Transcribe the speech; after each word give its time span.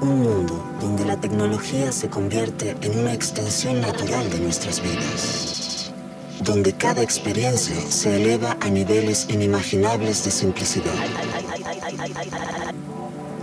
un 0.00 0.22
mundo 0.22 0.64
donde 0.80 1.04
la 1.04 1.20
tecnología 1.20 1.90
se 1.90 2.08
convierte 2.08 2.76
en 2.82 2.98
una 2.98 3.12
extensión 3.12 3.80
natural 3.80 4.30
de 4.30 4.38
nuestras 4.38 4.80
vidas, 4.80 5.92
donde 6.40 6.72
cada 6.72 7.02
experiencia 7.02 7.76
se 7.88 8.16
eleva 8.16 8.56
a 8.60 8.68
niveles 8.68 9.26
inimaginables 9.28 10.24
de 10.24 10.30
simplicidad. 10.30 10.94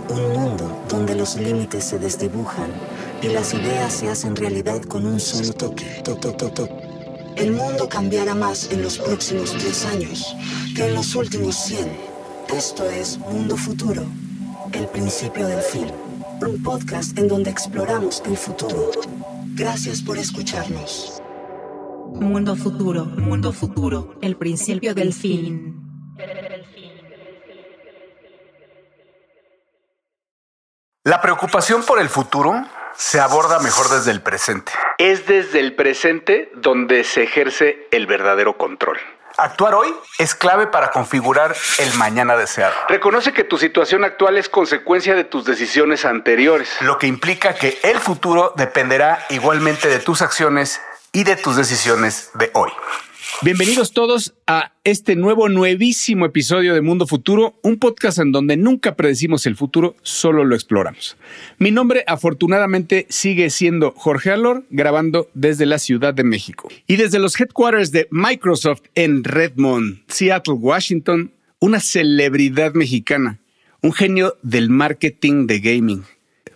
Un 0.08 0.32
mundo 0.32 0.84
donde 0.88 1.14
los 1.14 1.36
límites 1.36 1.84
se 1.84 1.98
desdibujan 1.98 2.70
y 3.20 3.28
las 3.28 3.52
ideas 3.52 3.92
se 3.92 4.08
hacen 4.08 4.36
realidad 4.36 4.82
con 4.82 5.04
un 5.04 5.20
solo 5.20 5.52
toque. 5.52 6.02
El 7.36 7.52
mundo 7.52 7.86
cambiará 7.88 8.34
más 8.34 8.70
en 8.70 8.82
los 8.82 8.98
próximos 8.98 9.52
10 9.52 9.84
años 9.86 10.34
que 10.74 10.86
en 10.86 10.94
los 10.94 11.14
últimos 11.14 11.54
100. 11.56 11.86
Esto 12.56 12.88
es 12.88 13.18
Mundo 13.18 13.56
Futuro, 13.56 14.04
el 14.72 14.86
principio 14.86 15.46
del 15.46 15.60
fin. 15.60 16.05
Un 16.40 16.62
podcast 16.62 17.16
en 17.18 17.28
donde 17.28 17.50
exploramos 17.50 18.22
el 18.26 18.36
futuro. 18.36 18.90
Gracias 19.54 20.02
por 20.02 20.18
escucharnos. 20.18 21.22
Mundo 22.14 22.56
Futuro, 22.56 23.04
Mundo 23.04 23.52
Futuro, 23.52 24.14
el 24.22 24.36
principio 24.36 24.94
del 24.94 25.12
fin. 25.12 25.82
La 31.04 31.20
preocupación 31.20 31.84
por 31.84 32.00
el 32.00 32.08
futuro 32.08 32.66
se 32.96 33.20
aborda 33.20 33.58
mejor 33.60 33.88
desde 33.88 34.10
el 34.10 34.22
presente. 34.22 34.72
Es 34.98 35.26
desde 35.26 35.60
el 35.60 35.74
presente 35.74 36.50
donde 36.56 37.04
se 37.04 37.22
ejerce 37.22 37.86
el 37.90 38.06
verdadero 38.06 38.56
control. 38.56 38.98
Actuar 39.38 39.74
hoy 39.74 39.94
es 40.16 40.34
clave 40.34 40.66
para 40.66 40.90
configurar 40.90 41.54
el 41.78 41.92
mañana 41.94 42.36
deseado. 42.36 42.72
Reconoce 42.88 43.34
que 43.34 43.44
tu 43.44 43.58
situación 43.58 44.02
actual 44.02 44.38
es 44.38 44.48
consecuencia 44.48 45.14
de 45.14 45.24
tus 45.24 45.44
decisiones 45.44 46.06
anteriores, 46.06 46.70
lo 46.80 46.96
que 46.96 47.06
implica 47.06 47.54
que 47.54 47.78
el 47.82 48.00
futuro 48.00 48.54
dependerá 48.56 49.26
igualmente 49.28 49.88
de 49.88 49.98
tus 49.98 50.22
acciones 50.22 50.80
y 51.12 51.24
de 51.24 51.36
tus 51.36 51.56
decisiones 51.56 52.30
de 52.32 52.50
hoy. 52.54 52.70
Bienvenidos 53.42 53.92
todos 53.92 54.32
a 54.46 54.72
este 54.82 55.14
nuevo, 55.14 55.50
nuevísimo 55.50 56.24
episodio 56.24 56.72
de 56.72 56.80
Mundo 56.80 57.06
Futuro, 57.06 57.58
un 57.62 57.78
podcast 57.78 58.18
en 58.18 58.32
donde 58.32 58.56
nunca 58.56 58.96
predecimos 58.96 59.44
el 59.44 59.56
futuro, 59.56 59.94
solo 60.02 60.42
lo 60.42 60.54
exploramos. 60.54 61.18
Mi 61.58 61.70
nombre 61.70 62.02
afortunadamente 62.06 63.06
sigue 63.10 63.50
siendo 63.50 63.92
Jorge 63.92 64.30
Alor, 64.30 64.64
grabando 64.70 65.28
desde 65.34 65.66
la 65.66 65.78
Ciudad 65.78 66.14
de 66.14 66.24
México. 66.24 66.70
Y 66.86 66.96
desde 66.96 67.18
los 67.18 67.38
headquarters 67.38 67.92
de 67.92 68.08
Microsoft 68.10 68.84
en 68.94 69.22
Redmond, 69.22 70.00
Seattle, 70.08 70.54
Washington, 70.54 71.30
una 71.58 71.80
celebridad 71.80 72.72
mexicana, 72.72 73.38
un 73.82 73.92
genio 73.92 74.38
del 74.42 74.70
marketing 74.70 75.46
de 75.46 75.60
gaming. 75.60 76.04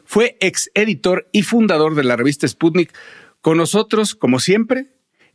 Fue 0.06 0.38
ex 0.40 0.70
editor 0.72 1.28
y 1.30 1.42
fundador 1.42 1.94
de 1.94 2.04
la 2.04 2.16
revista 2.16 2.48
Sputnik. 2.48 2.94
Con 3.42 3.58
nosotros, 3.58 4.14
como 4.14 4.40
siempre, 4.40 4.86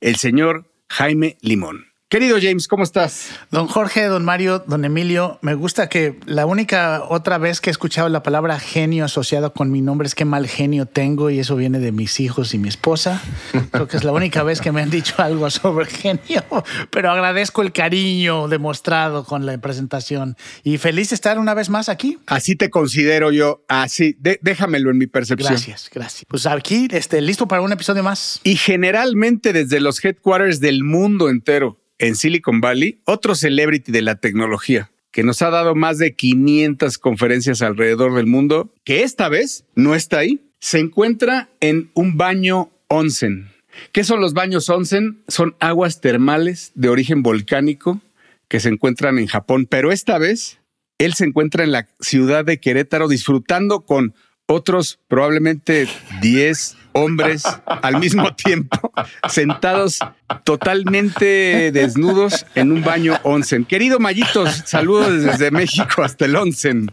el 0.02 0.16
señor 0.16 0.66
Jaime 0.90 1.38
Limón. 1.42 1.95
Querido 2.08 2.38
James, 2.40 2.68
¿cómo 2.68 2.84
estás? 2.84 3.32
Don 3.50 3.66
Jorge, 3.66 4.04
don 4.04 4.24
Mario, 4.24 4.64
don 4.68 4.86
Emilio, 4.86 5.40
me 5.42 5.56
gusta 5.56 5.90
que 5.90 6.20
la 6.28 6.46
única 6.46 7.02
otra 7.10 7.40
vez 7.40 7.62
que 7.62 7.72
he 7.72 7.72
escuchado 7.72 8.10
la 8.10 8.22
palabra 8.22 8.60
genio 8.60 9.06
asociado 9.06 9.54
con 9.54 9.72
mi 9.72 9.82
nombre 9.82 10.06
es 10.06 10.14
que 10.14 10.24
mal 10.24 10.48
genio 10.48 10.86
tengo 10.86 11.32
y 11.32 11.40
eso 11.40 11.56
viene 11.56 11.80
de 11.80 11.92
mis 11.92 12.20
hijos 12.20 12.54
y 12.54 12.60
mi 12.60 12.70
esposa. 12.70 13.24
Creo 13.72 13.88
que 13.88 13.98
es 13.98 14.04
la 14.04 14.12
única 14.12 14.44
vez 14.44 14.62
que 14.62 14.72
me 14.72 14.84
han 14.84 14.92
dicho 14.92 15.16
algo 15.18 15.50
sobre 15.50 15.88
genio, 15.88 16.44
pero 16.92 17.10
agradezco 17.10 17.64
el 17.64 17.72
cariño 17.72 18.50
demostrado 18.50 19.24
con 19.24 19.48
la 19.48 19.58
presentación 19.58 20.38
y 20.64 20.78
feliz 20.78 21.10
de 21.10 21.16
estar 21.16 21.40
una 21.40 21.56
vez 21.56 21.72
más 21.72 21.90
aquí. 21.90 22.20
Así 22.28 22.56
te 22.56 22.70
considero 22.70 23.32
yo, 23.32 23.66
así, 23.68 24.16
déjamelo 24.20 24.92
en 24.92 25.00
mi 25.00 25.08
percepción. 25.08 25.50
Gracias, 25.50 25.90
gracias. 25.92 26.26
Pues 26.28 26.46
aquí, 26.46 26.88
este, 26.92 27.20
listo 27.20 27.48
para 27.48 27.64
un 27.64 27.72
episodio 27.72 28.04
más. 28.04 28.42
Y 28.44 28.58
generalmente 28.58 29.54
desde 29.54 29.80
los 29.80 30.06
headquarters 30.06 30.60
del 30.60 30.84
mundo 30.84 31.30
entero 31.30 31.80
en 32.00 32.16
Silicon 32.16 32.62
Valley, 32.62 33.00
otro 33.06 33.36
celebrity 33.36 33.92
de 33.92 34.02
la 34.02 34.16
tecnología 34.16 34.92
que 35.16 35.24
nos 35.24 35.42
ha 35.42 35.50
dado 35.50 35.76
más 35.76 35.98
de 35.98 36.14
500 36.14 36.98
conferencias 36.98 37.62
alrededor 37.62 38.14
del 38.16 38.26
mundo, 38.26 38.74
que 38.84 39.04
esta 39.04 39.30
vez 39.30 39.64
no 39.74 39.96
está 39.96 40.18
ahí, 40.18 40.42
se 40.60 40.80
encuentra 40.80 41.48
en 41.62 41.90
un 41.94 42.18
baño 42.18 42.70
onsen. 42.90 43.48
¿Qué 43.94 44.04
son 44.04 44.20
los 44.20 44.34
baños 44.34 44.68
onsen? 44.68 45.24
Son 45.30 45.56
aguas 45.62 46.02
termales 46.02 46.74
de 46.76 46.90
origen 46.90 47.24
volcánico 47.24 48.02
que 48.50 48.60
se 48.60 48.68
encuentran 48.68 49.18
en 49.18 49.28
Japón, 49.28 49.68
pero 49.70 49.94
esta 49.94 50.18
vez 50.18 50.60
él 50.98 51.14
se 51.14 51.24
encuentra 51.24 51.64
en 51.64 51.72
la 51.72 51.88
ciudad 52.02 52.44
de 52.44 52.60
Querétaro 52.60 53.08
disfrutando 53.08 53.86
con 53.86 54.14
otros 54.48 55.00
probablemente 55.08 55.88
10 56.22 56.76
hombres 56.96 57.44
al 57.66 58.00
mismo 58.00 58.34
tiempo, 58.36 58.92
sentados 59.30 60.00
totalmente 60.44 61.72
desnudos 61.72 62.46
en 62.56 62.72
un 62.72 62.84
baño 62.84 63.20
onsen. 63.24 63.66
Querido 63.66 64.00
Mayitos, 64.00 64.64
saludos 64.66 65.22
desde 65.24 65.52
México 65.52 66.04
hasta 66.04 66.26
el 66.26 66.36
onsen. 66.36 66.92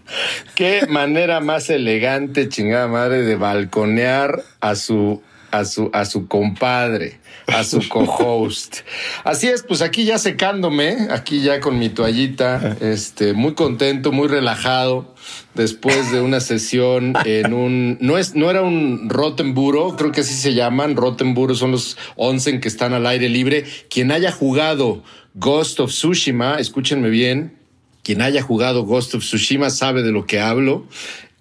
Qué 0.55 0.87
manera 0.89 1.41
más 1.41 1.71
elegante, 1.71 2.49
chingada 2.49 2.89
madre, 2.89 3.23
de 3.23 3.37
balconear 3.37 4.43
a 4.61 4.75
su 4.75 5.23
a 5.53 5.65
su, 5.65 5.91
a 5.93 6.05
su 6.05 6.27
compadre, 6.27 7.21
a 7.47 7.63
su 7.63 7.81
co-host. 7.89 8.79
Así 9.23 9.47
es, 9.47 9.63
pues 9.63 9.83
aquí 9.83 10.05
ya 10.05 10.19
secándome, 10.19 11.09
aquí 11.11 11.43
ya 11.43 11.61
con 11.61 11.79
mi 11.79 11.91
toallita, 11.91 12.77
este, 12.81 13.35
muy 13.35 13.55
contento, 13.55 14.11
muy 14.11 14.27
relajado, 14.27 15.15
después 15.55 16.11
de 16.11 16.21
una 16.21 16.41
sesión 16.41 17.15
en 17.25 17.53
un, 17.53 17.99
no 18.01 18.19
es, 18.19 18.35
no 18.35 18.51
era 18.51 18.63
un 18.63 19.09
Rottenburo, 19.09 19.97
creo 19.97 20.11
que 20.11 20.23
así 20.23 20.35
se 20.35 20.55
llaman, 20.55 20.97
Rottenburo 20.97 21.55
son 21.55 21.71
los 21.71 21.97
onsen 22.17 22.61
que 22.61 22.69
están 22.69 22.95
al 22.95 23.07
aire 23.07 23.29
libre. 23.29 23.65
Quien 23.89 24.11
haya 24.11 24.33
jugado 24.33 25.03
Ghost 25.35 25.81
of 25.81 25.91
Tsushima, 25.91 26.57
escúchenme 26.57 27.11
bien, 27.11 27.59
quien 28.03 28.23
haya 28.23 28.43
jugado 28.43 28.85
Ghost 28.85 29.15
of 29.15 29.23
Tsushima 29.23 29.71
sabe 29.71 30.03
de 30.03 30.13
lo 30.13 30.27
que 30.27 30.41
hablo 30.41 30.87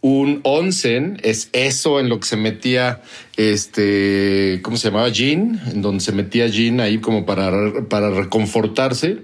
un 0.02 0.42
onsen 0.44 1.20
es 1.24 1.50
eso 1.54 2.00
en 2.00 2.10
lo 2.10 2.20
que 2.20 2.28
se 2.28 2.38
metía 2.38 3.02
este, 3.38 4.60
¿cómo 4.64 4.78
se 4.78 4.90
llamaba? 4.90 5.10
Jean, 5.10 5.62
en 5.72 5.82
donde 5.82 6.04
se 6.04 6.12
metía 6.12 6.48
Jean 6.48 6.80
ahí 6.80 7.00
como 7.00 7.26
para, 7.26 7.88
para 7.88 8.10
reconfortarse. 8.10 9.20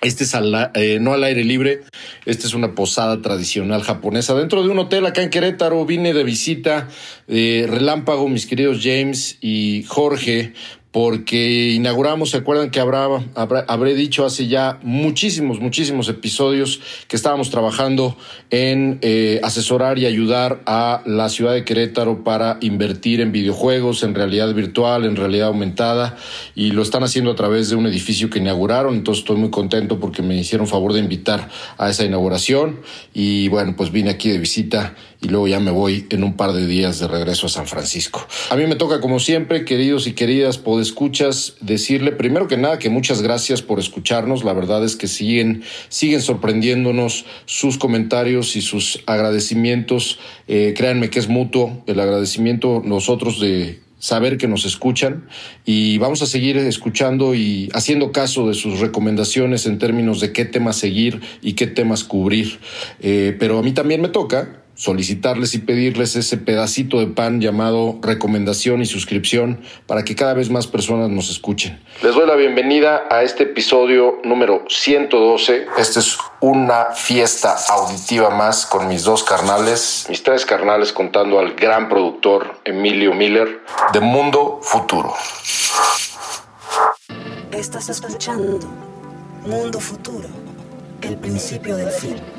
Este 0.00 0.22
es 0.22 0.32
eh, 0.74 0.98
no 1.00 1.12
al 1.12 1.24
aire 1.24 1.42
libre, 1.42 1.80
esta 2.24 2.46
es 2.46 2.54
una 2.54 2.76
posada 2.76 3.20
tradicional 3.20 3.82
japonesa 3.82 4.32
dentro 4.34 4.62
de 4.62 4.68
un 4.68 4.78
hotel 4.78 5.04
acá 5.06 5.22
en 5.22 5.30
Querétaro. 5.30 5.84
Vine 5.86 6.14
de 6.14 6.22
visita, 6.22 6.88
eh, 7.26 7.66
relámpago, 7.68 8.28
mis 8.28 8.46
queridos 8.46 8.78
James 8.80 9.38
y 9.40 9.82
Jorge, 9.88 10.52
porque 11.00 11.74
inauguramos, 11.74 12.30
¿se 12.30 12.38
acuerdan 12.38 12.70
que 12.70 12.80
habrá, 12.80 13.20
habré 13.68 13.94
dicho 13.94 14.26
hace 14.26 14.48
ya 14.48 14.80
muchísimos, 14.82 15.60
muchísimos 15.60 16.08
episodios 16.08 16.80
que 17.06 17.14
estábamos 17.14 17.50
trabajando 17.50 18.16
en 18.50 18.98
eh, 19.02 19.38
asesorar 19.44 20.00
y 20.00 20.06
ayudar 20.06 20.60
a 20.66 21.02
la 21.06 21.28
ciudad 21.28 21.52
de 21.52 21.64
Querétaro 21.64 22.24
para 22.24 22.58
invertir 22.62 23.20
en 23.20 23.30
videojuegos, 23.30 24.02
en 24.02 24.12
realidad 24.12 24.52
virtual, 24.52 25.04
en 25.04 25.14
realidad 25.14 25.46
aumentada, 25.46 26.16
y 26.56 26.72
lo 26.72 26.82
están 26.82 27.04
haciendo 27.04 27.30
a 27.30 27.36
través 27.36 27.70
de 27.70 27.76
un 27.76 27.86
edificio 27.86 28.28
que 28.28 28.40
inauguraron, 28.40 28.96
entonces 28.96 29.20
estoy 29.20 29.36
muy 29.36 29.50
contento 29.50 30.00
porque 30.00 30.22
me 30.22 30.36
hicieron 30.36 30.66
favor 30.66 30.94
de 30.94 30.98
invitar 30.98 31.48
a 31.76 31.88
esa 31.90 32.04
inauguración, 32.04 32.80
y 33.14 33.46
bueno, 33.46 33.76
pues 33.76 33.92
vine 33.92 34.10
aquí 34.10 34.30
de 34.30 34.38
visita 34.38 34.96
y 35.20 35.28
luego 35.28 35.48
ya 35.48 35.58
me 35.58 35.70
voy 35.70 36.06
en 36.10 36.22
un 36.22 36.34
par 36.34 36.52
de 36.52 36.66
días 36.66 37.00
de 37.00 37.08
regreso 37.08 37.46
a 37.46 37.48
San 37.50 37.66
Francisco. 37.66 38.26
A 38.50 38.56
mí 38.56 38.66
me 38.66 38.76
toca, 38.76 39.00
como 39.00 39.18
siempre, 39.18 39.64
queridos 39.64 40.06
y 40.06 40.12
queridas, 40.12 40.60
escuchas, 40.80 41.54
decirle 41.60 42.12
primero 42.12 42.46
que 42.46 42.56
nada 42.56 42.78
que 42.78 42.88
muchas 42.88 43.22
gracias 43.22 43.62
por 43.62 43.80
escucharnos. 43.80 44.44
La 44.44 44.52
verdad 44.52 44.84
es 44.84 44.94
que 44.94 45.08
siguen, 45.08 45.62
siguen 45.88 46.22
sorprendiéndonos 46.22 47.24
sus 47.46 47.78
comentarios 47.78 48.54
y 48.54 48.62
sus 48.62 49.02
agradecimientos. 49.06 50.20
Eh, 50.46 50.74
créanme 50.76 51.10
que 51.10 51.18
es 51.18 51.28
mutuo 51.28 51.82
el 51.86 51.98
agradecimiento 51.98 52.80
nosotros 52.84 53.40
de 53.40 53.80
saber 53.98 54.38
que 54.38 54.46
nos 54.46 54.64
escuchan 54.64 55.28
y 55.64 55.98
vamos 55.98 56.22
a 56.22 56.26
seguir 56.26 56.56
escuchando 56.56 57.34
y 57.34 57.68
haciendo 57.74 58.12
caso 58.12 58.46
de 58.46 58.54
sus 58.54 58.78
recomendaciones 58.78 59.66
en 59.66 59.78
términos 59.78 60.20
de 60.20 60.32
qué 60.32 60.44
temas 60.44 60.76
seguir 60.76 61.20
y 61.42 61.54
qué 61.54 61.66
temas 61.66 62.04
cubrir. 62.04 62.60
Eh, 63.00 63.36
pero 63.40 63.58
a 63.58 63.62
mí 63.62 63.72
también 63.72 64.00
me 64.00 64.08
toca 64.08 64.62
solicitarles 64.78 65.54
y 65.54 65.58
pedirles 65.58 66.14
ese 66.14 66.36
pedacito 66.36 67.00
de 67.00 67.08
pan 67.08 67.40
llamado 67.40 67.98
recomendación 68.00 68.80
y 68.80 68.86
suscripción 68.86 69.60
para 69.86 70.04
que 70.04 70.14
cada 70.14 70.34
vez 70.34 70.50
más 70.50 70.68
personas 70.68 71.10
nos 71.10 71.30
escuchen. 71.30 71.82
Les 72.00 72.14
doy 72.14 72.28
la 72.28 72.36
bienvenida 72.36 73.08
a 73.10 73.24
este 73.24 73.42
episodio 73.42 74.20
número 74.22 74.64
112. 74.68 75.66
Esta 75.76 75.98
es 75.98 76.16
una 76.40 76.92
fiesta 76.94 77.56
auditiva 77.68 78.30
más 78.30 78.66
con 78.66 78.86
mis 78.86 79.02
dos 79.02 79.24
carnales, 79.24 80.06
mis 80.08 80.22
tres 80.22 80.46
carnales 80.46 80.92
contando 80.92 81.40
al 81.40 81.54
gran 81.54 81.88
productor 81.88 82.60
Emilio 82.64 83.14
Miller 83.14 83.64
de 83.92 83.98
Mundo 83.98 84.60
Futuro. 84.62 85.12
Estás 87.50 87.88
escuchando 87.88 88.60
Mundo 89.44 89.80
Futuro, 89.80 90.28
el 91.02 91.16
principio 91.16 91.76
del 91.76 91.90
fin 91.90 92.37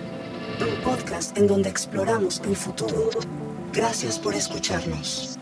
un 0.65 0.81
podcast 0.83 1.37
en 1.37 1.47
donde 1.47 1.69
exploramos 1.69 2.41
el 2.45 2.55
futuro. 2.55 3.09
Gracias 3.73 4.19
por 4.19 4.33
escucharnos. 4.33 5.37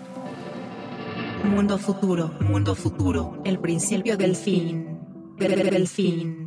Mundo 1.44 1.78
futuro, 1.78 2.34
mundo 2.42 2.76
futuro, 2.76 3.42
el 3.46 3.60
principio 3.60 4.18
del 4.18 4.36
fin, 4.36 5.00
del 5.38 5.88
fin. 5.88 6.47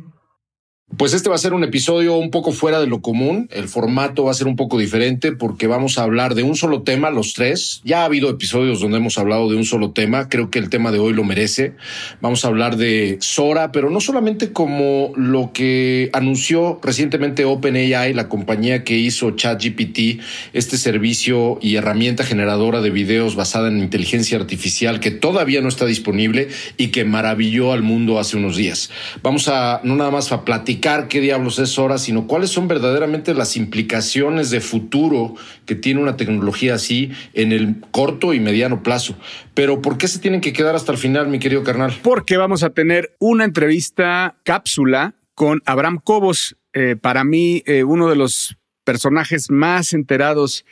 Pues 0.97 1.13
este 1.13 1.29
va 1.29 1.35
a 1.35 1.39
ser 1.39 1.53
un 1.53 1.63
episodio 1.63 2.15
un 2.15 2.31
poco 2.31 2.51
fuera 2.51 2.81
de 2.81 2.85
lo 2.85 3.01
común. 3.01 3.47
El 3.51 3.69
formato 3.69 4.25
va 4.25 4.31
a 4.31 4.33
ser 4.33 4.47
un 4.47 4.57
poco 4.57 4.77
diferente 4.77 5.31
porque 5.31 5.65
vamos 5.65 5.97
a 5.97 6.03
hablar 6.03 6.35
de 6.35 6.43
un 6.43 6.55
solo 6.57 6.81
tema, 6.81 7.09
los 7.09 7.33
tres. 7.33 7.81
Ya 7.85 8.01
ha 8.01 8.05
habido 8.05 8.29
episodios 8.29 8.81
donde 8.81 8.97
hemos 8.97 9.17
hablado 9.17 9.49
de 9.49 9.55
un 9.55 9.63
solo 9.63 9.91
tema. 9.91 10.27
Creo 10.27 10.49
que 10.49 10.59
el 10.59 10.69
tema 10.69 10.91
de 10.91 10.99
hoy 10.99 11.13
lo 11.13 11.23
merece. 11.23 11.75
Vamos 12.19 12.43
a 12.43 12.49
hablar 12.49 12.75
de 12.75 13.17
Sora, 13.21 13.71
pero 13.71 13.89
no 13.89 14.01
solamente 14.01 14.51
como 14.51 15.13
lo 15.15 15.51
que 15.53 16.09
anunció 16.11 16.79
recientemente 16.83 17.45
OpenAI, 17.45 18.13
la 18.13 18.27
compañía 18.27 18.83
que 18.83 18.97
hizo 18.97 19.31
ChatGPT, 19.31 20.21
este 20.51 20.77
servicio 20.77 21.57
y 21.61 21.77
herramienta 21.77 22.25
generadora 22.25 22.81
de 22.81 22.89
videos 22.89 23.35
basada 23.35 23.69
en 23.69 23.79
inteligencia 23.79 24.37
artificial 24.37 24.99
que 24.99 25.11
todavía 25.11 25.61
no 25.61 25.69
está 25.69 25.85
disponible 25.85 26.49
y 26.75 26.87
que 26.89 27.05
maravilló 27.05 27.71
al 27.71 27.81
mundo 27.81 28.19
hace 28.19 28.35
unos 28.35 28.57
días. 28.57 28.91
Vamos 29.23 29.47
a 29.47 29.79
no 29.85 29.95
nada 29.95 30.11
más 30.11 30.33
a 30.33 30.43
platicar 30.43 30.80
qué 30.81 31.21
diablos 31.21 31.59
es 31.59 31.69
Sora, 31.69 31.97
sino 31.97 32.27
cuáles 32.27 32.49
son 32.49 32.67
verdaderamente 32.67 33.33
las 33.33 33.55
implicaciones 33.55 34.49
de 34.49 34.59
futuro 34.59 35.35
que 35.65 35.75
tiene 35.75 36.01
una 36.01 36.17
tecnología 36.17 36.75
así 36.75 37.11
en 37.33 37.51
el 37.51 37.75
corto 37.91 38.33
y 38.33 38.39
mediano 38.39 38.83
plazo. 38.83 39.15
Pero 39.53 39.81
¿por 39.81 39.97
qué 39.97 40.07
se 40.07 40.19
tienen 40.19 40.41
que 40.41 40.53
quedar 40.53 40.75
hasta 40.75 40.91
el 40.91 40.97
final, 40.97 41.27
mi 41.27 41.39
querido 41.39 41.63
carnal? 41.63 41.93
Porque 42.01 42.37
vamos 42.37 42.63
a 42.63 42.71
tener 42.71 43.15
una 43.19 43.45
entrevista 43.45 44.35
cápsula 44.43 45.13
con 45.35 45.61
Abraham 45.65 45.99
Cobos, 46.03 46.57
eh, 46.73 46.95
para 46.99 47.23
mí 47.23 47.63
eh, 47.65 47.83
uno 47.83 48.09
de 48.09 48.15
los 48.15 48.57
personajes 48.83 49.51
más 49.51 49.93
enterados 49.93 50.65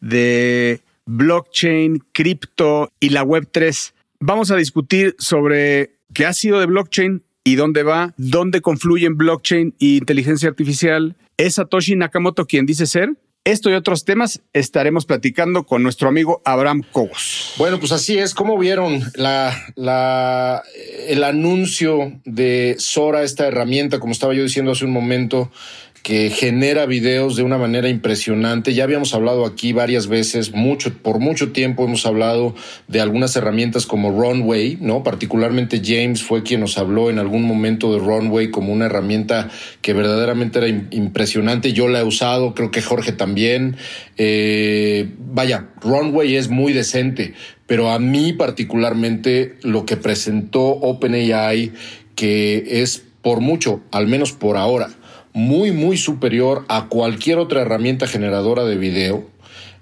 de 0.00 0.80
blockchain, 1.06 2.02
cripto 2.12 2.92
y 3.00 3.10
la 3.10 3.22
Web 3.22 3.48
3. 3.50 3.94
Vamos 4.20 4.50
a 4.50 4.56
discutir 4.56 5.14
sobre 5.18 5.96
qué 6.14 6.26
ha 6.26 6.32
sido 6.32 6.60
de 6.60 6.66
blockchain, 6.66 7.22
y 7.46 7.54
dónde 7.54 7.84
va, 7.84 8.12
dónde 8.16 8.60
confluyen 8.60 9.16
blockchain 9.16 9.76
e 9.78 9.86
inteligencia 9.98 10.48
artificial. 10.48 11.14
¿Es 11.36 11.54
Satoshi 11.54 11.94
Nakamoto 11.94 12.44
quien 12.46 12.66
dice 12.66 12.86
ser? 12.86 13.10
Esto 13.44 13.70
y 13.70 13.74
otros 13.74 14.04
temas 14.04 14.42
estaremos 14.52 15.06
platicando 15.06 15.62
con 15.62 15.84
nuestro 15.84 16.08
amigo 16.08 16.42
Abraham 16.44 16.82
Cobos. 16.90 17.54
Bueno, 17.56 17.78
pues 17.78 17.92
así 17.92 18.18
es. 18.18 18.34
¿Cómo 18.34 18.58
vieron 18.58 19.00
la, 19.14 20.64
el 21.06 21.22
anuncio 21.22 22.20
de 22.24 22.74
Sora, 22.80 23.22
esta 23.22 23.46
herramienta, 23.46 24.00
como 24.00 24.10
estaba 24.10 24.34
yo 24.34 24.42
diciendo 24.42 24.72
hace 24.72 24.84
un 24.84 24.90
momento? 24.90 25.52
Que 26.06 26.30
genera 26.30 26.86
videos 26.86 27.34
de 27.34 27.42
una 27.42 27.58
manera 27.58 27.88
impresionante. 27.88 28.74
Ya 28.74 28.84
habíamos 28.84 29.12
hablado 29.12 29.44
aquí 29.44 29.72
varias 29.72 30.06
veces, 30.06 30.54
mucho, 30.54 30.96
por 31.02 31.18
mucho 31.18 31.50
tiempo 31.50 31.84
hemos 31.84 32.06
hablado 32.06 32.54
de 32.86 33.00
algunas 33.00 33.34
herramientas 33.34 33.86
como 33.86 34.12
Runway, 34.12 34.78
¿no? 34.80 35.02
Particularmente 35.02 35.82
James 35.84 36.22
fue 36.22 36.44
quien 36.44 36.60
nos 36.60 36.78
habló 36.78 37.10
en 37.10 37.18
algún 37.18 37.42
momento 37.42 37.92
de 37.92 37.98
Runway 37.98 38.52
como 38.52 38.72
una 38.72 38.86
herramienta 38.86 39.50
que 39.80 39.94
verdaderamente 39.94 40.60
era 40.60 40.68
impresionante. 40.68 41.72
Yo 41.72 41.88
la 41.88 42.02
he 42.02 42.04
usado, 42.04 42.54
creo 42.54 42.70
que 42.70 42.82
Jorge 42.82 43.10
también. 43.10 43.74
Eh, 44.16 45.10
vaya, 45.18 45.70
Runway 45.80 46.36
es 46.36 46.48
muy 46.48 46.72
decente, 46.72 47.34
pero 47.66 47.90
a 47.90 47.98
mí 47.98 48.32
particularmente 48.32 49.56
lo 49.62 49.84
que 49.84 49.96
presentó 49.96 50.66
OpenAI, 50.66 51.72
que 52.14 52.80
es 52.80 53.02
por 53.22 53.40
mucho, 53.40 53.80
al 53.90 54.06
menos 54.06 54.30
por 54.30 54.56
ahora, 54.56 54.90
muy, 55.36 55.70
muy 55.70 55.98
superior 55.98 56.64
a 56.66 56.86
cualquier 56.88 57.36
otra 57.36 57.60
herramienta 57.60 58.06
generadora 58.06 58.64
de 58.64 58.78
video. 58.78 59.26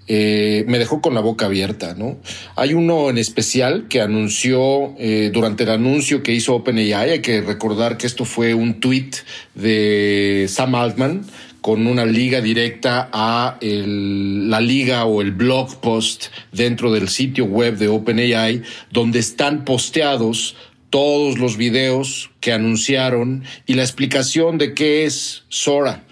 Eh, 0.05 0.65
me 0.67 0.77
dejó 0.77 0.99
con 0.99 1.13
la 1.13 1.21
boca 1.21 1.45
abierta, 1.45 1.95
¿no? 1.97 2.17
Hay 2.57 2.73
uno 2.73 3.09
en 3.09 3.17
especial 3.17 3.87
que 3.87 4.01
anunció 4.01 4.93
eh, 4.99 5.31
durante 5.33 5.63
el 5.63 5.69
anuncio 5.69 6.23
que 6.23 6.33
hizo 6.33 6.55
OpenAI, 6.55 7.09
hay 7.09 7.21
que 7.21 7.39
recordar 7.39 7.97
que 7.97 8.05
esto 8.05 8.25
fue 8.25 8.53
un 8.53 8.81
tweet 8.81 9.11
de 9.55 10.45
Sam 10.49 10.75
Altman 10.75 11.25
con 11.61 11.87
una 11.87 12.05
liga 12.05 12.41
directa 12.41 13.09
a 13.11 13.57
la 13.61 14.59
liga 14.59 15.05
o 15.05 15.21
el 15.21 15.31
blog 15.31 15.79
post 15.79 16.25
dentro 16.51 16.91
del 16.91 17.07
sitio 17.07 17.45
web 17.45 17.77
de 17.77 17.87
OpenAI, 17.87 18.61
donde 18.91 19.17
están 19.17 19.65
posteados 19.65 20.55
todos 20.95 21.39
los 21.39 21.57
videos 21.57 22.31
que 22.39 22.53
anunciaron 22.53 23.43
y 23.65 23.73
la 23.73 23.81
explicación 23.81 24.57
de 24.57 24.73
qué 24.73 25.03
es 25.03 25.43
Sora. 25.49 26.05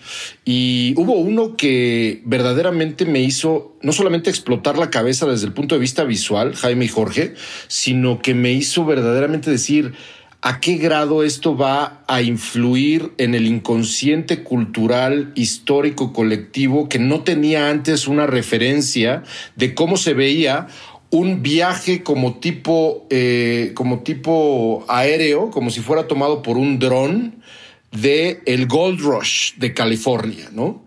Y 0.44 0.94
hubo 0.98 1.14
uno 1.14 1.56
que 1.56 2.22
verdaderamente 2.26 3.06
me 3.06 3.22
hizo 3.22 3.78
no 3.82 3.94
solamente 3.94 4.30
explotar 4.30 4.78
la 4.78 4.90
cabeza 4.90 5.26
desde 5.26 5.46
el 5.48 5.54
punto 5.54 5.76
de 5.76 5.80
vista 5.80 6.04
visual, 6.04 6.54
Jaime 6.54 6.84
y 6.84 6.90
Jorge, 6.90 7.34
sino 7.70 8.22
que 8.22 8.34
me 8.34 8.52
hizo 8.52 8.84
verdaderamente 8.84 9.50
decir, 9.50 9.94
a 10.42 10.60
qué 10.60 10.76
grado 10.76 11.24
esto 11.24 11.56
va 11.56 12.04
a 12.06 12.22
influir 12.22 13.14
en 13.18 13.34
el 13.36 13.48
inconsciente 13.48 14.44
cultural, 14.44 15.32
histórico, 15.36 16.12
colectivo, 16.12 16.90
que 16.90 17.00
no 17.00 17.22
tenía 17.22 17.70
antes 17.70 18.10
una 18.10 18.28
referencia 18.28 19.24
de 19.56 19.74
cómo 19.74 19.96
se 19.96 20.14
veía 20.14 20.68
un 21.14 21.44
viaje 21.44 22.02
como 22.02 22.40
tipo, 22.40 23.06
eh, 23.12 23.74
como 23.76 24.00
tipo 24.00 24.84
aéreo, 24.88 25.52
como 25.52 25.70
si 25.70 25.80
fuera 25.80 26.08
tomado 26.08 26.42
por 26.42 26.58
un 26.58 26.80
dron 26.80 27.36
de 27.92 28.42
el 28.48 28.66
Gold 28.66 29.00
Rush 29.00 29.54
de 29.58 29.76
California, 29.76 30.50
¿no? 30.52 30.84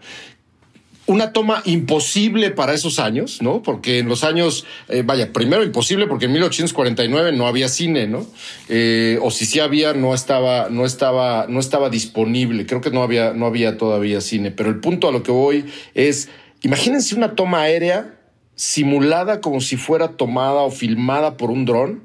Una 1.07 1.33
toma 1.33 1.63
imposible 1.65 2.51
para 2.51 2.75
esos 2.75 2.99
años, 2.99 3.41
¿no? 3.41 3.63
Porque 3.63 4.01
en 4.01 4.09
los 4.09 4.25
años, 4.25 4.67
eh, 4.89 5.05
vaya, 5.07 5.33
primero 5.33 5.63
imposible 5.63 6.09
porque 6.09 6.25
en 6.25 6.33
1849 6.33 7.31
no 7.31 7.47
había 7.47 7.69
cine, 7.69 8.09
¿no? 8.09 8.27
Eh, 8.69 9.21
o 9.23 9.31
si 9.31 9.47
sí 9.47 9.61
había, 9.61 9.93
no 9.93 10.13
estaba, 10.13 10.69
no 10.71 10.85
estaba, 10.85 11.47
no 11.49 11.61
estaba 11.61 11.89
disponible. 11.89 12.67
Creo 12.67 12.81
que 12.81 12.91
no 12.91 13.05
había, 13.05 13.33
no 13.33 13.47
había 13.47 13.79
todavía 13.79 14.21
cine. 14.21 14.51
Pero 14.51 14.71
el 14.71 14.81
punto 14.81 15.07
a 15.07 15.13
lo 15.13 15.23
que 15.23 15.31
voy 15.31 15.67
es, 15.95 16.29
imagínense 16.63 17.15
una 17.15 17.37
toma 17.37 17.61
aérea 17.61 18.16
simulada 18.57 19.41
como 19.41 19.61
si 19.61 19.77
fuera 19.77 20.17
tomada 20.17 20.63
o 20.63 20.71
filmada 20.71 21.37
por 21.37 21.51
un 21.51 21.65
dron 21.65 22.03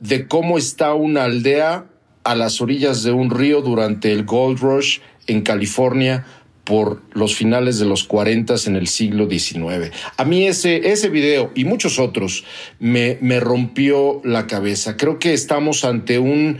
de 0.00 0.28
cómo 0.28 0.58
está 0.58 0.92
una 0.94 1.24
aldea 1.24 1.86
a 2.24 2.34
las 2.34 2.60
orillas 2.60 3.02
de 3.02 3.12
un 3.12 3.30
río 3.30 3.62
durante 3.62 4.12
el 4.12 4.24
Gold 4.24 4.58
Rush 4.58 4.98
en 5.26 5.42
California 5.42 6.26
por 6.64 7.00
los 7.12 7.36
finales 7.36 7.78
de 7.78 7.86
los 7.86 8.02
40 8.02 8.56
en 8.66 8.74
el 8.74 8.88
siglo 8.88 9.30
XIX. 9.30 9.92
A 10.16 10.24
mí 10.24 10.48
ese, 10.48 10.90
ese 10.90 11.08
video 11.08 11.52
y 11.54 11.64
muchos 11.64 12.00
otros 12.00 12.44
me, 12.80 13.18
me 13.20 13.38
rompió 13.38 14.20
la 14.24 14.48
cabeza. 14.48 14.96
Creo 14.96 15.20
que 15.20 15.32
estamos 15.32 15.84
ante 15.84 16.18
un 16.18 16.58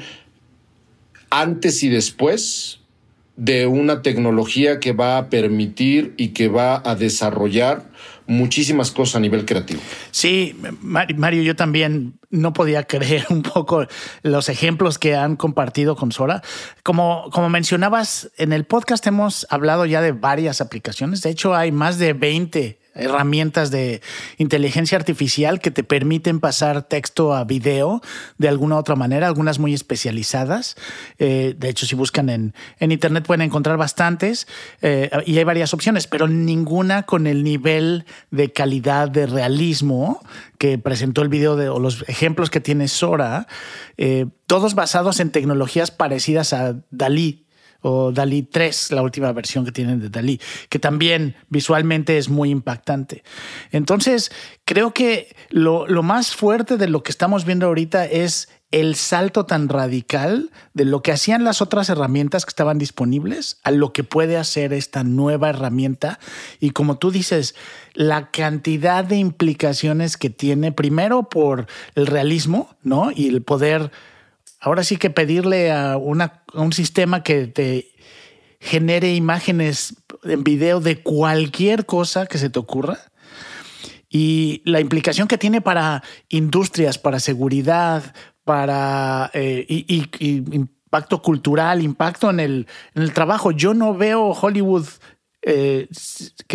antes 1.31 1.83
y 1.83 1.89
después 1.89 2.79
de 3.37 3.67
una 3.67 4.03
tecnología 4.03 4.81
que 4.81 4.93
va 4.93 5.19
a 5.19 5.29
permitir 5.29 6.15
y 6.17 6.29
que 6.29 6.49
va 6.49 6.83
a 6.85 6.95
desarrollar 6.95 7.85
muchísimas 8.27 8.91
cosas 8.91 9.17
a 9.17 9.21
nivel 9.21 9.45
creativo. 9.45 9.81
Sí, 10.11 10.57
Mario, 10.81 11.43
yo 11.43 11.55
también 11.55 12.19
no 12.31 12.53
podía 12.53 12.85
creer 12.85 13.27
un 13.31 13.43
poco 13.43 13.87
los 14.23 14.49
ejemplos 14.49 14.99
que 14.99 15.15
han 15.15 15.37
compartido 15.37 15.97
con 15.97 16.13
Sora. 16.13 16.43
Como, 16.83 17.29
como 17.31 17.49
mencionabas, 17.49 18.31
en 18.37 18.53
el 18.53 18.65
podcast 18.65 19.07
hemos 19.07 19.47
hablado 19.51 19.87
ya 19.87 20.01
de 20.01 20.13
varias 20.13 20.61
aplicaciones. 20.61 21.23
De 21.23 21.31
hecho, 21.31 21.55
hay 21.55 21.73
más 21.73 21.99
de 21.99 22.15
20 22.15 22.86
herramientas 22.97 23.71
de 23.71 24.01
inteligencia 24.39 24.99
artificial 24.99 25.61
que 25.61 25.71
te 25.71 25.85
permiten 25.85 26.41
pasar 26.41 26.83
texto 26.83 27.35
a 27.35 27.45
video 27.45 28.01
de 28.39 28.49
alguna 28.49 28.77
otra 28.77 28.97
manera, 28.97 29.27
algunas 29.27 29.59
muy 29.59 29.75
especializadas. 29.75 30.77
Eh, 31.19 31.55
de 31.57 31.69
hecho, 31.69 31.87
si 31.87 31.95
buscan 31.95 32.29
en, 32.29 32.55
en, 32.79 32.93
Internet 32.93 33.25
pueden 33.27 33.43
encontrar 33.43 33.77
bastantes 33.77 34.47
eh, 34.83 35.11
y 35.27 35.39
hay 35.39 35.45
varias 35.45 35.75
opciones, 35.75 36.07
pero 36.07 36.29
ninguna 36.29 37.05
con 37.05 37.27
el 37.27 37.45
nivel 37.45 38.05
de 38.31 38.53
calidad 38.53 39.09
de 39.09 39.27
realismo 39.27 40.21
que 40.59 40.79
presentó 40.79 41.23
el 41.23 41.29
video 41.29 41.57
de, 41.57 41.69
o 41.69 41.79
los 41.79 42.05
ejemplos 42.09 42.51
que 42.51 42.61
tiene 42.61 42.89
Sora, 42.89 43.47
eh, 43.97 44.27
todos 44.47 44.75
basados 44.75 45.21
en 45.21 45.31
tecnologías 45.31 45.91
parecidas 45.91 46.53
a 46.53 46.77
Dalí 46.91 47.46
o 47.81 48.13
Dalí 48.13 48.43
3, 48.43 48.93
la 48.93 49.03
última 49.03 49.33
versión 49.33 49.65
que 49.65 49.73
tienen 49.73 50.01
de 50.01 50.09
Dalí, 50.09 50.41
que 50.69 50.79
también 50.79 51.37
visualmente 51.49 52.19
es 52.19 52.29
muy 52.29 52.51
impactante. 52.51 53.23
Entonces, 53.71 54.31
creo 54.65 54.93
que 54.93 55.35
lo, 55.51 55.87
lo 55.87 56.03
más 56.03 56.35
fuerte 56.35 56.77
de 56.77 56.89
lo 56.89 57.03
que 57.03 57.11
estamos 57.11 57.45
viendo 57.45 57.67
ahorita 57.67 58.07
es 58.07 58.49
el 58.73 58.97
salto 58.97 59.47
tan 59.47 59.69
radical 59.69 60.51
de 60.75 60.85
lo 60.85 61.01
que 61.01 61.13
hacían 61.13 61.45
las 61.45 61.63
otras 61.63 61.89
herramientas 61.89 62.45
que 62.45 62.51
estaban 62.51 62.79
disponibles 62.79 63.61
a 63.63 63.71
lo 63.71 63.93
que 63.93 64.03
puede 64.03 64.37
hacer 64.37 64.73
esta 64.73 65.05
nueva 65.05 65.51
herramienta. 65.51 66.19
Y 66.59 66.71
como 66.71 66.99
tú 66.99 67.11
dices, 67.11 67.55
la 67.95 68.31
cantidad 68.31 69.05
de 69.05 69.17
implicaciones 69.17 70.17
que 70.17 70.31
tiene, 70.31 70.73
primero 70.73 71.29
por 71.29 71.67
el 71.95 72.07
realismo, 72.07 72.77
¿no? 72.83 73.13
Y 73.15 73.29
el 73.29 73.43
poder 73.43 73.93
ahora 74.67 74.83
sí 74.83 74.97
que 74.97 75.11
pedirle 75.11 75.71
a, 75.71 75.97
un 75.97 76.73
sistema 76.73 77.23
que 77.23 77.47
te 77.47 77.93
genere 78.59 79.15
imágenes 79.15 79.95
en 80.25 80.43
video 80.43 80.81
de 80.81 81.01
cualquier 81.01 81.87
cosa 81.87 82.27
que 82.27 82.37
se 82.39 82.51
te 82.51 82.59
ocurra. 82.59 82.99
y 84.09 84.63
la 84.65 84.81
implicación 84.81 85.29
que 85.29 85.39
tiene 85.39 85.61
para 85.61 86.03
industrias, 86.29 86.99
para 86.99 87.21
seguridad, 87.21 88.13
para 88.43 89.31
eh, 89.35 89.65
y, 89.69 90.09
impacto 90.21 91.23
cultural, 91.23 91.81
impacto 91.83 92.31
en 92.31 92.41
el, 92.41 92.67
en 92.95 93.03
el 93.03 93.13
trabajo. 93.13 93.53
Yo 93.53 93.73
no 93.73 93.95
veo 93.95 94.31
Hollywood 94.31 94.87
eh, 95.43 95.87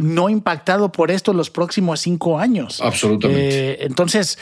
no 0.03 0.27
impactado 0.27 0.91
por 0.91 1.11
esto 1.11 1.31
los 1.31 1.49
próximos 1.49 2.01
cinco 2.01 2.37
años. 2.37 2.81
Absolutamente. 2.81 3.71
Eh, 3.71 3.77
entonces, 3.85 4.37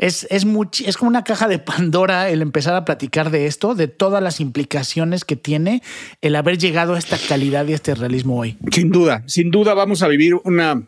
es, 0.00 0.26
es, 0.30 0.46
es 0.86 0.96
como 0.96 1.10
una 1.10 1.24
caja 1.24 1.46
de 1.46 1.58
Pandora 1.58 2.30
el 2.30 2.40
empezar 2.40 2.74
a 2.74 2.86
platicar 2.86 3.30
de 3.30 3.44
esto, 3.46 3.74
de 3.74 3.86
todas 3.86 4.22
las 4.22 4.40
implicaciones 4.40 5.26
que 5.26 5.36
tiene 5.36 5.82
el 6.22 6.36
haber 6.36 6.56
llegado 6.56 6.94
a 6.94 6.98
esta 6.98 7.18
calidad 7.28 7.66
y 7.68 7.74
este 7.74 7.94
realismo 7.94 8.38
hoy. 8.38 8.56
Sin 8.72 8.90
duda, 8.90 9.22
sin 9.26 9.50
duda 9.50 9.74
vamos 9.74 10.02
a 10.02 10.08
vivir 10.08 10.36
una 10.44 10.82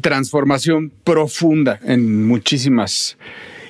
transformación 0.00 0.90
profunda 1.04 1.78
en 1.84 2.26
muchísimas 2.26 3.18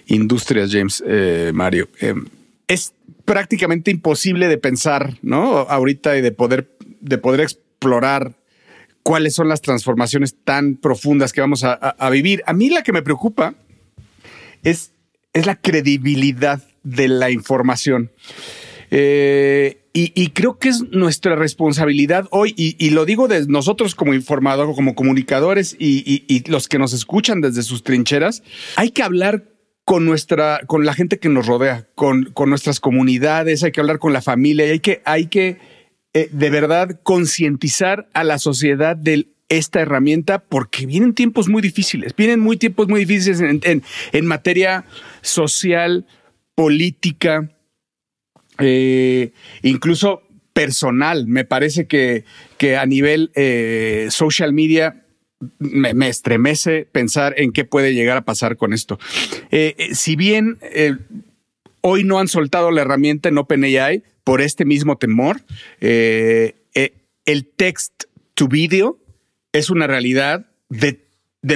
industrias, 0.06 0.70
James, 0.72 1.02
eh, 1.04 1.50
Mario. 1.52 1.88
Eh, 2.00 2.14
es 2.68 2.94
prácticamente 3.24 3.90
imposible 3.90 4.46
de 4.46 4.58
pensar, 4.58 5.18
¿no? 5.22 5.58
Ahorita 5.58 6.16
y 6.16 6.20
de 6.20 6.30
poder, 6.30 6.70
de 7.00 7.18
poder 7.18 7.40
explorar 7.40 8.36
cuáles 9.02 9.34
son 9.34 9.48
las 9.48 9.60
transformaciones 9.60 10.36
tan 10.44 10.76
profundas 10.76 11.32
que 11.32 11.40
vamos 11.40 11.64
a, 11.64 12.10
vivir. 12.10 12.42
A 12.46 12.52
mí 12.52 12.70
la 12.70 12.82
que 12.82 12.92
me 12.92 13.02
preocupa 13.02 13.54
es, 14.64 14.92
es 15.33 15.47
la 15.47 15.56
credibilidad 15.56 16.62
de 16.83 17.09
la 17.09 17.30
información. 17.30 18.11
Eh, 18.90 19.80
y, 19.97 20.30
creo 20.30 20.59
que 20.59 20.71
es 20.71 20.83
nuestra 20.90 21.37
responsabilidad 21.37 22.26
hoy, 22.33 22.52
y, 22.56 22.90
lo 22.90 23.04
digo 23.04 23.28
de 23.28 23.47
nosotros 23.47 23.94
como 23.94 24.12
informadores, 24.12 24.75
como 24.75 24.97
comunicadores 24.97 25.76
y, 25.78 26.42
los 26.50 26.66
que 26.66 26.80
nos 26.80 26.92
escuchan 26.92 27.40
desde 27.40 27.62
sus 27.62 27.85
trincheras, 27.85 28.42
hay 28.75 28.90
que 28.90 29.04
hablar 29.04 29.44
con 29.85 30.04
nuestra, 30.04 30.62
con 30.66 30.85
la 30.85 30.94
gente 30.94 31.21
que 31.21 31.28
nos 31.28 31.47
rodea, 31.47 31.87
con, 31.94 32.25
con 32.33 32.50
nuestras 32.50 32.80
comunidades, 32.80 33.62
hay 33.62 33.71
que 33.71 33.80
hablar 33.80 34.00
con 34.00 34.12
la 34.12 34.21
familia 34.21 34.66
y 34.66 34.71
hay 34.71 34.80
que, 34.80 35.02
hay 35.04 35.26
que 35.26 35.59
eh, 36.12 36.28
de 36.33 36.50
verdad 36.50 37.00
concientizar 37.04 38.09
a 38.14 38.25
la 38.25 38.38
sociedad 38.38 38.97
de 38.97 39.28
esta 39.48 39.80
herramienta 39.80 40.38
porque 40.38 40.86
vienen 40.86 41.14
tiempos 41.14 41.48
muy 41.48 41.62
difíciles, 41.62 42.14
vienen 42.16 42.40
muy 42.40 42.56
tiempos 42.56 42.88
muy 42.88 43.04
difíciles 43.04 43.40
en, 43.40 44.26
materia 44.26 44.84
social, 45.20 46.06
política, 46.54 47.50
eh, 48.58 49.32
incluso 49.62 50.22
personal. 50.52 51.26
Me 51.26 51.44
parece 51.44 51.86
que, 51.86 52.24
que 52.58 52.76
a 52.76 52.86
nivel 52.86 53.30
eh, 53.34 54.08
social 54.10 54.52
media 54.52 55.04
me, 55.58 56.08
estremece 56.08 56.88
pensar 56.90 57.34
en 57.36 57.52
qué 57.52 57.64
puede 57.64 57.94
llegar 57.94 58.16
a 58.16 58.24
pasar 58.24 58.56
con 58.56 58.72
esto. 58.72 58.98
si 59.92 60.16
bien 60.16 60.58
hoy 61.82 62.04
no 62.04 62.18
han 62.18 62.28
soltado 62.28 62.70
la 62.70 62.80
herramienta 62.80 63.28
en 63.28 63.36
OpenAI, 63.36 64.02
por 64.24 64.40
este 64.40 64.64
mismo 64.64 64.96
temor. 64.96 65.42
Eh, 65.80 66.56
eh, 66.74 66.94
el 67.26 67.46
text 67.46 68.04
to 68.34 68.48
video 68.48 68.98
es 69.54 69.70
una 69.70 69.87
realidad 69.87 70.46
de, 70.68 71.00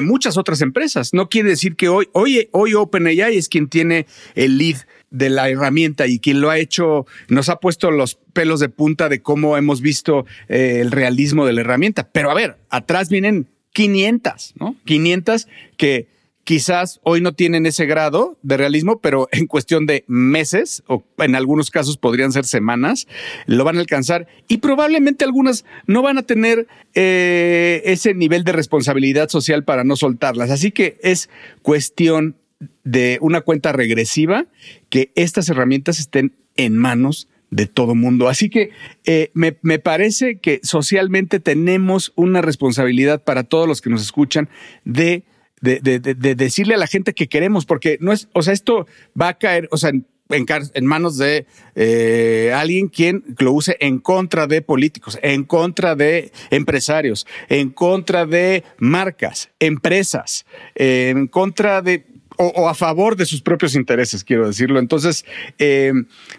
muchas 0.00 0.38
otras 0.38 0.62
empresas. 0.62 1.12
No 1.12 1.28
quiere 1.28 1.50
decir 1.50 1.74
que 1.74 1.88
hoy, 1.88 2.08
hoy, 2.12 2.48
hoy 2.52 2.74
OpenAI 2.74 3.36
es 3.36 3.48
quien 3.48 3.68
tiene 3.68 4.06
el 4.34 4.56
lead 4.56 4.76
de 5.10 5.28
la 5.30 5.48
herramienta 5.48 6.06
y 6.06 6.20
quien 6.20 6.40
lo 6.40 6.50
ha 6.50 6.58
hecho, 6.58 7.06
nos 7.28 7.48
ha 7.48 7.56
puesto 7.56 7.90
los 7.90 8.14
pelos 8.32 8.60
de 8.60 8.68
punta 8.68 9.08
de 9.08 9.20
cómo 9.20 9.56
hemos 9.56 9.80
visto 9.80 10.26
eh, 10.48 10.78
el 10.80 10.92
realismo 10.92 11.44
de 11.44 11.54
la 11.54 11.62
herramienta. 11.62 12.08
Pero 12.12 12.30
a 12.30 12.34
ver, 12.34 12.56
atrás 12.70 13.08
vienen 13.08 13.48
500, 13.72 14.54
¿no? 14.60 14.76
500 14.84 15.48
que 15.76 16.06
quizás 16.48 16.98
hoy 17.02 17.20
no 17.20 17.34
tienen 17.34 17.66
ese 17.66 17.84
grado 17.84 18.38
de 18.40 18.56
realismo, 18.56 19.02
pero 19.02 19.28
en 19.32 19.46
cuestión 19.46 19.84
de 19.84 20.04
meses 20.06 20.82
o 20.86 21.04
en 21.18 21.34
algunos 21.34 21.70
casos 21.70 21.98
podrían 21.98 22.32
ser 22.32 22.46
semanas, 22.46 23.06
lo 23.44 23.64
van 23.64 23.76
a 23.76 23.80
alcanzar 23.80 24.26
y 24.48 24.56
probablemente 24.56 25.26
algunas 25.26 25.66
no 25.86 26.00
van 26.00 26.16
a 26.16 26.22
tener 26.22 26.66
eh, 26.94 27.82
ese 27.84 28.14
nivel 28.14 28.44
de 28.44 28.52
responsabilidad 28.52 29.28
social 29.28 29.62
para 29.64 29.84
no 29.84 29.94
soltarlas. 29.94 30.50
Así 30.50 30.70
que 30.70 30.96
es 31.02 31.28
cuestión 31.60 32.34
de 32.82 33.18
una 33.20 33.42
cuenta 33.42 33.72
regresiva 33.72 34.46
que 34.88 35.12
estas 35.16 35.50
herramientas 35.50 36.00
estén 36.00 36.32
en 36.56 36.78
manos 36.78 37.28
de 37.50 37.66
todo 37.66 37.94
mundo. 37.94 38.26
Así 38.26 38.48
que 38.48 38.70
eh, 39.04 39.30
me, 39.34 39.58
me, 39.60 39.78
parece 39.78 40.38
que 40.38 40.60
socialmente 40.62 41.40
tenemos 41.40 42.14
una 42.16 42.40
responsabilidad 42.40 43.22
para 43.22 43.44
todos 43.44 43.68
los 43.68 43.82
que 43.82 43.90
nos 43.90 44.00
escuchan 44.00 44.48
de 44.86 45.24
de, 45.60 45.80
de, 45.80 45.98
de, 46.00 46.34
decirle 46.34 46.74
a 46.74 46.78
la 46.78 46.86
gente 46.86 47.14
que 47.14 47.28
queremos, 47.28 47.66
porque 47.66 47.98
no 48.00 48.12
es, 48.12 48.28
o 48.32 48.42
sea, 48.42 48.52
esto 48.52 48.86
va 49.20 49.28
a 49.28 49.38
caer, 49.38 49.68
o 49.70 49.76
sea, 49.76 49.92
en, 50.30 50.86
manos 50.86 51.16
de 51.16 51.46
eh, 51.74 52.52
alguien 52.54 52.88
quien 52.88 53.24
lo 53.38 53.52
use 53.52 53.76
en 53.80 53.98
contra 53.98 54.46
de 54.46 54.62
políticos, 54.62 55.18
en 55.22 55.44
contra 55.44 55.94
de 55.94 56.32
empresarios, 56.50 57.26
en 57.48 57.70
contra 57.70 58.26
de 58.26 58.64
marcas, 58.78 59.50
empresas, 59.58 60.44
en 60.74 61.26
contra 61.28 61.82
de 61.82 62.06
o, 62.38 62.68
a 62.68 62.74
favor 62.74 63.16
de 63.16 63.26
sus 63.26 63.42
propios 63.42 63.74
intereses, 63.74 64.22
quiero 64.22 64.46
decirlo. 64.46 64.78
Entonces, 64.78 65.24
eh, 65.58 65.92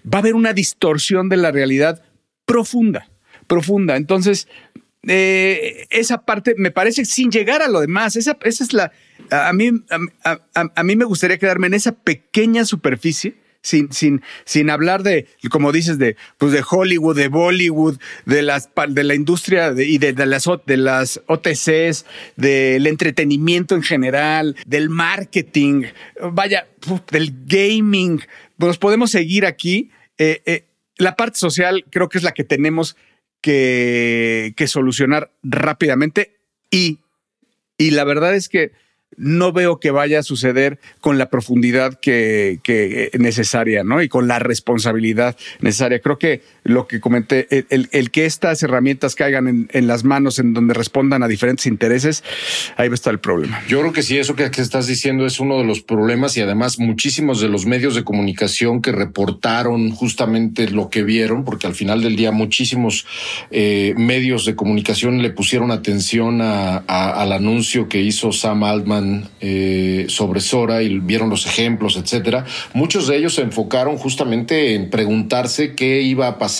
va 0.05 0.19
a 0.19 0.21
haber 0.21 0.33
una 0.33 0.53
distorsión 0.53 1.27
de 1.27 1.37
la 1.37 1.51
realidad 1.51 2.01
profunda, 2.45 3.09
profunda. 3.47 3.97
Entonces, 3.97 4.47
eh, 5.07 5.87
esa 5.89 6.25
parte 6.25 6.55
me 6.57 6.71
parece 6.71 7.05
sin 7.05 7.31
llegar 7.31 7.61
a 7.61 7.69
lo 7.69 7.81
demás. 7.81 8.15
Esa, 8.15 8.37
esa 8.43 8.63
es 8.63 8.73
la. 8.73 8.91
A 9.31 9.53
mí, 9.53 9.71
a, 10.23 10.83
mí 10.83 10.95
me 10.95 11.05
gustaría 11.05 11.37
quedarme 11.37 11.67
en 11.67 11.73
esa 11.75 11.93
pequeña 11.93 12.65
superficie. 12.65 13.35
Sin, 13.61 13.91
sin, 13.91 14.21
sin 14.45 14.69
hablar 14.69 15.03
de, 15.03 15.27
como 15.51 15.73
dices, 15.73 15.99
de, 15.99 16.15
pues 16.37 16.53
de 16.53 16.63
Hollywood, 16.67 17.17
de 17.17 17.27
Bollywood, 17.27 17.99
de 18.25 18.41
las 18.41 18.69
de 18.87 19.03
la 19.03 19.15
industria 19.15 19.73
y 19.75 19.97
de, 19.97 20.13
las 20.25 20.49
de 20.65 20.77
las 20.77 21.21
OTCs, 21.27 22.05
del 22.37 22.87
entretenimiento 22.87 23.75
en 23.75 23.83
general, 23.83 24.55
del 24.65 24.89
marketing, 24.89 25.83
vaya, 26.31 26.69
del 27.11 27.33
gaming. 27.47 28.21
Nos 28.57 28.77
podemos 28.77 29.11
seguir 29.11 29.45
aquí. 29.45 29.91
Eh, 30.17 30.41
eh, 30.45 30.63
la 30.95 31.17
parte 31.17 31.37
social 31.37 31.85
creo 31.89 32.07
que 32.07 32.17
es 32.17 32.23
la 32.23 32.33
que 32.33 32.45
tenemos 32.45 32.95
que, 33.41 34.53
que 34.55 34.67
solucionar 34.67 35.31
rápidamente 35.43 36.37
y, 36.71 36.99
y 37.77 37.91
la 37.91 38.03
verdad 38.03 38.35
es 38.35 38.49
que 38.49 38.71
no 39.17 39.51
veo 39.51 39.79
que 39.79 39.91
vaya 39.91 40.19
a 40.19 40.23
suceder 40.23 40.79
con 41.01 41.17
la 41.17 41.29
profundidad 41.29 41.99
que, 41.99 42.59
que 42.63 43.11
necesaria, 43.19 43.83
¿no? 43.83 44.01
Y 44.01 44.07
con 44.07 44.27
la 44.27 44.39
responsabilidad 44.39 45.35
necesaria. 45.59 45.99
Creo 45.99 46.17
que 46.17 46.41
lo 46.69 46.87
que 46.87 46.99
comenté, 46.99 47.47
el, 47.69 48.11
que 48.11 48.25
estas 48.25 48.61
herramientas 48.63 49.15
caigan 49.15 49.67
en, 49.71 49.87
las 49.87 50.03
manos 50.03 50.39
en 50.39 50.53
donde 50.53 50.73
respondan 50.73 51.23
a 51.23 51.27
diferentes 51.27 51.65
intereses, 51.65 52.23
ahí 52.77 52.87
va 52.87 52.93
a 52.93 52.95
estar 52.95 53.13
el 53.13 53.19
problema. 53.19 53.61
Yo 53.67 53.79
creo 53.79 53.91
que 53.91 54.03
sí, 54.03 54.17
eso 54.17 54.35
que, 54.35 54.49
que 54.51 54.61
estás 54.61 54.87
diciendo 54.87 55.25
es 55.25 55.39
uno 55.39 55.57
de 55.57 55.63
los 55.63 55.81
problemas 55.81 56.37
y 56.37 56.41
además 56.41 56.79
muchísimos 56.79 57.41
de 57.41 57.49
los 57.49 57.65
medios 57.65 57.95
de 57.95 58.03
comunicación 58.03 58.81
que 58.81 58.91
reportaron 58.91 59.91
justamente 59.91 60.69
lo 60.69 60.89
que 60.89 61.03
vieron, 61.03 61.43
porque 61.43 61.67
al 61.67 61.73
final 61.73 62.01
del 62.01 62.15
día 62.15 62.31
muchísimos 62.31 63.05
eh, 63.51 63.93
medios 63.97 64.45
de 64.45 64.55
comunicación 64.55 65.21
le 65.21 65.31
pusieron 65.31 65.71
atención 65.71 66.41
a, 66.41 66.77
al 66.77 67.31
anuncio 67.31 67.89
que 67.89 68.01
hizo 68.01 68.31
Sam 68.31 68.63
Altman 68.63 69.29
eh, 69.41 70.05
sobre 70.09 70.39
Sora 70.39 70.83
y 70.83 70.99
vieron 70.99 71.29
los 71.29 71.45
ejemplos, 71.45 71.97
etcétera, 71.97 72.45
muchos 72.73 73.07
de 73.07 73.17
ellos 73.17 73.35
se 73.35 73.41
enfocaron 73.41 73.97
justamente 73.97 74.75
en 74.75 74.89
preguntarse 74.89 75.73
qué 75.73 76.01
iba 76.01 76.27
a 76.27 76.37
pasar 76.37 76.58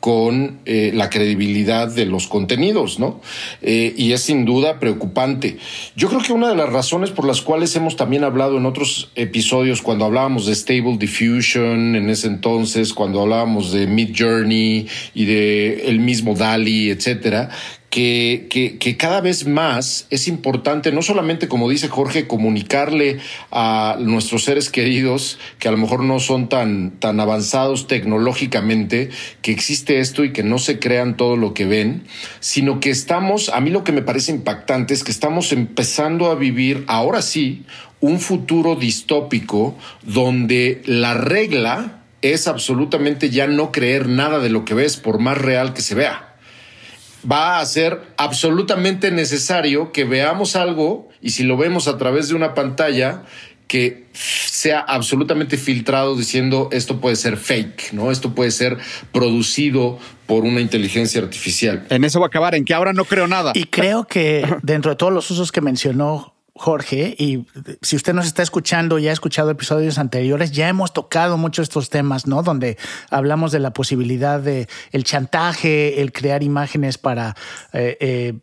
con 0.00 0.60
eh, 0.64 0.92
la 0.94 1.10
credibilidad 1.10 1.86
de 1.86 2.06
los 2.06 2.26
contenidos, 2.26 2.98
¿no? 2.98 3.20
Eh, 3.60 3.94
y 3.96 4.12
es 4.12 4.22
sin 4.22 4.46
duda 4.46 4.80
preocupante. 4.80 5.58
Yo 5.94 6.08
creo 6.08 6.22
que 6.22 6.32
una 6.32 6.48
de 6.48 6.56
las 6.56 6.70
razones 6.70 7.10
por 7.10 7.26
las 7.26 7.42
cuales 7.42 7.76
hemos 7.76 7.96
también 7.96 8.24
hablado 8.24 8.56
en 8.56 8.64
otros 8.64 9.10
episodios, 9.14 9.82
cuando 9.82 10.06
hablábamos 10.06 10.46
de 10.46 10.54
Stable 10.54 10.96
Diffusion 10.96 11.96
en 11.96 12.08
ese 12.08 12.28
entonces, 12.28 12.94
cuando 12.94 13.20
hablábamos 13.20 13.72
de 13.72 13.86
Mid 13.86 14.16
Journey 14.18 14.88
y 15.14 15.24
de 15.26 15.90
el 15.90 16.00
mismo 16.00 16.34
DALI, 16.34 16.88
etcétera, 16.88 17.50
que, 17.90 18.96
cada 18.98 19.20
vez 19.20 19.46
más 19.46 20.06
es 20.10 20.28
importante, 20.28 20.92
no 20.92 21.02
solamente, 21.02 21.48
como 21.48 21.68
dice 21.68 21.88
Jorge, 21.88 22.28
comunicarle 22.28 23.18
a 23.50 23.96
nuestros 23.98 24.44
seres 24.44 24.70
queridos, 24.70 25.38
que 25.58 25.66
a 25.66 25.72
lo 25.72 25.76
mejor 25.76 26.04
no 26.04 26.20
son 26.20 26.48
tan, 26.48 26.92
tan 26.92 27.18
avanzados 27.18 27.88
tecnológicamente, 27.88 29.10
que 29.42 29.50
existe 29.50 29.98
esto 29.98 30.24
y 30.24 30.32
que 30.32 30.44
no 30.44 30.58
se 30.58 30.78
crean 30.78 31.16
todo 31.16 31.36
lo 31.36 31.52
que 31.52 31.66
ven, 31.66 32.04
sino 32.38 32.78
que 32.78 32.90
estamos, 32.90 33.48
a 33.48 33.60
mí 33.60 33.70
lo 33.70 33.82
que 33.82 33.92
me 33.92 34.02
parece 34.02 34.30
impactante 34.30 34.94
es 34.94 35.02
que 35.02 35.10
estamos 35.10 35.52
empezando 35.52 36.30
a 36.30 36.36
vivir, 36.36 36.84
ahora 36.86 37.22
sí, 37.22 37.64
un 38.00 38.20
futuro 38.20 38.76
distópico 38.76 39.76
donde 40.04 40.80
la 40.86 41.14
regla 41.14 42.02
es 42.22 42.46
absolutamente 42.46 43.30
ya 43.30 43.46
no 43.46 43.72
creer 43.72 44.08
nada 44.08 44.38
de 44.38 44.48
lo 44.48 44.64
que 44.64 44.74
ves, 44.74 44.96
por 44.96 45.18
más 45.18 45.38
real 45.38 45.74
que 45.74 45.82
se 45.82 45.94
vea. 45.96 46.29
Va 47.30 47.60
a 47.60 47.66
ser 47.66 48.00
absolutamente 48.16 49.10
necesario 49.10 49.92
que 49.92 50.04
veamos 50.04 50.56
algo 50.56 51.08
y 51.20 51.30
si 51.30 51.42
lo 51.42 51.56
vemos 51.56 51.88
a 51.88 51.98
través 51.98 52.28
de 52.28 52.34
una 52.34 52.54
pantalla, 52.54 53.24
que 53.70 54.08
sea 54.12 54.80
absolutamente 54.80 55.56
filtrado 55.56 56.16
diciendo 56.16 56.68
esto 56.72 57.00
puede 57.00 57.14
ser 57.14 57.36
fake, 57.36 57.92
¿no? 57.92 58.10
Esto 58.10 58.34
puede 58.34 58.50
ser 58.50 58.78
producido 59.12 59.96
por 60.26 60.42
una 60.42 60.60
inteligencia 60.60 61.20
artificial. 61.20 61.86
En 61.88 62.02
eso 62.02 62.18
va 62.18 62.26
a 62.26 62.28
acabar, 62.28 62.56
en 62.56 62.64
que 62.64 62.74
ahora 62.74 62.92
no 62.92 63.04
creo 63.04 63.28
nada. 63.28 63.52
Y 63.54 63.66
creo 63.66 64.08
que 64.08 64.44
dentro 64.62 64.90
de 64.90 64.96
todos 64.96 65.12
los 65.12 65.30
usos 65.30 65.52
que 65.52 65.60
mencionó 65.60 66.34
Jorge, 66.60 67.14
y 67.16 67.46
si 67.80 67.96
usted 67.96 68.12
nos 68.12 68.26
está 68.26 68.42
escuchando 68.42 68.98
y 68.98 69.08
ha 69.08 69.12
escuchado 69.12 69.48
episodios 69.48 69.96
anteriores, 69.96 70.52
ya 70.52 70.68
hemos 70.68 70.92
tocado 70.92 71.38
muchos 71.38 71.62
estos 71.62 71.88
temas, 71.88 72.26
¿no? 72.26 72.42
Donde 72.42 72.76
hablamos 73.08 73.50
de 73.50 73.60
la 73.60 73.72
posibilidad 73.72 74.38
de 74.38 74.68
el 74.92 75.04
chantaje, 75.04 76.02
el 76.02 76.12
crear 76.12 76.42
imágenes 76.42 76.98
para 76.98 77.34
eh, 77.72 77.96
eh, 78.00 78.34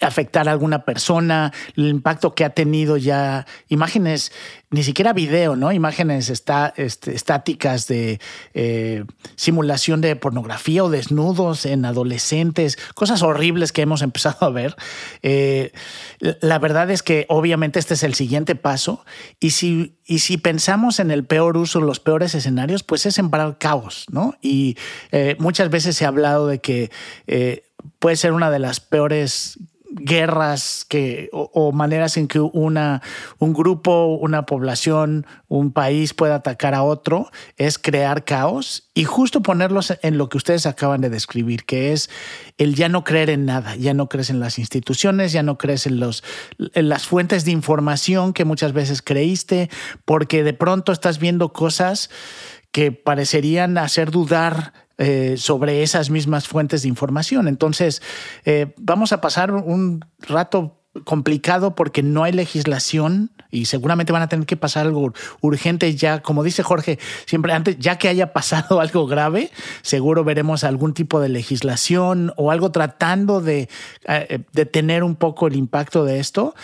afectar 0.00 0.48
a 0.48 0.52
alguna 0.52 0.84
persona, 0.84 1.52
el 1.76 1.88
impacto 1.88 2.34
que 2.34 2.44
ha 2.44 2.50
tenido 2.50 2.96
ya, 2.96 3.46
imágenes, 3.68 4.32
ni 4.70 4.82
siquiera 4.82 5.12
video, 5.12 5.56
¿no? 5.56 5.72
Imágenes 5.72 6.28
está, 6.28 6.74
este, 6.76 7.14
estáticas 7.14 7.86
de 7.86 8.20
eh, 8.52 9.04
simulación 9.34 10.00
de 10.00 10.14
pornografía 10.14 10.84
o 10.84 10.90
desnudos 10.90 11.64
en 11.64 11.84
adolescentes, 11.84 12.78
cosas 12.94 13.22
horribles 13.22 13.72
que 13.72 13.82
hemos 13.82 14.02
empezado 14.08 14.46
a 14.46 14.50
ver. 14.50 14.76
Eh, 15.22 15.72
la 16.20 16.58
verdad 16.58 16.90
es 16.90 17.02
que 17.02 17.24
obviamente 17.28 17.78
este 17.78 17.94
es 17.94 18.02
el 18.02 18.14
siguiente 18.14 18.54
paso 18.54 19.04
y 19.40 19.50
si, 19.50 19.96
y 20.04 20.18
si 20.18 20.36
pensamos 20.36 21.00
en 21.00 21.10
el 21.10 21.24
peor 21.24 21.56
uso, 21.56 21.80
los 21.80 22.00
peores 22.00 22.34
escenarios, 22.34 22.82
pues 22.82 23.06
es 23.06 23.14
sembrar 23.14 23.56
caos, 23.58 24.06
¿no? 24.10 24.34
Y 24.42 24.76
eh, 25.12 25.36
muchas 25.38 25.70
veces 25.70 25.96
se 25.96 26.04
ha 26.04 26.08
hablado 26.08 26.46
de 26.46 26.60
que 26.60 26.90
puede 27.98 28.16
ser 28.16 28.32
una 28.32 28.50
de 28.50 28.58
las 28.58 28.80
peores 28.80 29.58
guerras 29.90 30.84
que, 30.88 31.30
o, 31.32 31.72
maneras 31.72 32.16
en 32.16 32.28
que 32.28 32.40
una, 32.40 33.02
un 33.38 33.52
grupo, 33.52 34.18
una 34.20 34.44
población, 34.44 35.26
un 35.48 35.72
país 35.72 36.14
pueda 36.14 36.36
atacar 36.36 36.74
a 36.74 36.82
otro, 36.82 37.30
es 37.56 37.78
crear 37.78 38.24
caos 38.24 38.90
y 38.94 39.04
justo 39.04 39.42
ponerlos 39.42 39.94
en 40.02 40.18
lo 40.18 40.28
que 40.28 40.36
ustedes 40.36 40.66
acaban 40.66 41.00
de 41.00 41.10
describir, 41.10 41.64
que 41.64 41.92
es 41.92 42.10
el 42.58 42.74
ya 42.74 42.88
no 42.88 43.04
creer 43.04 43.30
en 43.30 43.46
nada, 43.46 43.76
ya 43.76 43.94
no 43.94 44.08
crees 44.08 44.30
en 44.30 44.40
las 44.40 44.58
instituciones, 44.58 45.32
ya 45.32 45.42
no 45.42 45.56
crees 45.56 45.86
en, 45.86 46.00
los, 46.00 46.22
en 46.74 46.88
las 46.88 47.06
fuentes 47.06 47.44
de 47.44 47.52
información 47.52 48.32
que 48.32 48.44
muchas 48.44 48.72
veces 48.72 49.02
creíste, 49.02 49.70
porque 50.04 50.44
de 50.44 50.52
pronto 50.52 50.92
estás 50.92 51.18
viendo 51.18 51.52
cosas 51.52 52.10
que 52.72 52.92
parecerían 52.92 53.78
hacer 53.78 54.10
dudar 54.10 54.87
eh, 54.98 55.36
sobre 55.36 55.82
esas 55.82 56.10
mismas 56.10 56.48
fuentes 56.48 56.82
de 56.82 56.88
información. 56.88 57.48
Entonces, 57.48 58.02
eh, 58.44 58.74
vamos 58.78 59.12
a 59.12 59.20
pasar 59.20 59.52
un 59.52 60.04
rato 60.20 60.78
complicado 61.04 61.74
porque 61.74 62.02
no 62.02 62.24
hay 62.24 62.32
legislación 62.32 63.30
y 63.50 63.66
seguramente 63.66 64.12
van 64.12 64.22
a 64.22 64.28
tener 64.28 64.46
que 64.46 64.56
pasar 64.56 64.86
algo 64.86 65.12
urgente 65.40 65.94
ya, 65.94 66.20
como 66.20 66.42
dice 66.42 66.62
Jorge, 66.62 66.98
siempre 67.26 67.52
antes, 67.52 67.78
ya 67.78 67.96
que 67.96 68.08
haya 68.08 68.32
pasado 68.32 68.80
algo 68.80 69.06
grave, 69.06 69.50
seguro 69.82 70.24
veremos 70.24 70.64
algún 70.64 70.94
tipo 70.94 71.20
de 71.20 71.28
legislación 71.28 72.32
o 72.36 72.50
algo 72.50 72.70
tratando 72.72 73.40
de 73.40 73.68
eh, 74.06 74.44
detener 74.52 75.02
un 75.02 75.16
poco 75.16 75.46
el 75.46 75.56
impacto 75.56 76.04
de 76.04 76.18
esto, 76.18 76.54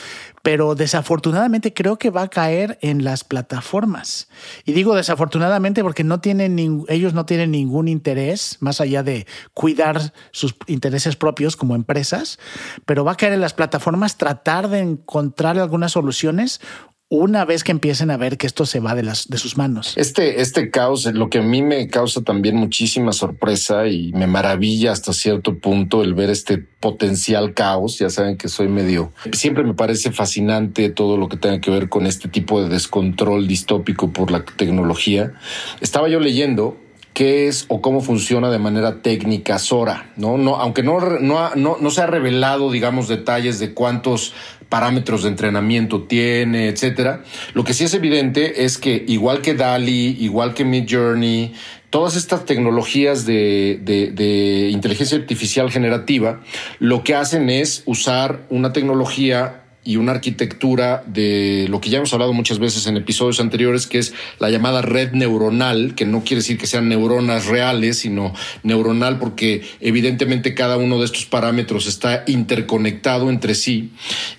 pero 0.44 0.74
desafortunadamente 0.74 1.72
creo 1.72 1.96
que 1.96 2.10
va 2.10 2.20
a 2.20 2.28
caer 2.28 2.78
en 2.82 3.02
las 3.02 3.24
plataformas. 3.24 4.28
Y 4.66 4.74
digo 4.74 4.94
desafortunadamente 4.94 5.82
porque 5.82 6.04
no 6.04 6.20
tienen 6.20 6.84
ellos 6.88 7.14
no 7.14 7.24
tienen 7.24 7.50
ningún 7.50 7.88
interés 7.88 8.58
más 8.60 8.82
allá 8.82 9.02
de 9.02 9.26
cuidar 9.54 10.12
sus 10.32 10.54
intereses 10.66 11.16
propios 11.16 11.56
como 11.56 11.74
empresas, 11.74 12.38
pero 12.84 13.06
va 13.06 13.12
a 13.12 13.16
caer 13.16 13.32
en 13.32 13.40
las 13.40 13.54
plataformas 13.54 14.18
tratar 14.18 14.68
de 14.68 14.80
encontrar 14.80 15.58
algunas 15.58 15.92
soluciones 15.92 16.60
una 17.08 17.44
vez 17.44 17.64
que 17.64 17.72
empiecen 17.72 18.10
a 18.10 18.16
ver 18.16 18.38
que 18.38 18.46
esto 18.46 18.66
se 18.66 18.80
va 18.80 18.94
de, 18.94 19.02
las, 19.02 19.28
de 19.28 19.38
sus 19.38 19.56
manos. 19.56 19.94
Este, 19.96 20.40
este 20.40 20.70
caos, 20.70 21.04
lo 21.06 21.28
que 21.28 21.38
a 21.38 21.42
mí 21.42 21.62
me 21.62 21.86
causa 21.88 22.22
también 22.22 22.56
muchísima 22.56 23.12
sorpresa 23.12 23.86
y 23.86 24.12
me 24.12 24.26
maravilla 24.26 24.92
hasta 24.92 25.12
cierto 25.12 25.58
punto 25.58 26.02
el 26.02 26.14
ver 26.14 26.30
este 26.30 26.58
potencial 26.58 27.54
caos. 27.54 27.98
Ya 27.98 28.10
saben 28.10 28.36
que 28.36 28.48
soy 28.48 28.68
medio, 28.68 29.12
siempre 29.32 29.64
me 29.64 29.74
parece 29.74 30.12
fascinante 30.12 30.88
todo 30.88 31.16
lo 31.16 31.28
que 31.28 31.36
tenga 31.36 31.60
que 31.60 31.70
ver 31.70 31.88
con 31.88 32.06
este 32.06 32.28
tipo 32.28 32.62
de 32.62 32.68
descontrol 32.68 33.46
distópico 33.46 34.12
por 34.12 34.30
la 34.30 34.44
tecnología. 34.44 35.34
Estaba 35.80 36.08
yo 36.08 36.20
leyendo 36.20 36.78
qué 37.12 37.46
es 37.46 37.64
o 37.68 37.80
cómo 37.80 38.00
funciona 38.00 38.50
de 38.50 38.58
manera 38.58 39.00
técnica 39.00 39.58
Sora, 39.60 40.10
¿no? 40.16 40.36
no 40.36 40.56
aunque 40.56 40.82
no, 40.82 40.98
no, 41.20 41.54
no, 41.54 41.76
no 41.80 41.90
se 41.90 42.02
ha 42.02 42.06
revelado, 42.06 42.72
digamos, 42.72 43.06
detalles 43.06 43.60
de 43.60 43.72
cuántos 43.72 44.34
parámetros 44.74 45.22
de 45.22 45.28
entrenamiento 45.28 46.02
tiene, 46.02 46.66
etcétera. 46.66 47.22
Lo 47.52 47.62
que 47.62 47.74
sí 47.74 47.84
es 47.84 47.94
evidente 47.94 48.64
es 48.64 48.76
que 48.76 49.04
igual 49.06 49.40
que 49.40 49.54
DALI, 49.54 50.16
igual 50.18 50.52
que 50.52 50.64
Midjourney, 50.64 51.54
todas 51.90 52.16
estas 52.16 52.44
tecnologías 52.44 53.24
de, 53.24 53.78
de, 53.84 54.70
inteligencia 54.70 55.16
artificial 55.16 55.70
generativa, 55.70 56.40
lo 56.80 57.04
que 57.04 57.14
hacen 57.14 57.50
es 57.50 57.84
usar 57.86 58.46
una 58.50 58.72
tecnología 58.72 59.62
y 59.84 59.96
una 59.96 60.12
arquitectura 60.12 61.04
de 61.06 61.66
lo 61.68 61.80
que 61.80 61.90
ya 61.90 61.98
hemos 61.98 62.12
hablado 62.14 62.32
muchas 62.32 62.58
veces 62.58 62.86
en 62.86 62.96
episodios 62.96 63.38
anteriores, 63.38 63.86
que 63.86 63.98
es 63.98 64.14
la 64.38 64.50
llamada 64.50 64.82
red 64.82 65.12
neuronal, 65.12 65.94
que 65.94 66.06
no 66.06 66.24
quiere 66.24 66.40
decir 66.40 66.58
que 66.58 66.66
sean 66.66 66.88
neuronas 66.88 67.46
reales, 67.46 67.98
sino 67.98 68.32
neuronal 68.62 69.18
porque 69.18 69.62
evidentemente 69.80 70.54
cada 70.54 70.78
uno 70.78 70.98
de 70.98 71.04
estos 71.04 71.26
parámetros 71.26 71.86
está 71.86 72.24
interconectado 72.26 73.28
entre 73.30 73.54
sí. 73.54 73.90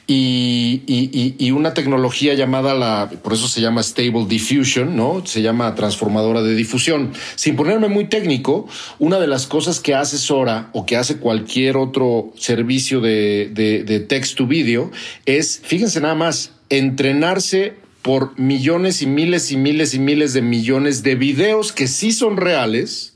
Y, 0.07 0.83
y, 1.39 1.51
una 1.51 1.73
tecnología 1.73 2.35
llamada 2.35 2.75
la, 2.75 3.09
por 3.23 3.33
eso 3.33 3.47
se 3.47 3.59
llama 3.59 3.81
Stable 3.81 4.25
Diffusion, 4.27 4.95
¿no? 4.95 5.25
Se 5.25 5.41
llama 5.41 5.73
transformadora 5.73 6.43
de 6.43 6.53
difusión. 6.53 7.11
Sin 7.35 7.55
ponerme 7.55 7.87
muy 7.87 8.05
técnico, 8.05 8.67
una 8.99 9.19
de 9.19 9.25
las 9.25 9.47
cosas 9.47 9.79
que 9.79 9.95
hace 9.95 10.19
Sora 10.19 10.69
o 10.73 10.85
que 10.85 10.95
hace 10.95 11.17
cualquier 11.17 11.77
otro 11.77 12.31
servicio 12.37 13.01
de, 13.01 13.49
de, 13.51 13.83
de 13.83 13.99
text 13.99 14.37
to 14.37 14.45
video 14.45 14.91
es, 15.25 15.34
fíjense 15.41 16.01
nada 16.01 16.15
más, 16.15 16.51
entrenarse 16.69 17.73
por 18.01 18.37
millones 18.39 19.01
y 19.01 19.07
miles 19.07 19.51
y 19.51 19.57
miles 19.57 19.93
y 19.93 19.99
miles 19.99 20.33
de 20.33 20.41
millones 20.41 21.01
de 21.01 21.15
videos 21.15 21.71
que 21.71 21.87
sí 21.87 22.11
son 22.11 22.37
reales, 22.37 23.15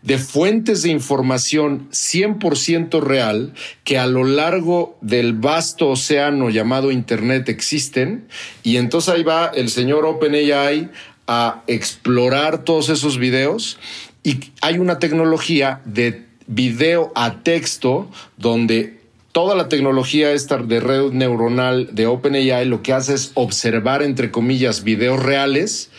de 0.00 0.18
fuentes 0.18 0.82
de 0.82 0.90
información 0.90 1.88
100% 1.90 3.00
real 3.02 3.54
que 3.84 3.98
a 3.98 4.06
lo 4.06 4.24
largo 4.24 4.98
del 5.00 5.32
vasto 5.32 5.88
océano 5.88 6.50
llamado 6.50 6.92
Internet 6.92 7.48
existen. 7.48 8.28
Y 8.62 8.76
entonces 8.76 9.14
ahí 9.14 9.22
va 9.22 9.46
el 9.46 9.70
señor 9.70 10.04
OpenAI 10.04 10.90
a 11.26 11.62
explorar 11.66 12.64
todos 12.64 12.90
esos 12.90 13.18
videos 13.18 13.78
y 14.22 14.40
hay 14.60 14.78
una 14.78 14.98
tecnología 14.98 15.80
de 15.84 16.26
video 16.46 17.12
a 17.14 17.42
texto 17.42 18.10
donde 18.36 19.03
toda 19.34 19.56
la 19.56 19.68
tecnología 19.68 20.30
esta 20.30 20.58
de 20.58 20.78
red 20.78 21.10
neuronal 21.10 21.88
de 21.92 22.06
OpenAI 22.06 22.66
lo 22.66 22.82
que 22.82 22.92
hace 22.92 23.14
es 23.14 23.32
observar, 23.34 24.04
entre 24.04 24.30
comillas, 24.30 24.84
videos 24.84 25.20
reales 25.20 25.90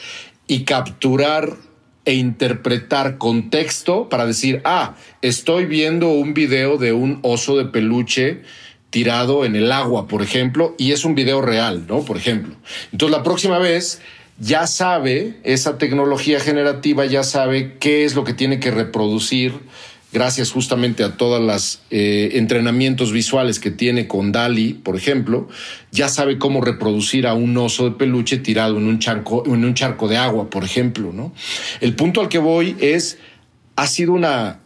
y 0.47 0.63
capturar 0.63 1.57
e 2.05 2.13
interpretar 2.13 3.17
contexto 3.17 4.07
para 4.07 4.25
decir, 4.25 4.61
ah, 4.63 4.95
estoy 5.21 5.65
viendo 5.65 6.11
un 6.11 6.33
video 6.33 6.77
de 6.77 6.93
un 6.93 7.19
oso 7.23 7.57
de 7.57 7.65
peluche 7.65 8.43
tirado 8.89 9.43
en 9.43 9.57
el 9.57 9.69
agua, 9.73 10.07
por 10.07 10.21
ejemplo, 10.21 10.73
y 10.77 10.93
es 10.93 11.03
un 11.03 11.13
video 11.13 11.41
real, 11.41 11.87
¿no? 11.89 12.05
Por 12.05 12.15
ejemplo. 12.15 12.55
Entonces 12.93 13.17
la 13.17 13.23
próxima 13.23 13.59
vez 13.59 14.01
ya 14.39 14.65
sabe, 14.65 15.41
esa 15.43 15.77
tecnología 15.77 16.39
generativa 16.39 17.05
ya 17.05 17.23
sabe 17.23 17.75
qué 17.79 18.05
es 18.05 18.15
lo 18.15 18.23
que 18.23 18.33
tiene 18.33 18.61
que 18.61 18.71
reproducir 18.71 19.59
gracias 20.15 20.49
justamente 20.49 21.03
a 21.03 21.17
todos 21.17 21.41
los 21.41 21.81
eh, 21.91 22.29
entrenamientos 22.35 23.11
visuales 23.11 23.59
que 23.59 23.69
tiene 23.69 24.07
con 24.07 24.31
Dali, 24.31 24.73
por 24.73 24.95
ejemplo, 24.95 25.49
ya 25.91 26.07
sabe 26.07 26.37
cómo 26.37 26.61
reproducir 26.61 27.27
a 27.27 27.33
un 27.33 27.57
oso 27.57 27.83
de 27.83 27.97
peluche 27.97 28.37
tirado 28.37 28.77
en 28.77 28.87
un, 28.87 28.99
charco, 28.99 29.43
en 29.45 29.65
un 29.65 29.73
charco 29.73 30.07
de 30.07 30.15
agua, 30.15 30.49
por 30.49 30.63
ejemplo. 30.63 31.11
¿no? 31.11 31.33
El 31.81 31.95
punto 31.95 32.21
al 32.21 32.29
que 32.29 32.37
voy 32.37 32.77
es, 32.79 33.17
ha 33.75 33.87
sido 33.87 34.13
una, 34.13 34.59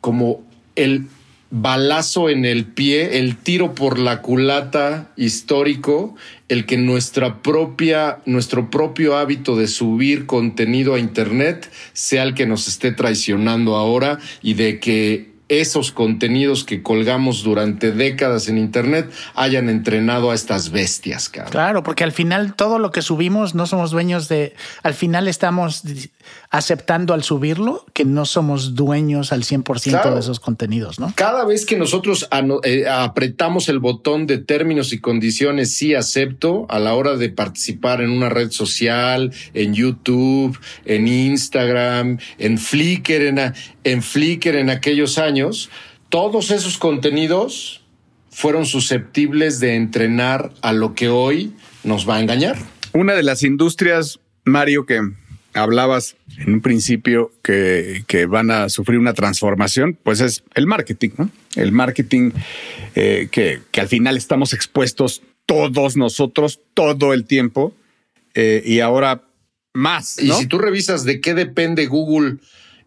como 0.00 0.44
el 0.76 1.08
balazo 1.50 2.28
en 2.28 2.44
el 2.44 2.66
pie, 2.66 3.18
el 3.18 3.36
tiro 3.36 3.74
por 3.74 3.98
la 3.98 4.20
culata 4.20 5.10
histórico, 5.16 6.14
el 6.48 6.66
que 6.66 6.76
nuestra 6.76 7.42
propia, 7.42 8.18
nuestro 8.26 8.70
propio 8.70 9.16
hábito 9.16 9.56
de 9.56 9.66
subir 9.66 10.26
contenido 10.26 10.94
a 10.94 10.98
Internet 10.98 11.70
sea 11.92 12.22
el 12.22 12.34
que 12.34 12.46
nos 12.46 12.68
esté 12.68 12.92
traicionando 12.92 13.76
ahora 13.76 14.18
y 14.42 14.54
de 14.54 14.78
que 14.78 15.38
esos 15.48 15.92
contenidos 15.92 16.64
que 16.64 16.82
colgamos 16.82 17.42
durante 17.42 17.90
décadas 17.92 18.48
en 18.48 18.58
Internet 18.58 19.10
hayan 19.34 19.68
entrenado 19.68 20.30
a 20.30 20.34
estas 20.34 20.70
bestias, 20.70 21.28
cabrón. 21.28 21.52
Claro, 21.52 21.82
porque 21.82 22.04
al 22.04 22.12
final 22.12 22.54
todo 22.54 22.78
lo 22.78 22.90
que 22.90 23.00
subimos 23.00 23.54
no 23.54 23.66
somos 23.66 23.90
dueños 23.90 24.28
de, 24.28 24.54
al 24.82 24.94
final 24.94 25.26
estamos 25.26 25.82
aceptando 26.50 27.12
al 27.12 27.22
subirlo 27.22 27.84
que 27.92 28.04
no 28.04 28.24
somos 28.24 28.74
dueños 28.74 29.32
al 29.32 29.42
100% 29.42 30.14
de 30.14 30.20
esos 30.20 30.40
contenidos, 30.40 30.98
¿no? 30.98 31.12
Cada 31.14 31.44
vez 31.44 31.66
que 31.66 31.76
nosotros 31.76 32.28
eh, 32.64 32.86
apretamos 32.88 33.68
el 33.68 33.78
botón 33.78 34.26
de 34.26 34.38
términos 34.38 34.92
y 34.92 35.00
condiciones, 35.00 35.74
sí 35.74 35.94
acepto 35.94 36.66
a 36.70 36.78
la 36.78 36.94
hora 36.94 37.16
de 37.16 37.28
participar 37.28 38.00
en 38.00 38.10
una 38.10 38.30
red 38.30 38.50
social, 38.50 39.32
en 39.52 39.74
YouTube, 39.74 40.58
en 40.86 41.06
Instagram, 41.06 42.18
en 42.38 42.58
Flickr, 42.58 43.22
en, 43.22 43.52
en 43.84 44.02
Flickr 44.02 44.56
en 44.56 44.70
aquellos 44.70 45.18
años, 45.18 45.68
todos 46.08 46.50
esos 46.50 46.78
contenidos 46.78 47.82
fueron 48.30 48.64
susceptibles 48.64 49.60
de 49.60 49.74
entrenar 49.74 50.52
a 50.62 50.72
lo 50.72 50.94
que 50.94 51.08
hoy 51.08 51.52
nos 51.84 52.08
va 52.08 52.16
a 52.16 52.20
engañar. 52.20 52.56
Una 52.94 53.14
de 53.14 53.22
las 53.22 53.42
industrias, 53.42 54.20
Mario, 54.44 54.86
que 54.86 55.00
hablabas 55.52 56.16
en 56.38 56.54
un 56.54 56.60
principio 56.60 57.32
que, 57.42 58.26
van 58.28 58.50
a 58.50 58.68
sufrir 58.68 58.98
una 58.98 59.14
transformación, 59.14 59.98
pues 60.02 60.20
es 60.20 60.44
el 60.54 60.66
marketing, 60.66 61.10
¿no? 61.18 61.30
El 61.56 61.72
marketing 61.72 62.30
eh, 62.94 63.28
que, 63.30 63.60
al 63.78 63.88
final 63.88 64.16
estamos 64.16 64.52
expuestos 64.52 65.22
todos 65.46 65.96
nosotros 65.96 66.60
todo 66.74 67.12
el 67.12 67.24
tiempo 67.24 67.74
eh, 68.34 68.62
y 68.64 68.80
ahora 68.80 69.24
más. 69.72 70.18
Y 70.22 70.30
si 70.32 70.46
tú 70.46 70.58
revisas 70.58 71.04
de 71.04 71.20
qué 71.20 71.34
depende 71.34 71.86
Google 71.86 72.36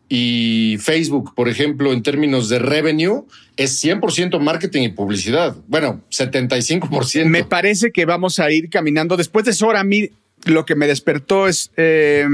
y 0.08 0.78
Facebook, 0.80 1.34
por 1.36 1.50
ejemplo, 1.50 1.92
en 1.92 2.04
términos 2.04 2.50
de 2.50 2.60
revenue, 2.60 3.26
es 3.58 3.84
100% 3.84 4.40
marketing 4.40 4.82
y 4.84 4.90
publicidad. 4.90 5.56
Bueno, 5.68 6.04
75%. 6.12 7.26
Me 7.26 7.44
parece 7.44 7.92
que 7.92 8.06
vamos 8.06 8.40
a 8.40 8.52
ir 8.52 8.70
caminando. 8.70 9.18
Después 9.18 9.46
de 9.46 9.52
eso, 9.52 9.66
ahora 9.66 9.82
a 9.82 9.86
mí 9.86 10.10
lo 10.46 10.66
que 10.66 10.76
me 10.76 10.88
despertó 10.88 11.48
es 11.48 11.72
eh, 11.78 12.26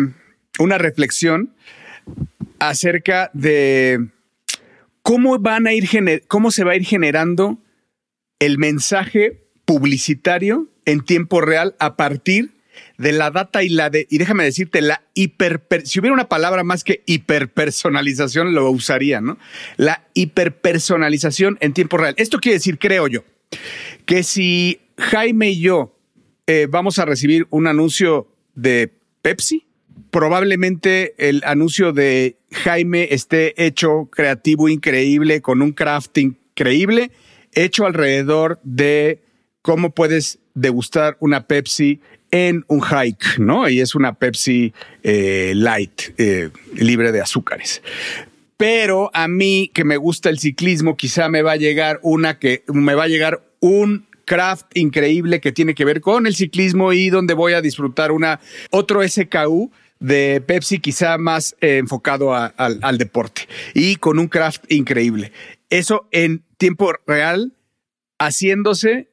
una 0.60 0.78
reflexión 0.78 1.54
acerca 2.60 3.30
de 3.34 4.10
cómo 5.02 5.40
van 5.40 5.68
a 5.68 5.74
ir 5.74 5.88
cómo 6.28 6.52
se 6.52 6.64
va 6.64 6.72
a 6.72 6.76
ir 6.76 6.86
generando 6.86 7.60
el 8.40 8.58
mensaje 8.58 9.48
publicitario 9.66 10.68
en 10.86 11.02
tiempo 11.02 11.42
real 11.42 11.76
a 11.80 11.98
partir 11.98 12.58
de 12.98 13.12
la 13.12 13.32
data 13.32 13.64
y 13.64 13.70
la 13.70 13.90
de, 13.90 14.08
y 14.10 14.18
déjame 14.18 14.44
decirte, 14.44 14.82
la 14.82 15.04
hiper, 15.14 15.62
si 15.84 16.00
hubiera 16.00 16.14
una 16.14 16.30
palabra 16.30 16.64
más 16.64 16.84
que 16.84 17.04
hiperpersonalización, 17.06 18.54
lo 18.54 18.70
usaría, 18.70 19.22
¿no? 19.22 19.38
La 19.78 20.08
hiperpersonalización 20.14 21.58
en 21.62 21.74
tiempo 21.74 21.98
real. 21.98 22.16
Esto 22.18 22.40
quiere 22.40 22.58
decir, 22.58 22.80
creo 22.80 23.08
yo, 23.08 23.24
que 24.06 24.24
si 24.24 24.80
Jaime 24.98 25.50
y 25.52 25.60
yo 25.60 25.96
eh, 26.48 26.68
vamos 26.70 27.00
a 27.00 27.06
recibir 27.06 27.48
un 27.50 27.68
anuncio 27.68 28.28
de 28.56 28.92
Pepsi, 29.22 29.67
probablemente 30.18 31.14
el 31.20 31.44
anuncio 31.46 31.94
de 31.94 32.38
Jaime 32.50 33.10
esté 33.12 33.54
hecho 33.64 34.10
creativo, 34.12 34.68
increíble, 34.68 35.44
con 35.44 35.62
un 35.62 35.74
crafting 35.74 36.40
increíble, 36.56 37.12
hecho 37.54 37.86
alrededor 37.86 38.60
de 38.64 39.22
cómo 39.62 39.92
puedes 39.92 40.40
degustar 40.56 41.18
una 41.20 41.46
Pepsi 41.46 42.02
en 42.32 42.66
un 42.68 42.82
hike, 42.82 43.38
¿no? 43.38 43.70
Y 43.70 43.80
es 43.80 43.94
una 43.94 44.14
Pepsi 44.14 44.74
eh, 45.04 45.54
light, 45.56 46.02
eh, 46.18 46.50
libre 46.74 47.12
de 47.12 47.22
azúcares. 47.22 47.84
Pero 48.58 49.12
a 49.14 49.28
mí 49.28 49.70
que 49.72 49.84
me 49.84 49.98
gusta 49.98 50.32
el 50.32 50.40
ciclismo, 50.40 50.98
quizá 50.98 51.30
me 51.30 51.44
va 51.44 51.52
a 51.52 51.58
llegar 51.58 52.00
una 52.02 52.40
que 52.40 52.64
me 52.74 52.96
va 52.96 53.04
a 53.04 53.08
llegar 53.08 53.44
un 53.60 54.08
craft 54.26 54.76
increíble 54.76 55.42
que 55.42 55.52
tiene 55.52 55.76
que 55.76 55.86
ver 55.86 56.02
con 56.02 56.26
el 56.26 56.36
ciclismo 56.36 56.92
y 56.92 57.12
donde 57.12 57.36
voy 57.36 57.54
a 57.54 57.62
disfrutar 57.62 58.12
una 58.12 58.40
otro 58.72 59.08
SKU 59.08 59.72
de 60.00 60.42
Pepsi 60.46 60.80
quizá 60.80 61.18
más 61.18 61.56
eh, 61.62 61.78
enfocado 61.78 62.34
al 62.34 62.98
deporte 62.98 63.48
y 63.74 63.96
con 63.96 64.20
un 64.20 64.28
craft 64.28 64.72
increíble. 64.72 65.32
Eso 65.70 66.08
en 66.12 66.44
tiempo 66.58 66.94
real 67.06 67.54
haciéndose 68.20 69.10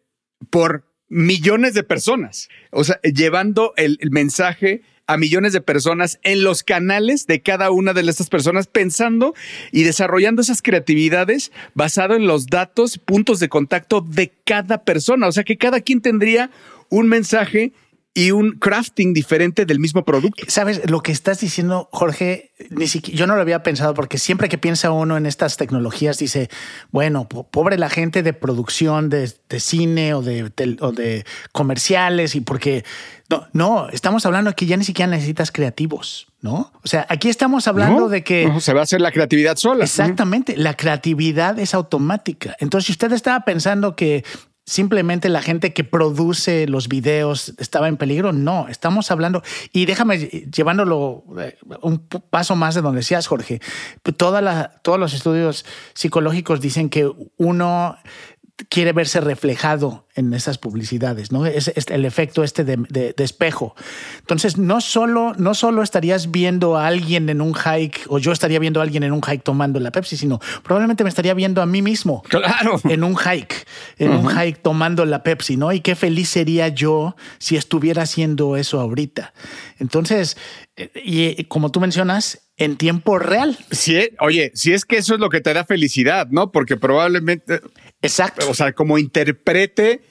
por 0.50 0.84
millones 1.08 1.74
de 1.74 1.82
personas. 1.82 2.48
O 2.70 2.84
sea, 2.84 3.00
llevando 3.02 3.72
el, 3.76 3.98
mensaje 4.10 4.82
a 5.06 5.16
millones 5.16 5.52
de 5.52 5.60
personas 5.60 6.18
en 6.22 6.42
los 6.42 6.62
canales 6.62 7.26
de 7.26 7.42
cada 7.42 7.70
una 7.70 7.92
de 7.92 8.00
estas 8.08 8.30
personas, 8.30 8.66
pensando 8.66 9.34
y 9.70 9.82
desarrollando 9.82 10.40
esas 10.40 10.62
creatividades 10.62 11.52
basado 11.74 12.14
en 12.14 12.26
los 12.26 12.46
datos, 12.46 12.98
puntos 12.98 13.38
de 13.38 13.48
contacto 13.48 14.00
de 14.00 14.32
cada 14.44 14.82
persona. 14.84 15.28
O 15.28 15.32
sea, 15.32 15.44
que 15.44 15.58
cada 15.58 15.80
quien 15.80 16.00
tendría 16.00 16.50
un 16.88 17.08
mensaje 17.08 17.72
y 18.16 18.30
un 18.30 18.52
crafting 18.52 19.12
diferente 19.12 19.66
del 19.66 19.80
mismo 19.80 20.04
producto. 20.04 20.44
Sabes, 20.46 20.88
lo 20.88 21.02
que 21.02 21.10
estás 21.10 21.40
diciendo, 21.40 21.88
Jorge, 21.92 22.52
ni 22.70 22.86
siquiera, 22.86 23.18
yo 23.18 23.26
no 23.26 23.34
lo 23.34 23.42
había 23.42 23.64
pensado 23.64 23.92
porque 23.92 24.18
siempre 24.18 24.48
que 24.48 24.56
piensa 24.56 24.92
uno 24.92 25.16
en 25.16 25.26
estas 25.26 25.56
tecnologías 25.56 26.18
dice, 26.18 26.48
bueno, 26.92 27.28
pobre 27.28 27.76
la 27.76 27.90
gente 27.90 28.22
de 28.22 28.32
producción 28.32 29.10
de, 29.10 29.32
cine 29.58 30.14
o 30.14 30.22
de, 30.22 30.48
o 30.80 30.92
de 30.92 31.26
comerciales 31.50 32.36
y 32.36 32.40
porque 32.40 32.84
no, 33.28 33.48
no, 33.52 33.88
estamos 33.88 34.24
hablando 34.26 34.50
de 34.50 34.54
que 34.54 34.66
ya 34.66 34.76
ni 34.76 34.84
siquiera 34.84 35.10
necesitas 35.10 35.50
creativos, 35.50 36.28
¿no? 36.40 36.72
O 36.84 36.86
sea, 36.86 37.06
aquí 37.08 37.28
estamos 37.28 37.66
hablando 37.66 38.08
de 38.08 38.22
que 38.22 38.48
se 38.60 38.74
va 38.74 38.80
a 38.80 38.82
hacer 38.84 39.00
la 39.00 39.10
creatividad 39.10 39.56
sola. 39.56 39.82
Exactamente, 39.82 40.56
la 40.56 40.76
creatividad 40.76 41.58
es 41.58 41.74
automática. 41.74 42.54
Entonces, 42.60 42.86
si 42.86 42.92
usted 42.92 43.10
estaba 43.12 43.40
pensando 43.44 43.96
que 43.96 44.24
simplemente 44.66 45.28
la 45.28 45.42
gente 45.42 45.72
que 45.72 45.84
produce 45.84 46.66
los 46.66 46.88
videos 46.88 47.54
estaba 47.58 47.88
en 47.88 47.96
peligro. 47.96 48.32
No, 48.32 48.68
estamos 48.68 49.10
hablando, 49.10 49.42
y 49.72 49.86
déjame 49.86 50.18
llevándolo 50.18 51.24
eh, 51.38 51.56
un 51.82 51.98
paso 52.30 52.56
más 52.56 52.74
de 52.74 52.82
donde 52.82 53.00
decías, 53.00 53.26
Jorge, 53.26 53.60
todos 54.16 54.98
los 54.98 55.14
estudios 55.14 55.64
psicológicos 55.94 56.60
dicen 56.60 56.88
que 56.88 57.10
uno 57.36 57.96
quiere 58.68 58.92
verse 58.92 59.20
reflejado 59.20 60.06
en 60.14 60.32
esas 60.32 60.58
publicidades, 60.58 61.32
¿no? 61.32 61.44
Es, 61.44 61.68
el 61.90 62.04
efecto 62.04 62.44
este 62.44 62.62
de, 62.64 63.14
espejo. 63.18 63.74
Entonces, 64.20 64.58
no 64.58 64.80
solo, 64.80 65.32
no 65.36 65.54
solo 65.54 65.82
estarías 65.82 66.30
viendo 66.30 66.76
a 66.76 66.86
alguien 66.86 67.28
en 67.28 67.40
un 67.40 67.54
hike, 67.54 68.02
o 68.08 68.18
yo 68.18 68.30
estaría 68.30 68.60
viendo 68.60 68.78
a 68.78 68.84
alguien 68.84 69.02
en 69.02 69.12
un 69.12 69.22
hike 69.22 69.42
tomando 69.42 69.80
la 69.80 69.90
Pepsi, 69.90 70.16
sino 70.16 70.40
probablemente 70.62 71.02
me 71.02 71.08
estaría 71.08 71.34
viendo 71.34 71.62
a 71.62 71.66
mí 71.66 71.82
mismo. 71.82 72.22
Claro. 72.28 72.80
En 72.84 73.02
un 73.02 73.16
hike, 73.16 73.66
en 73.98 74.12
un 74.12 74.28
hike 74.28 74.62
tomando 74.62 75.04
la 75.04 75.24
Pepsi, 75.24 75.56
¿no? 75.56 75.72
Y 75.72 75.80
qué 75.80 75.96
feliz 75.96 76.28
sería 76.28 76.68
yo 76.68 77.16
si 77.38 77.56
estuviera 77.56 78.02
haciendo 78.02 78.56
eso 78.56 78.80
ahorita. 78.80 79.34
Entonces, 79.78 80.36
eh, 80.76 80.90
y 80.94 81.44
como 81.44 81.72
tú 81.72 81.80
mencionas, 81.80 82.44
en 82.56 82.76
tiempo 82.76 83.18
real. 83.18 83.58
Sí, 83.70 84.10
oye, 84.20 84.52
si 84.54 84.72
es 84.72 84.84
que 84.84 84.96
eso 84.96 85.14
es 85.14 85.20
lo 85.20 85.28
que 85.28 85.40
te 85.40 85.52
da 85.52 85.64
felicidad, 85.64 86.28
¿no? 86.30 86.52
Porque 86.52 86.76
probablemente 86.76 87.60
Exacto. 88.04 88.50
O 88.50 88.54
sea, 88.54 88.72
como 88.72 88.98
interprete 88.98 90.02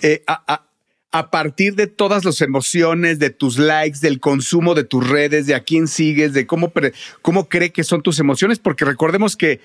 eh, 0.00 0.24
a, 0.26 1.30
partir 1.30 1.74
de 1.74 1.86
todas 1.86 2.24
las 2.24 2.40
emociones, 2.40 3.18
de 3.18 3.28
tus 3.28 3.58
likes, 3.58 3.98
del 4.00 4.20
consumo 4.20 4.74
de 4.74 4.84
tus 4.84 5.06
redes, 5.06 5.46
de 5.46 5.54
a 5.54 5.62
quién 5.62 5.86
sigues, 5.86 6.32
de 6.32 6.46
cómo, 6.46 6.72
cómo 7.20 7.50
cree 7.50 7.70
que 7.70 7.84
son 7.84 8.02
tus 8.02 8.18
emociones, 8.18 8.58
porque 8.58 8.86
recordemos 8.86 9.36
que 9.36 9.60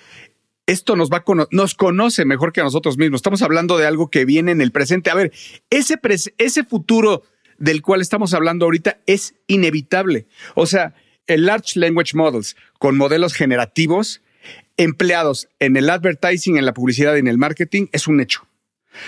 esto 0.66 0.98
nos 0.98 1.10
va 1.10 1.24
a 1.26 1.48
nos 1.52 1.76
conoce 1.76 2.26
mejor 2.26 2.52
que 2.52 2.60
a 2.60 2.66
nosotros 2.66 2.98
mismos. 2.98 3.20
Estamos 3.20 3.42
hablando 3.42 3.78
de 3.78 3.88
algo 3.88 4.10
que 4.10 4.26
viene 4.26 4.52
en 4.52 4.60
el 4.60 4.74
presente. 4.74 5.10
A 5.10 5.16
ver, 5.16 5.32
ese, 5.70 5.98
ese 6.38 6.66
futuro 6.66 7.24
del 7.58 7.82
cual 7.82 8.02
estamos 8.02 8.34
hablando 8.34 8.66
ahorita 8.66 9.00
es 9.06 9.34
inevitable. 9.48 10.28
O 10.56 10.66
sea, 10.66 10.94
el 11.26 11.46
Large 11.46 11.80
Language 11.80 12.18
Models 12.18 12.58
con 12.80 12.98
modelos 12.98 13.34
generativos 13.34 14.22
empleados 14.78 15.50
en 15.60 15.76
el 15.76 15.90
advertising, 15.90 16.58
en 16.58 16.66
la 16.66 16.74
publicidad 16.74 17.16
y 17.16 17.20
en 17.20 17.28
el 17.28 17.38
marketing 17.38 17.88
es 17.92 18.08
un 18.08 18.22
hecho. 18.22 18.48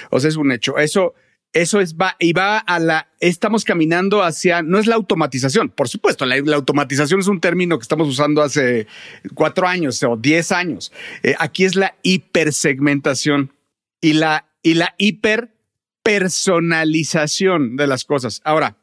O 0.09 0.19
sea, 0.19 0.29
es 0.29 0.35
un 0.35 0.51
hecho. 0.51 0.77
Eso, 0.77 1.13
eso 1.53 1.79
es 1.79 1.95
va 1.95 2.17
y 2.19 2.33
va 2.33 2.57
a 2.59 2.79
la. 2.79 3.07
Estamos 3.19 3.63
caminando 3.63 4.21
hacia. 4.23 4.61
No 4.61 4.77
es 4.79 4.87
la 4.87 4.95
automatización, 4.95 5.69
por 5.69 5.87
supuesto. 5.89 6.25
La, 6.25 6.35
automatización 6.55 7.21
es 7.21 7.27
un 7.27 7.39
término 7.39 7.77
que 7.77 7.83
estamos 7.83 8.07
usando 8.07 8.41
hace 8.41 8.87
cuatro 9.33 9.67
años 9.67 10.01
o 10.03 10.17
diez 10.17 10.51
años. 10.51 10.91
Eh, 11.23 11.35
aquí 11.39 11.65
es 11.65 11.75
la 11.75 11.95
hipersegmentación 12.03 13.53
y 14.01 14.13
la 14.13 14.45
y 14.61 14.75
la 14.75 14.93
hiperpersonalización 14.97 17.75
de 17.77 17.87
las 17.87 18.05
cosas. 18.05 18.41
Ahora, 18.43 18.77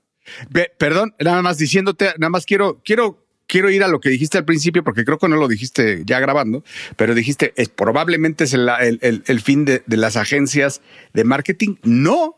perdón, 0.78 1.14
nada 1.20 1.42
más 1.42 1.58
diciéndote, 1.58 2.06
nada 2.18 2.30
más 2.30 2.46
quiero 2.46 2.80
quiero 2.84 3.25
quiero 3.46 3.70
ir 3.70 3.82
a 3.82 3.88
lo 3.88 4.00
que 4.00 4.08
dijiste 4.08 4.38
al 4.38 4.44
principio, 4.44 4.84
porque 4.84 5.04
creo 5.04 5.18
que 5.18 5.28
no 5.28 5.36
lo 5.36 5.48
dijiste 5.48 6.02
ya 6.04 6.20
grabando, 6.20 6.64
pero 6.96 7.14
dijiste, 7.14 7.52
es, 7.56 7.68
probablemente 7.68 8.44
es 8.44 8.54
el, 8.54 9.40
fin 9.40 9.64
de, 9.64 9.82
las 9.86 10.16
agencias 10.16 10.82
de 11.12 11.24
marketing. 11.24 11.76
No, 11.82 12.36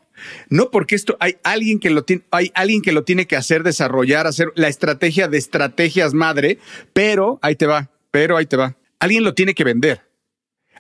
no, 0.48 0.70
porque 0.70 0.94
esto 0.94 1.16
hay 1.20 1.36
alguien 1.44 1.78
que 1.78 1.90
lo 1.90 2.04
tiene, 2.04 2.24
hay 2.30 2.50
alguien 2.54 2.82
que 2.82 2.92
lo 2.92 3.04
tiene 3.04 3.26
que 3.26 3.36
hacer, 3.36 3.62
desarrollar, 3.62 4.26
hacer 4.26 4.48
la 4.54 4.68
estrategia 4.68 5.28
de 5.28 5.38
estrategias 5.38 6.14
madre, 6.14 6.58
pero 6.92 7.38
ahí 7.42 7.56
te 7.56 7.66
va, 7.66 7.90
pero 8.10 8.36
ahí 8.36 8.46
te 8.46 8.56
va. 8.56 8.76
Alguien 8.98 9.24
lo 9.24 9.34
tiene 9.34 9.54
que 9.54 9.64
vender. 9.64 10.02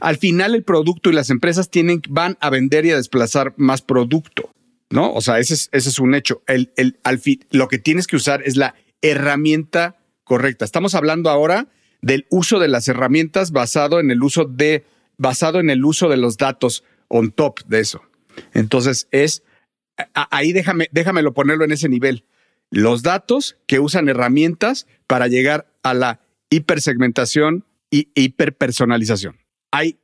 al 0.00 0.16
final 0.16 0.54
el 0.54 0.62
producto 0.62 1.10
y 1.10 1.12
las 1.12 1.28
empresas 1.30 1.70
tienen, 1.70 2.02
van 2.08 2.36
a 2.40 2.50
vender 2.50 2.86
y 2.86 2.92
a 2.92 2.96
desplazar 2.96 3.54
más 3.56 3.82
producto, 3.82 4.52
¿no? 4.90 5.12
O 5.12 5.20
sea, 5.20 5.40
ese 5.40 5.68
es, 5.72 5.98
un 5.98 6.14
hecho. 6.14 6.42
Lo 7.50 7.68
que 7.68 7.78
tienes 7.78 8.06
que 8.06 8.16
usar 8.16 8.42
es 8.44 8.56
la 8.56 8.74
herramienta 9.02 9.97
correcta. 10.28 10.64
Estamos 10.64 10.94
hablando 10.94 11.30
ahora 11.30 11.66
del 12.00 12.26
uso 12.30 12.60
de 12.60 12.68
las 12.68 12.86
herramientas 12.86 13.50
basado 13.50 13.98
en 13.98 14.12
el 14.12 14.22
uso 14.22 14.44
de, 14.44 14.84
basado 15.16 15.58
en 15.58 15.70
el 15.70 15.84
uso 15.84 16.08
de 16.08 16.16
los 16.16 16.36
datos 16.36 16.84
on 17.08 17.32
top 17.32 17.60
de 17.66 17.80
eso. 17.80 18.02
Entonces 18.54 19.08
es, 19.10 19.42
ahí 20.14 20.52
déjame, 20.52 20.88
déjamelo 20.92 21.34
ponerlo 21.34 21.64
en 21.64 21.72
ese 21.72 21.88
nivel. 21.88 22.24
Los 22.70 23.02
datos 23.02 23.56
que 23.66 23.80
usan 23.80 24.08
herramientas 24.08 24.86
para 25.06 25.26
llegar 25.26 25.66
a 25.82 25.94
la 25.94 26.20
hipersegmentación 26.50 27.64
y 27.90 28.10
hiperpersonalización. 28.14 29.38
Hay, 29.72 29.98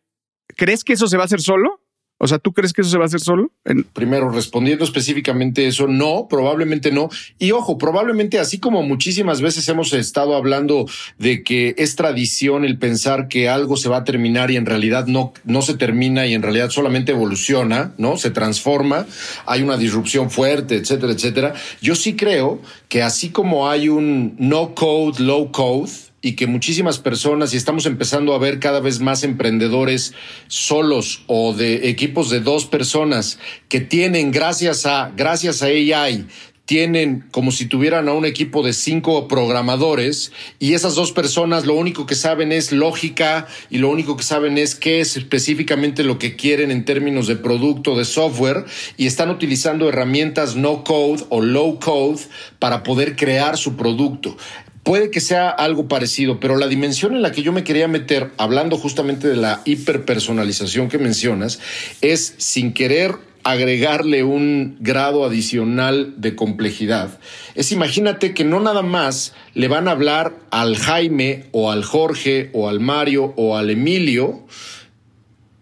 ¿Crees 0.57 0.83
que 0.83 0.95
eso 0.95 1.07
se 1.07 1.17
va 1.17 1.25
a 1.25 1.27
hacer 1.27 1.43
solo? 1.43 1.84
O 2.19 2.29
sea, 2.29 2.39
¿tú 2.39 2.53
crees 2.53 2.73
que 2.73 2.81
eso 2.81 2.91
se 2.91 2.97
va 2.97 3.05
a 3.05 3.07
hacer 3.07 3.21
solo? 3.21 3.53
Primero, 3.93 4.31
respondiendo 4.31 4.85
específicamente 4.85 5.67
eso, 5.67 5.89
no, 5.89 6.27
probablemente 6.29 6.93
no. 6.93 7.09
Y 7.39 7.51
ojo, 7.51 7.77
probablemente 7.77 8.39
así 8.39 8.59
como 8.59 8.83
muchísimas 8.83 9.41
veces 9.41 9.69
hemos 9.69 9.93
estado 9.93 10.37
hablando 10.37 10.87
de 11.19 11.43
que 11.43 11.75
es 11.77 11.97
tradición 11.97 12.65
el 12.65 12.79
pensar 12.79 13.27
que 13.29 13.49
algo 13.49 13.77
se 13.77 13.89
va 13.89 13.99
a 13.99 14.05
terminar 14.05 14.51
y 14.53 14.57
en 14.57 14.65
realidad 14.65 15.07
no, 15.07 15.33
no 15.45 15.61
se 15.61 15.75
termina 15.75 16.27
y 16.27 16.35
en 16.35 16.43
realidad 16.43 16.71
solamente 16.71 17.13
evoluciona, 17.13 17.95
¿no? 17.99 18.17
Se 18.17 18.31
transforma, 18.31 19.07
hay 19.45 19.63
una 19.63 19.77
disrupción 19.77 20.31
fuerte, 20.31 20.77
etcétera, 20.77 21.13
etcétera. 21.13 21.55
Yo 21.83 21.97
sí 21.97 22.15
creo 22.15 22.63
que 22.89 23.03
así 23.03 23.31
como 23.31 23.69
hay 23.69 23.89
un 23.89 24.37
no 24.39 24.75
code, 24.75 25.21
low 25.23 25.51
code, 25.51 25.91
y 26.25 26.37
que 26.37 26.47
muchísimas 26.47 26.99
personas, 26.99 27.53
y 27.53 27.59
estamos 27.59 27.85
empezando 27.85 28.35
a 28.35 28.39
ver 28.39 28.59
cada 28.59 28.81
vez 28.81 28.99
más 28.99 29.25
emprendedores 29.25 30.15
solos 30.49 31.23
o 31.27 31.53
de 31.53 31.91
equipos 31.91 32.31
de 32.31 32.41
dos 32.41 32.65
personas 32.65 33.39
que 33.69 33.81
tienen, 33.81 34.33
gracias 34.33 34.87
a, 34.87 35.13
gracias 35.15 35.63
a 35.63 35.67
AI, 35.67 36.27
tienen 36.65 37.27
como 37.31 37.53
si 37.53 37.67
tuvieran 37.67 38.09
a 38.09 38.15
un 38.15 38.25
equipo 38.25 38.63
de 38.63 38.73
cinco 38.73 39.29
programadores 39.29 40.33
y 40.59 40.73
esas 40.73 40.95
dos 40.95 41.13
personas 41.13 41.67
lo 41.67 41.75
único 41.75 42.07
que 42.07 42.15
saben 42.15 42.53
es 42.53 42.73
lógica 42.73 43.47
y 43.69 43.79
lo 43.79 43.91
único 43.91 44.17
que 44.17 44.23
saben 44.23 44.57
es 44.57 44.75
qué 44.75 45.01
es 45.01 45.19
específicamente 45.19 46.05
lo 46.05 46.19
que 46.19 46.37
quieren 46.37 46.71
en 46.71 46.87
términos 46.87 47.27
de 47.27 47.37
producto, 47.37 47.97
de 47.97 48.07
software 48.07 48.65
y 48.97 49.07
están 49.07 49.29
utilizando 49.29 49.91
herramientas 49.91 50.57
no 50.57 50.85
code 50.85 51.25
o 51.29 51.43
low 51.43 51.79
code 51.79 52.23
para 52.59 52.83
poder 52.83 53.15
crear 53.15 53.59
su 53.59 53.77
producto. 53.77 54.37
Puede 54.85 55.11
que 55.11 55.21
sea 55.21 55.49
algo 55.49 55.89
parecido, 55.89 56.39
pero 56.41 56.57
la 56.57 56.69
dimensión 56.69 57.17
en 57.17 57.23
la 57.23 57.33
que 57.33 57.43
yo 57.43 57.53
me 57.53 57.65
quería 57.65 57.89
meter, 57.89 58.33
hablando 58.37 58.77
justamente 58.77 59.27
de 59.29 59.37
la 59.37 59.63
hiperpersonalización 59.65 60.91
que 60.91 60.99
mencionas, 60.99 61.59
es 62.03 62.35
sin 62.37 62.75
querer 62.75 63.17
agregarle 63.45 64.25
un 64.25 64.77
grado 64.81 65.25
adicional 65.25 66.15
de 66.19 66.37
complejidad. 66.37 67.19
Es 67.55 67.73
imagínate 67.73 68.35
que 68.35 68.45
no 68.45 68.61
nada 68.61 68.83
más 68.83 69.33
le 69.55 69.69
van 69.69 69.89
a 69.89 69.93
hablar 69.93 70.35
al 70.51 70.77
Jaime 70.77 71.47
o 71.53 71.71
al 71.71 71.83
Jorge 71.83 72.51
o 72.53 72.69
al 72.69 72.81
Mario 72.81 73.33
o 73.37 73.57
al 73.57 73.71
Emilio, 73.71 74.47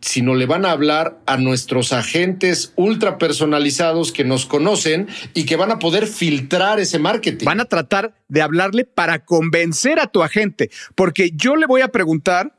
sino 0.02 0.34
le 0.34 0.46
van 0.46 0.66
a 0.66 0.72
hablar 0.72 1.20
a 1.26 1.36
nuestros 1.36 1.92
agentes 1.92 2.72
ultra 2.76 3.18
personalizados 3.18 4.10
que 4.10 4.24
nos 4.24 4.46
conocen 4.46 5.08
y 5.32 5.46
que 5.46 5.56
van 5.56 5.70
a 5.70 5.78
poder 5.78 6.08
filtrar 6.08 6.80
ese 6.80 6.98
marketing. 6.98 7.46
Van 7.46 7.60
a 7.60 7.66
tratar 7.66 8.12
de 8.28 8.42
hablarle 8.42 8.84
para 8.84 9.24
convencer 9.24 10.00
a 10.00 10.08
tu 10.08 10.22
agente, 10.22 10.70
porque 10.96 11.30
yo 11.34 11.54
le 11.54 11.66
voy 11.66 11.82
a 11.82 11.88
preguntar 11.88 12.58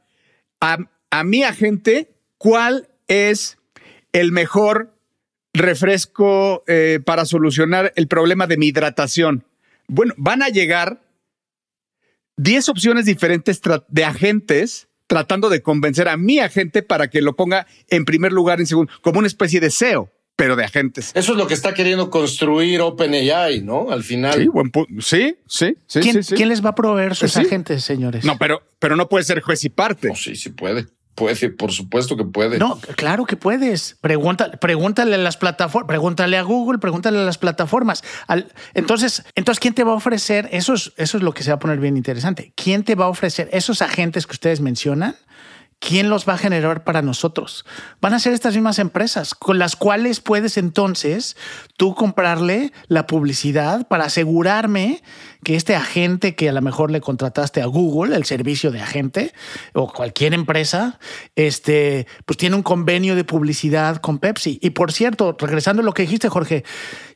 a, 0.61 0.77
mi 1.25 1.43
agente 1.43 2.15
cuál 2.37 2.87
es 3.07 3.57
el 4.13 4.31
mejor 4.31 4.95
refresco 5.53 6.63
eh, 6.65 7.01
para 7.05 7.25
solucionar 7.25 7.91
el 7.97 8.07
problema 8.07 8.47
de 8.47 8.57
mi 8.57 8.67
hidratación. 8.67 9.45
Bueno, 9.87 10.13
van 10.17 10.41
a 10.41 10.47
llegar 10.47 11.03
10 12.37 12.69
opciones 12.69 13.05
diferentes 13.05 13.61
de 13.89 14.05
agentes 14.05 14.87
tratando 15.13 15.49
de 15.49 15.61
convencer 15.61 16.07
a 16.07 16.17
mi 16.17 16.39
agente 16.39 16.83
para 16.83 17.09
que 17.09 17.21
lo 17.21 17.35
ponga 17.35 17.67
en 17.89 18.05
primer 18.05 18.31
lugar, 18.31 18.59
en 18.59 18.67
segundo, 18.67 18.91
como 19.01 19.19
una 19.19 19.27
especie 19.27 19.59
de 19.59 19.69
SEO 19.69 20.11
pero 20.35 20.55
de 20.55 20.65
agentes. 20.65 21.11
Eso 21.13 21.33
es 21.33 21.37
lo 21.37 21.45
que 21.45 21.53
está 21.53 21.75
queriendo 21.75 22.09
construir 22.09 22.81
OpenAI, 22.81 23.61
¿no? 23.61 23.91
Al 23.91 24.03
final. 24.03 24.33
Sí, 24.33 24.47
buen 24.47 24.71
sí, 24.99 25.35
sí, 25.45 25.75
sí, 25.85 25.99
¿Quién, 25.99 26.49
les 26.49 26.65
va 26.65 26.69
a 26.69 26.75
proveer 26.75 27.15
sus 27.15 27.37
agentes, 27.37 27.83
señores? 27.83 28.25
No, 28.25 28.37
pero, 28.39 28.63
pero 28.79 28.95
no 28.95 29.07
puede 29.07 29.23
ser 29.25 29.41
juez 29.41 29.63
y 29.63 29.69
parte. 29.69 30.09
Oh, 30.11 30.15
sí, 30.15 30.35
sí 30.35 30.49
puede. 30.49 30.87
Puede, 31.15 31.49
por 31.51 31.71
supuesto 31.71 32.17
que 32.17 32.25
puede. 32.25 32.57
No, 32.57 32.79
claro 32.95 33.25
que 33.25 33.35
puedes. 33.35 33.97
Pregunta, 34.01 34.51
pregúntale 34.51 35.13
a 35.13 35.19
las 35.19 35.37
plataformas, 35.37 35.87
pregúntale 35.87 36.37
a 36.37 36.41
Google, 36.41 36.79
pregúntale 36.79 37.19
a 37.19 37.23
las 37.23 37.37
plataformas. 37.37 38.03
entonces, 38.73 39.23
entonces, 39.35 39.59
¿quién 39.59 39.75
te 39.75 39.83
va 39.83 39.91
a 39.91 39.95
ofrecer? 39.95 40.49
Eso 40.51 40.73
es, 40.73 40.91
eso 40.97 41.17
es 41.17 41.23
lo 41.23 41.33
que 41.33 41.43
se 41.43 41.51
va 41.51 41.55
a 41.55 41.59
poner 41.59 41.79
bien 41.79 41.97
interesante. 41.97 42.51
¿Quién 42.55 42.83
te 42.83 42.95
va 42.95 43.05
a 43.05 43.09
ofrecer 43.09 43.47
esos 43.51 43.81
agentes 43.83 44.25
que 44.25 44.31
ustedes 44.31 44.59
mencionan? 44.59 45.15
¿Quién 45.85 46.09
los 46.09 46.27
va 46.27 46.33
a 46.33 46.37
generar 46.37 46.83
para 46.83 47.01
nosotros? 47.01 47.65
Van 47.99 48.13
a 48.13 48.19
ser 48.19 48.33
estas 48.33 48.53
mismas 48.53 48.79
empresas 48.79 49.35
con 49.35 49.59
las 49.59 49.75
cuales 49.75 50.21
puedes 50.21 50.57
entonces 50.57 51.35
tú 51.75 51.93
comprarle 51.93 52.71
la 52.87 53.05
publicidad 53.05 53.87
para 53.87 54.05
asegurarme 54.05 55.03
que 55.43 55.55
este 55.55 55.75
agente 55.75 56.35
que 56.35 56.47
a 56.47 56.53
lo 56.53 56.61
mejor 56.61 56.89
le 56.89 57.01
contrataste 57.01 57.61
a 57.61 57.65
Google, 57.65 58.15
el 58.15 58.23
servicio 58.23 58.71
de 58.71 58.81
agente 58.81 59.33
o 59.73 59.91
cualquier 59.91 60.33
empresa, 60.33 60.99
este, 61.35 62.07
pues 62.25 62.37
tiene 62.37 62.55
un 62.55 62.63
convenio 62.63 63.15
de 63.15 63.25
publicidad 63.25 63.97
con 63.97 64.19
Pepsi. 64.19 64.59
Y 64.61 64.69
por 64.69 64.93
cierto, 64.93 65.35
regresando 65.37 65.81
a 65.81 65.85
lo 65.85 65.93
que 65.93 66.03
dijiste, 66.03 66.29
Jorge, 66.29 66.63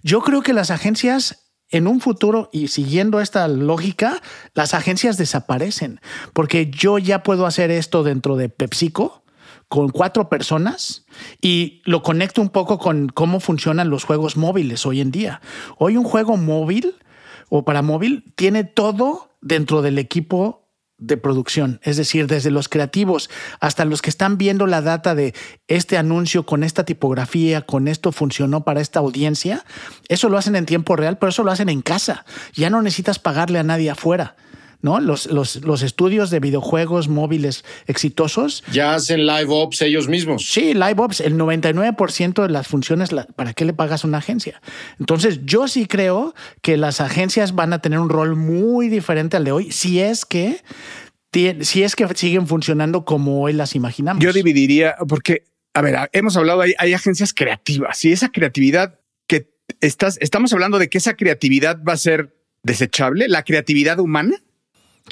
yo 0.04 0.22
creo 0.22 0.42
que 0.42 0.52
las 0.52 0.72
agencias 0.72 1.47
en 1.70 1.88
un 1.88 2.00
futuro, 2.00 2.50
y 2.52 2.68
siguiendo 2.70 3.20
esta 3.20 3.48
lógica, 3.48 4.22
las 4.54 4.74
agencias 4.74 5.18
desaparecen, 5.18 6.00
porque 6.34 6.70
yo 6.70 6.98
ya 6.98 7.24
puedo 7.24 7.46
hacer 7.46 7.72
esto 7.72 8.04
dentro 8.04 8.36
de 8.38 8.50
PepsiCo 8.50 9.24
con 9.68 9.90
cuatro 9.90 10.30
personas 10.30 11.06
y 11.42 11.82
lo 11.84 12.02
conecto 12.02 12.42
un 12.42 12.50
poco 12.50 12.80
con 12.80 13.10
cómo 13.10 13.40
funcionan 13.40 13.90
los 13.90 14.06
juegos 14.06 14.38
móviles 14.38 14.86
hoy 14.86 15.02
en 15.02 15.12
día. 15.12 15.42
Hoy 15.78 15.98
un 15.98 16.06
juego 16.06 16.38
móvil 16.38 16.96
o 17.50 17.66
para 17.66 17.82
móvil 17.82 18.32
tiene 18.36 18.64
todo 18.64 19.30
dentro 19.42 19.82
del 19.82 19.98
equipo 19.98 20.67
de 20.98 21.18
producción, 21.18 21.80
es 21.84 21.96
decir, 21.98 22.26
desde 22.28 22.50
los 22.50 22.70
creativos 22.70 23.30
hasta 23.60 23.86
los 23.86 24.02
que 24.02 24.10
están 24.10 24.38
viendo 24.38 24.66
la 24.66 24.82
data 24.82 25.14
de 25.14 25.36
este 25.68 25.98
anuncio 25.98 26.46
con 26.46 26.64
esta 26.64 26.86
tipografía, 26.86 27.62
con 27.62 27.88
esto 27.88 28.12
funcionó 28.12 28.64
para 28.64 28.82
esta 28.82 29.00
audiencia, 29.00 29.64
eso 30.10 30.30
lo 30.30 30.38
hacen 30.38 30.56
en 30.56 30.66
tiempo 30.66 30.96
real, 30.96 31.18
pero 31.20 31.30
eso 31.30 31.44
lo 31.44 31.52
hacen 31.52 31.70
en 31.70 31.82
casa. 31.82 32.26
Ya 32.54 32.70
no 32.70 32.82
necesitas 32.82 33.20
pagarle 33.20 33.60
a 33.60 33.64
nadie 33.64 33.92
afuera. 33.92 34.36
¿No? 34.82 35.00
Los, 35.00 35.26
los, 35.28 35.82
estudios 35.82 36.30
de 36.30 36.40
videojuegos 36.40 37.08
móviles 37.08 37.64
exitosos. 37.88 38.64
Ya 38.72 38.96
hacen 38.96 39.26
live 39.26 39.48
ops 39.50 39.82
ellos 39.82 40.08
mismos. 40.08 40.50
Sí, 40.50 40.74
live 40.74 40.96
ops. 40.98 41.20
El 41.22 41.36
99% 41.36 42.44
de 42.44 42.50
las 42.50 42.68
funciones, 42.68 43.10
¿para 43.36 43.54
qué 43.54 43.66
le 43.66 43.74
pagas 43.74 44.04
a 44.04 44.08
una 44.08 44.20
agencia? 44.20 44.62
Entonces, 45.00 45.42
yo 45.44 45.68
sí 45.68 45.88
creo 45.88 46.34
que 46.62 46.78
las 46.78 47.02
agencias 47.02 47.56
van 47.56 47.74
a 47.74 47.80
tener 47.80 48.00
un 48.00 48.10
rol 48.10 48.36
muy 48.36 48.90
diferente 48.90 49.38
al 49.38 49.44
de 49.44 49.52
hoy, 49.52 49.72
si 49.72 50.00
es 50.00 50.26
que, 50.26 50.62
si 51.32 51.84
es 51.84 51.96
que 51.96 52.08
siguen 52.16 52.48
funcionando 52.48 53.06
como 53.06 53.42
hoy 53.42 53.54
las 53.54 53.76
imaginamos. 53.76 54.24
Yo 54.24 54.34
dividiría, 54.34 54.96
porque, 55.08 55.46
a 55.74 55.82
ver, 55.82 56.10
hemos 56.14 56.38
hablado, 56.38 56.62
hay, 56.62 56.74
hay 56.78 56.94
agencias 56.94 57.34
creativas 57.34 58.04
y 58.06 58.12
esa 58.12 58.30
creatividad 58.30 59.00
que 59.28 59.50
estás, 59.82 60.18
estamos 60.22 60.54
hablando 60.54 60.80
de 60.80 60.90
que 60.90 60.98
esa 61.00 61.16
creatividad 61.16 61.82
va 61.84 61.94
a 61.94 61.98
ser 61.98 62.36
desechable, 62.64 63.28
la 63.28 63.44
creatividad 63.44 64.00
humana 64.00 64.44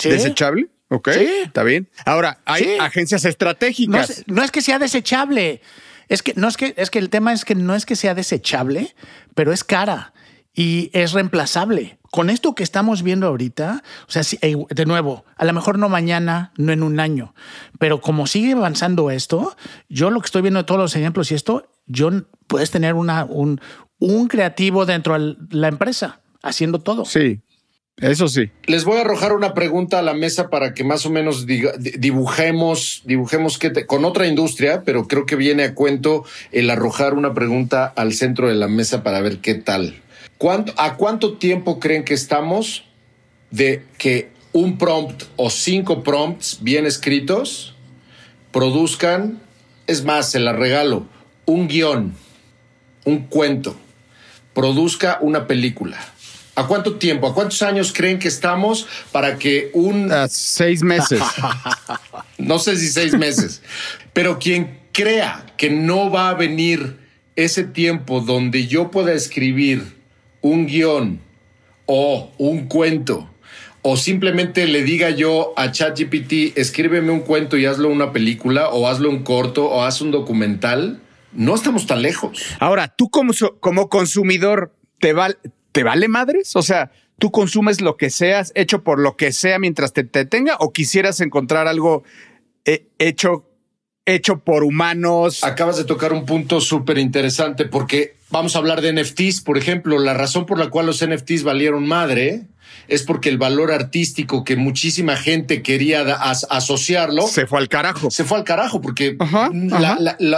desechable. 0.04 0.70
Ok, 0.90 1.08
está 1.08 1.64
bien. 1.64 1.90
Ahora, 2.06 2.40
hay 2.46 2.78
agencias 2.80 3.26
estratégicas. 3.26 4.24
No 4.28 4.44
es, 4.44 4.52
que 4.52 4.62
sea 4.62 4.80
desechable. 4.80 5.62
Es 6.08 6.22
que 6.22 6.34
no 6.36 6.48
es 6.48 6.58
que 6.58 6.76
es 6.78 6.92
que 6.92 7.00
el 7.00 7.10
tema 7.10 7.34
es 7.34 7.44
que 7.44 7.56
no 7.56 7.74
es 7.74 7.86
que 7.86 7.96
sea 7.96 8.14
desechable, 8.14 8.96
pero 9.34 9.52
es 9.52 9.64
cara 9.64 10.14
y 10.54 10.92
es 10.94 11.14
reemplazable. 11.14 11.98
Con 12.12 12.30
esto 12.30 12.56
que 12.56 12.64
estamos 12.64 13.04
viendo 13.04 13.28
ahorita, 13.28 13.84
o 14.08 14.12
sea, 14.12 14.22
de 14.22 14.86
nuevo, 14.86 15.26
a 15.36 15.44
lo 15.44 15.52
mejor 15.52 15.78
no 15.78 15.90
mañana, 15.90 16.54
no 16.56 16.72
en 16.72 16.82
un 16.82 17.00
año, 17.00 17.34
pero 17.78 18.00
como 18.00 18.26
sigue 18.26 18.54
avanzando 18.54 19.12
esto, 19.12 19.58
yo 19.90 20.12
lo 20.12 20.22
que 20.22 20.28
estoy 20.28 20.44
viendo 20.44 20.60
de 20.60 20.64
todos 20.64 20.80
los 20.80 20.96
ejemplos 20.96 21.32
y 21.32 21.36
esto, 21.36 21.70
yo 21.88 22.12
puedes 22.48 22.72
tener 22.72 22.94
una, 22.94 23.26
un, 23.26 23.60
un 24.00 24.28
creativo 24.28 24.86
dentro 24.86 25.20
de 25.20 25.36
la 25.50 25.68
empresa 25.68 26.22
haciendo 26.42 26.80
todo. 26.80 27.04
Sí, 27.04 27.42
eso 27.98 28.28
sí. 28.28 28.52
Les 28.66 28.84
voy 28.84 28.98
a 28.98 29.02
arrojar 29.02 29.34
una 29.34 29.54
pregunta 29.54 30.00
a 30.00 30.02
la 30.02 30.14
mesa 30.14 30.50
para 30.50 30.74
que 30.74 30.84
más 30.84 31.06
o 31.06 31.10
menos 31.10 31.46
dibujemos, 31.46 33.04
dibujemos 33.06 33.58
que 33.58 33.86
con 33.86 34.04
otra 34.04 34.28
industria, 34.28 34.84
pero 34.84 35.08
creo 35.08 35.26
que 35.26 35.36
viene 35.36 35.64
a 35.64 35.76
cuento 35.76 36.26
el 36.52 36.70
arrojar 36.70 37.14
una 37.14 37.34
pregunta 37.34 37.86
al 37.86 38.14
centro 38.14 38.50
de 38.50 38.56
la 38.56 38.68
mesa 38.68 39.02
para 39.02 39.22
ver 39.22 39.38
qué 39.40 39.56
tal. 39.56 40.02
¿Cuánto, 40.38 40.74
¿A 40.78 40.96
cuánto 40.98 41.38
tiempo 41.38 41.80
creen 41.80 42.04
que 42.04 42.14
estamos 42.14 42.84
de 43.52 43.84
que 43.98 44.30
un 44.52 44.78
prompt 44.78 45.24
o 45.38 45.50
cinco 45.50 46.04
prompts 46.04 46.60
bien 46.62 46.86
escritos 46.86 47.76
produzcan, 48.52 49.42
es 49.88 50.04
más, 50.04 50.32
se 50.32 50.40
la 50.40 50.54
regalo, 50.54 51.06
un 51.46 51.68
guion, 51.68 52.14
un 53.04 53.28
cuento, 53.28 53.76
produzca 54.54 55.18
una 55.22 55.48
película. 55.48 55.98
¿A 56.56 56.68
cuánto 56.68 56.96
tiempo, 56.96 57.28
a 57.28 57.34
cuántos 57.34 57.62
años 57.62 57.92
creen 57.94 58.18
que 58.18 58.30
estamos 58.30 58.88
para 59.12 59.38
que 59.38 59.72
un... 59.74 60.10
Seis 60.30 60.84
meses. 60.84 61.22
no 62.38 62.60
sé 62.60 62.78
si 62.78 62.88
seis 62.88 63.14
meses, 63.14 63.62
pero 64.14 64.40
quien 64.40 64.80
crea 64.94 65.46
que 65.58 65.70
no 65.70 66.10
va 66.10 66.30
a 66.30 66.34
venir 66.34 66.98
ese 67.36 67.66
tiempo 67.66 68.22
donde 68.22 68.68
yo 68.68 68.90
pueda 68.90 69.12
escribir 69.12 69.98
un 70.42 70.66
guion 70.66 71.20
o 71.86 72.32
un 72.38 72.68
cuento 72.68 73.30
o 73.88 73.98
simplemente 73.98 74.66
le 74.66 74.82
diga 74.82 75.12
yo 75.12 75.54
a 75.56 75.72
ChatGPT, 75.72 76.58
escríbeme 76.58 77.12
un 77.12 77.20
cuento 77.20 77.56
y 77.56 77.68
hazlo 77.68 77.88
una 77.90 78.12
película, 78.12 78.70
o 78.70 78.88
hazlo 78.88 79.12
un 79.12 79.22
corto, 79.22 79.68
o 79.68 79.84
haz 79.84 80.02
un 80.02 80.10
documental, 80.10 81.02
no 81.34 81.54
estamos 81.54 81.86
tan 81.86 82.02
lejos. 82.02 82.40
Ahora, 82.60 82.88
tú 82.88 83.12
como, 83.12 83.32
como 83.60 83.88
consumidor, 83.88 84.74
¿te, 85.00 85.14
¿te 85.76 85.84
vale 85.84 86.08
madres? 86.08 86.56
O 86.56 86.62
sea, 86.62 86.90
¿tú 87.20 87.32
consumes 87.32 87.82
lo 87.82 87.98
que 87.98 88.10
seas, 88.10 88.54
hecho 88.56 88.82
por 88.82 88.98
lo 88.98 89.18
que 89.18 89.34
sea 89.34 89.60
mientras 89.60 89.92
te, 89.92 90.06
te 90.06 90.24
tenga, 90.24 90.56
o 90.62 90.72
quisieras 90.72 91.20
encontrar 91.20 91.68
algo 91.68 92.06
eh, 92.64 92.88
hecho 92.98 93.44
hecho 94.06 94.40
por 94.40 94.64
humanos. 94.64 95.44
Acabas 95.44 95.78
de 95.78 95.84
tocar 95.84 96.14
un 96.14 96.26
punto 96.26 96.62
súper 96.62 96.98
interesante 97.00 97.66
porque 97.66 98.16
vamos 98.30 98.56
a 98.56 98.60
hablar 98.60 98.82
de 98.82 98.94
NFTs, 98.94 99.42
por 99.42 99.58
ejemplo, 99.58 100.00
la 100.00 100.14
razón 100.14 100.46
por 100.46 100.60
la 100.60 100.70
cual 100.70 100.86
los 100.86 101.06
NFTs 101.06 101.44
valieron 101.44 101.88
madre 101.88 102.44
es 102.88 103.04
porque 103.04 103.30
el 103.30 103.38
valor 103.38 103.72
artístico 103.72 104.44
que 104.44 104.56
muchísima 104.56 105.16
gente 105.18 105.62
quería 105.64 106.02
asociarlo 106.02 107.28
se 107.28 107.48
fue 107.48 107.60
al 107.60 107.68
carajo. 107.68 108.12
Se 108.12 108.24
fue 108.24 108.38
al 108.38 108.44
carajo 108.44 108.80
porque 108.80 109.18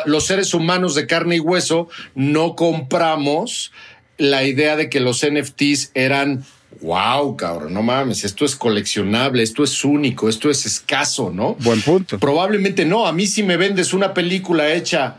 los 0.06 0.26
seres 0.26 0.54
humanos 0.54 0.96
de 0.96 1.06
carne 1.06 1.36
y 1.36 1.40
hueso 1.40 1.90
no 2.16 2.56
compramos 2.56 3.72
la 4.18 4.44
idea 4.44 4.76
de 4.76 4.90
que 4.90 5.00
los 5.00 5.26
NFTs 5.26 5.92
eran 5.94 6.46
wow, 6.82 7.36
cabrón, 7.38 7.74
no 7.74 7.82
mames, 7.82 8.24
esto 8.24 8.46
es 8.46 8.56
coleccionable, 8.56 9.44
esto 9.44 9.64
es 9.64 9.84
único, 9.84 10.30
esto 10.30 10.50
es 10.50 10.66
escaso, 10.66 11.32
¿no? 11.34 11.56
Buen 11.60 11.82
punto. 11.82 12.20
Probablemente 12.20 12.86
no. 12.86 13.08
A 13.08 13.14
mí 13.14 13.28
si 13.28 13.44
me 13.44 13.58
vendes 13.58 13.94
una 13.94 14.14
película 14.14 14.74
hecha 14.74 15.16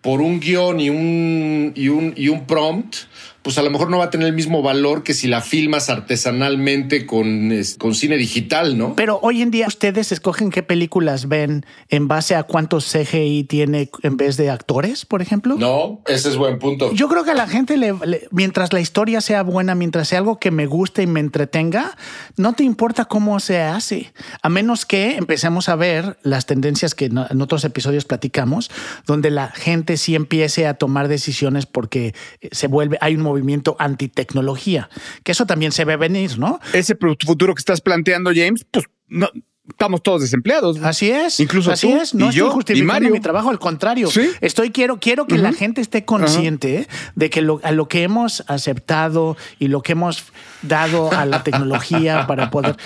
por 0.00 0.20
un 0.20 0.40
guion 0.40 0.80
y 0.80 0.90
un, 0.90 1.72
y 1.74 1.88
un, 1.88 2.14
y 2.16 2.28
un 2.28 2.46
prompt, 2.46 2.96
pues 3.42 3.56
a 3.56 3.62
lo 3.62 3.70
mejor 3.70 3.90
no 3.90 3.98
va 3.98 4.04
a 4.04 4.10
tener 4.10 4.28
el 4.28 4.34
mismo 4.34 4.62
valor 4.62 5.02
que 5.02 5.14
si 5.14 5.26
la 5.26 5.40
filmas 5.40 5.88
artesanalmente 5.88 7.06
con, 7.06 7.50
con 7.78 7.94
cine 7.94 8.16
digital, 8.16 8.76
¿no? 8.76 8.94
Pero 8.96 9.18
hoy 9.22 9.40
en 9.40 9.50
día 9.50 9.66
ustedes 9.66 10.12
escogen 10.12 10.50
qué 10.50 10.62
películas 10.62 11.28
ven 11.28 11.64
en 11.88 12.06
base 12.06 12.34
a 12.34 12.42
cuántos 12.42 12.90
CGI 12.92 13.44
tiene 13.44 13.90
en 14.02 14.16
vez 14.16 14.36
de 14.36 14.50
actores, 14.50 15.06
por 15.06 15.22
ejemplo. 15.22 15.56
No, 15.56 16.02
ese 16.06 16.28
es 16.28 16.36
buen 16.36 16.58
punto. 16.58 16.92
Yo 16.92 17.08
creo 17.08 17.24
que 17.24 17.30
a 17.30 17.34
la 17.34 17.46
gente, 17.46 17.76
le, 17.76 17.94
mientras 18.30 18.72
la 18.72 18.80
historia 18.80 19.20
sea 19.20 19.42
buena, 19.42 19.74
mientras 19.74 20.08
sea 20.08 20.18
algo 20.18 20.38
que 20.38 20.50
me 20.50 20.66
guste 20.66 21.02
y 21.02 21.06
me 21.06 21.20
entretenga, 21.20 21.96
no 22.36 22.52
te 22.52 22.64
importa 22.64 23.06
cómo 23.06 23.40
se 23.40 23.60
hace, 23.62 24.12
a 24.42 24.48
menos 24.48 24.84
que 24.84 25.16
empecemos 25.16 25.68
a 25.68 25.76
ver 25.76 26.18
las 26.22 26.44
tendencias 26.44 26.94
que 26.94 27.06
en 27.06 27.40
otros 27.40 27.64
episodios 27.64 28.04
platicamos, 28.04 28.70
donde 29.06 29.30
la 29.30 29.48
gente 29.48 29.96
sí 29.96 30.14
empiece 30.14 30.66
a 30.66 30.74
tomar 30.74 31.08
decisiones 31.08 31.66
porque 31.66 32.14
se 32.52 32.66
vuelve, 32.66 32.98
hay 33.00 33.16
un 33.16 33.22
movimiento 33.30 33.76
antitecnología, 33.78 34.88
que 35.24 35.32
eso 35.32 35.46
también 35.46 35.72
se 35.72 35.84
ve 35.84 35.96
venir, 35.96 36.38
¿no? 36.38 36.60
Ese 36.72 36.96
futuro 36.96 37.54
que 37.54 37.60
estás 37.60 37.80
planteando, 37.80 38.30
James, 38.34 38.66
pues 38.70 38.86
no, 39.08 39.28
estamos 39.70 40.02
todos 40.02 40.20
desempleados. 40.20 40.78
Así 40.82 41.10
es. 41.10 41.40
Incluso 41.40 41.70
así 41.70 41.90
es. 41.90 42.14
No 42.14 42.30
estoy 42.30 42.50
justificando 42.50 43.10
mi 43.10 43.20
trabajo, 43.20 43.50
al 43.50 43.58
contrario. 43.58 44.08
Estoy 44.40 44.70
quiero 44.70 44.98
quiero 44.98 45.26
que 45.26 45.38
la 45.38 45.52
gente 45.52 45.80
esté 45.80 46.04
consciente 46.04 46.88
de 47.14 47.30
que 47.30 47.40
lo, 47.40 47.60
a 47.62 47.72
lo 47.72 47.88
que 47.88 48.02
hemos 48.02 48.44
aceptado 48.46 49.36
y 49.58 49.68
lo 49.68 49.82
que 49.82 49.92
hemos 49.92 50.24
dado 50.62 51.10
a 51.12 51.24
la 51.24 51.42
tecnología 51.42 52.26
para 52.26 52.50
poder 52.50 52.76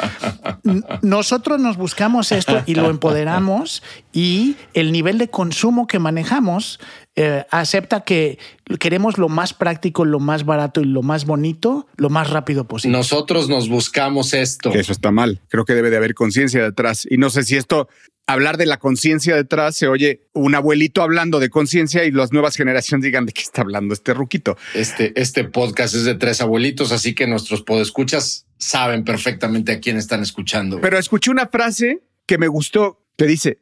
nosotros 1.03 1.61
nos 1.61 1.77
buscamos 1.77 2.31
esto 2.31 2.63
y 2.67 2.75
lo 2.77 2.91
empoderamos 2.91 3.83
y 4.15 4.57
el 4.75 4.93
nivel 4.93 5.19
de 5.19 5.29
consumo 5.29 5.89
que 5.89 5.99
manejamos 5.99 6.79
eh, 7.17 7.45
acepta 7.51 8.05
que 8.05 8.39
queremos 8.79 9.19
lo 9.19 9.29
más 9.29 9.53
práctico, 9.53 10.05
lo 10.05 10.21
más 10.21 10.45
barato 10.45 10.81
y 10.81 10.85
lo 10.85 11.03
más 11.03 11.27
bonito, 11.27 11.89
lo 11.97 12.11
más 12.11 12.31
rápido 12.31 12.67
posible. 12.67 12.97
Nosotros 12.97 13.49
nos 13.49 13.69
buscamos 13.69 14.33
esto. 14.33 14.73
eso 14.73 14.93
está 14.93 15.11
mal. 15.11 15.41
Creo 15.49 15.65
que 15.65 15.75
debe 15.75 15.91
de 15.91 15.97
haber 15.97 16.15
conciencia 16.15 16.63
detrás. 16.63 17.07
Y 17.11 17.17
no 17.17 17.29
sé 17.29 17.43
si 17.43 17.57
esto, 17.57 17.89
hablar 18.27 18.57
de 18.57 18.67
la 18.67 18.79
conciencia 18.79 19.35
detrás, 19.35 19.77
se 19.77 19.89
oye 19.89 20.29
un 20.33 20.55
abuelito 20.55 21.03
hablando 21.03 21.41
de 21.41 21.51
conciencia 21.51 22.05
y 22.05 22.13
las 22.13 22.33
nuevas 22.33 22.55
generaciones 22.55 23.05
digan 23.05 23.27
de 23.27 23.33
qué 23.33 23.43
está 23.43 23.63
hablando 23.63 23.95
este 23.95 24.15
ruquito. 24.15 24.57
Este, 24.75 25.13
este 25.21 25.43
podcast 25.43 25.93
es 25.95 26.05
de 26.05 26.15
tres 26.15 26.41
abuelitos, 26.41 26.93
así 26.93 27.17
que 27.17 27.27
nuestros 27.27 27.63
podescuchas 27.63 28.47
saben 28.59 29.03
perfectamente 29.03 29.73
a 29.73 29.81
quién 29.81 29.97
están 29.97 30.23
escuchando. 30.23 30.81
Pero 30.81 30.99
escuché 30.99 31.33
una 31.33 31.49
frase 31.49 32.03
que 32.27 32.39
me 32.39 32.47
gustó, 32.47 33.05
que 33.17 33.27
dice, 33.27 33.59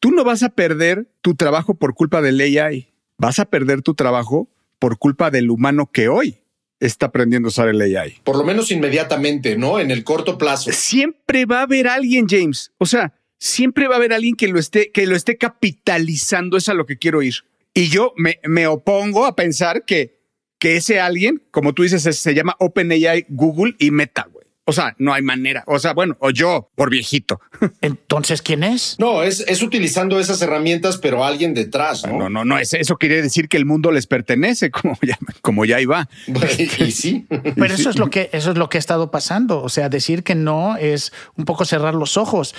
Tú 0.00 0.10
no 0.10 0.24
vas 0.24 0.42
a 0.42 0.50
perder 0.50 1.08
tu 1.22 1.34
trabajo 1.34 1.74
por 1.74 1.94
culpa 1.94 2.20
del 2.20 2.40
AI. 2.40 2.92
Vas 3.18 3.38
a 3.38 3.46
perder 3.46 3.82
tu 3.82 3.94
trabajo 3.94 4.50
por 4.78 4.98
culpa 4.98 5.30
del 5.30 5.50
humano 5.50 5.90
que 5.90 6.08
hoy 6.08 6.38
está 6.80 7.06
aprendiendo 7.06 7.48
a 7.48 7.50
usar 7.50 7.68
el 7.68 7.80
AI. 7.80 8.20
Por 8.22 8.36
lo 8.36 8.44
menos 8.44 8.70
inmediatamente, 8.70 9.56
¿no? 9.56 9.80
En 9.80 9.90
el 9.90 10.04
corto 10.04 10.36
plazo. 10.36 10.70
Siempre 10.72 11.46
va 11.46 11.60
a 11.60 11.62
haber 11.62 11.88
alguien, 11.88 12.26
James. 12.28 12.72
O 12.78 12.86
sea, 12.86 13.14
siempre 13.38 13.88
va 13.88 13.94
a 13.94 13.98
haber 13.98 14.12
alguien 14.12 14.36
que 14.36 14.48
lo 14.48 14.58
esté, 14.58 14.90
que 14.90 15.06
lo 15.06 15.16
esté 15.16 15.38
capitalizando. 15.38 16.56
Es 16.56 16.68
a 16.68 16.74
lo 16.74 16.84
que 16.84 16.98
quiero 16.98 17.22
ir. 17.22 17.34
Y 17.72 17.88
yo 17.88 18.12
me, 18.16 18.38
me 18.44 18.66
opongo 18.66 19.26
a 19.26 19.36
pensar 19.36 19.84
que, 19.84 20.20
que 20.58 20.76
ese 20.76 21.00
alguien, 21.00 21.42
como 21.50 21.72
tú 21.72 21.82
dices, 21.82 22.02
se 22.02 22.34
llama 22.34 22.56
OpenAI, 22.58 23.26
Google 23.28 23.74
y 23.78 23.90
Meta. 23.90 24.28
O 24.68 24.72
sea, 24.72 24.96
no 24.98 25.14
hay 25.14 25.22
manera. 25.22 25.62
O 25.68 25.78
sea, 25.78 25.94
bueno, 25.94 26.16
o 26.18 26.30
yo 26.30 26.70
por 26.74 26.90
viejito. 26.90 27.40
Entonces, 27.82 28.42
¿quién 28.42 28.64
es? 28.64 28.96
No, 28.98 29.22
es, 29.22 29.44
es 29.46 29.62
utilizando 29.62 30.18
esas 30.18 30.42
herramientas, 30.42 30.98
pero 30.98 31.24
alguien 31.24 31.54
detrás, 31.54 32.04
¿no? 32.04 32.18
No, 32.18 32.28
no, 32.28 32.44
no, 32.44 32.58
es, 32.58 32.74
eso 32.74 32.96
quiere 32.96 33.22
decir 33.22 33.48
que 33.48 33.58
el 33.58 33.64
mundo 33.64 33.92
les 33.92 34.08
pertenece, 34.08 34.70
como 34.72 34.98
ya, 35.02 35.16
como 35.40 35.64
ya 35.64 35.80
iba. 35.80 36.08
y 36.58 36.90
sí. 36.90 37.26
Pero 37.28 37.72
eso 37.72 37.90
es 37.90 37.96
lo 37.96 38.10
que, 38.10 38.28
eso 38.32 38.50
es 38.50 38.58
lo 38.58 38.68
que 38.68 38.78
ha 38.78 38.80
estado 38.80 39.12
pasando. 39.12 39.62
O 39.62 39.68
sea, 39.68 39.88
decir 39.88 40.24
que 40.24 40.34
no 40.34 40.76
es 40.76 41.12
un 41.36 41.44
poco 41.44 41.64
cerrar 41.64 41.94
los 41.94 42.16
ojos, 42.16 42.52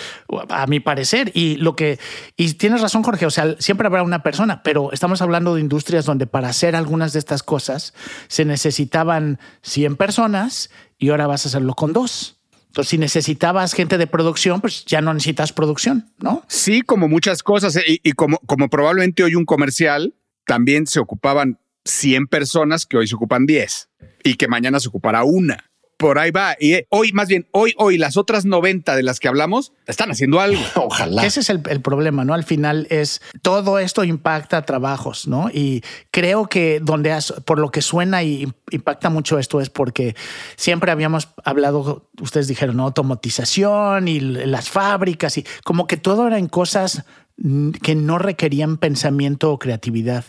a 0.48 0.66
mi 0.68 0.80
parecer. 0.80 1.32
Y 1.34 1.58
lo 1.58 1.76
que, 1.76 2.00
y 2.38 2.54
tienes 2.54 2.80
razón, 2.80 3.04
Jorge. 3.04 3.26
O 3.26 3.32
sea, 3.32 3.58
siempre 3.60 3.88
habrá 3.88 4.02
una 4.04 4.24
persona, 4.24 4.64
pero 4.64 4.94
estamos 4.94 5.22
hablando 5.22 5.56
de 5.56 5.62
industrias 5.62 6.06
donde 6.06 6.26
para 6.26 6.48
hacer 6.48 6.78
algunas 6.78 7.12
de 7.12 7.20
estas 7.20 7.44
cosas 7.44 7.94
se 8.30 8.46
necesitaban 8.46 9.40
100 9.64 9.98
personas 9.98 10.70
y 10.98 11.10
ahora 11.10 11.28
vas 11.28 11.46
a 11.46 11.50
hacerlo 11.50 11.74
con 11.74 11.94
dos. 11.94 12.38
Entonces, 12.68 12.90
si 12.90 12.98
necesitabas 12.98 13.74
gente 13.74 13.98
de 13.98 14.08
producción, 14.08 14.62
pues 14.62 14.86
ya 14.86 15.02
no 15.02 15.14
necesitas 15.14 15.52
producción, 15.52 16.12
¿no? 16.20 16.44
Sí, 16.48 16.82
como 16.82 17.08
muchas 17.08 17.42
cosas. 17.42 17.76
Eh, 17.78 18.00
y, 18.04 18.12
como, 18.12 18.40
probablemente 18.70 19.24
hoy 19.24 19.36
un 19.36 19.46
comercial, 19.46 20.14
también 20.46 20.86
se 20.86 21.00
ocupaban 21.00 21.60
100 21.86 22.28
personas 22.28 22.86
que 22.86 22.98
hoy 22.98 23.08
se 23.08 23.16
ocupan 23.16 23.46
10 23.46 23.90
y 24.24 24.36
que 24.36 24.48
mañana 24.48 24.80
se 24.80 24.90
ocupará 24.90 25.24
una 25.24 25.67
por 25.98 26.20
ahí 26.20 26.32
va. 26.32 26.56
Y 26.60 26.74
eh, 26.74 26.88
hoy, 26.90 27.12
más 27.12 27.28
bien, 27.28 27.48
hoy, 27.52 27.74
hoy, 27.78 27.98
las 27.98 28.18
otras 28.18 28.46
90 28.46 28.96
de 28.96 29.04
las 29.04 29.20
que 29.20 29.28
hablamos 29.28 29.74
están 29.88 30.12
haciendo 30.12 30.40
algo. 30.40 30.62
Ojalá. 30.76 31.26
Ese 31.26 31.40
es 31.40 31.50
el, 31.50 31.60
problema, 31.82 32.24
¿no? 32.24 32.34
Al 32.34 32.44
final 32.44 32.88
es 32.90 33.22
todo 33.42 33.80
esto 33.80 34.04
impacta 34.04 34.62
trabajos, 34.64 35.28
¿no? 35.28 35.50
Y 35.52 35.84
creo 36.12 36.48
que 36.48 36.80
donde, 36.82 37.18
por 37.46 37.60
lo 37.60 37.72
que 37.72 37.82
suena 37.82 38.24
y 38.24 38.48
impacta 38.72 39.10
mucho 39.10 39.40
esto 39.40 39.60
es 39.60 39.70
porque 39.70 40.16
siempre 40.56 40.92
habíamos 40.92 41.30
hablado, 41.44 42.10
ustedes 42.22 42.48
dijeron, 42.48 42.78
¿no? 42.78 42.84
Automatización 42.84 44.08
y 44.08 44.20
las 44.20 44.70
fábricas 44.70 45.38
y 45.38 45.46
como 45.64 45.88
que 45.88 45.98
todo 45.98 46.28
era 46.28 46.38
en 46.38 46.48
cosas 46.48 47.04
que 47.84 47.96
no 47.96 48.18
requerían 48.18 48.78
pensamiento 48.78 49.52
o 49.52 49.60
creatividad. 49.60 50.26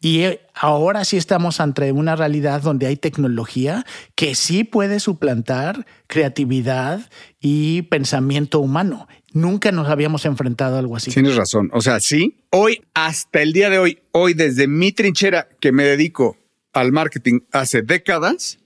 Y 0.00 0.20
eh, 0.20 0.40
ahora 0.54 1.04
sí 1.04 1.16
estamos 1.16 1.60
ante 1.60 1.90
una 1.90 2.14
realidad 2.14 2.62
donde 2.62 2.86
hay 2.86 2.96
tecnología 2.96 3.84
que 4.14 4.34
sí 4.34 4.62
puede 4.62 5.00
suplantar 5.00 5.86
creatividad 6.06 7.10
y 7.40 7.82
pensamiento 7.82 8.60
humano. 8.60 9.08
Nunca 9.32 9.72
nos 9.72 9.88
habíamos 9.88 10.24
enfrentado 10.24 10.76
a 10.76 10.78
algo 10.78 10.96
así. 10.96 11.10
Tienes 11.10 11.36
razón. 11.36 11.70
O 11.72 11.80
sea, 11.80 12.00
sí, 12.00 12.36
hoy, 12.50 12.82
hasta 12.94 13.42
el 13.42 13.52
día 13.52 13.70
de 13.70 13.78
hoy, 13.78 13.98
hoy 14.12 14.34
desde 14.34 14.68
mi 14.68 14.92
trinchera 14.92 15.48
que 15.60 15.72
me 15.72 15.84
dedico 15.84 16.36
al 16.72 16.92
marketing 16.92 17.40
hace 17.52 17.82
décadas, 17.82 18.58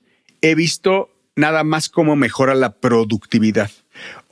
he 0.42 0.54
visto 0.54 1.09
nada 1.34 1.64
más 1.64 1.88
cómo 1.88 2.14
mejora 2.14 2.54
la 2.54 2.74
productividad. 2.78 3.70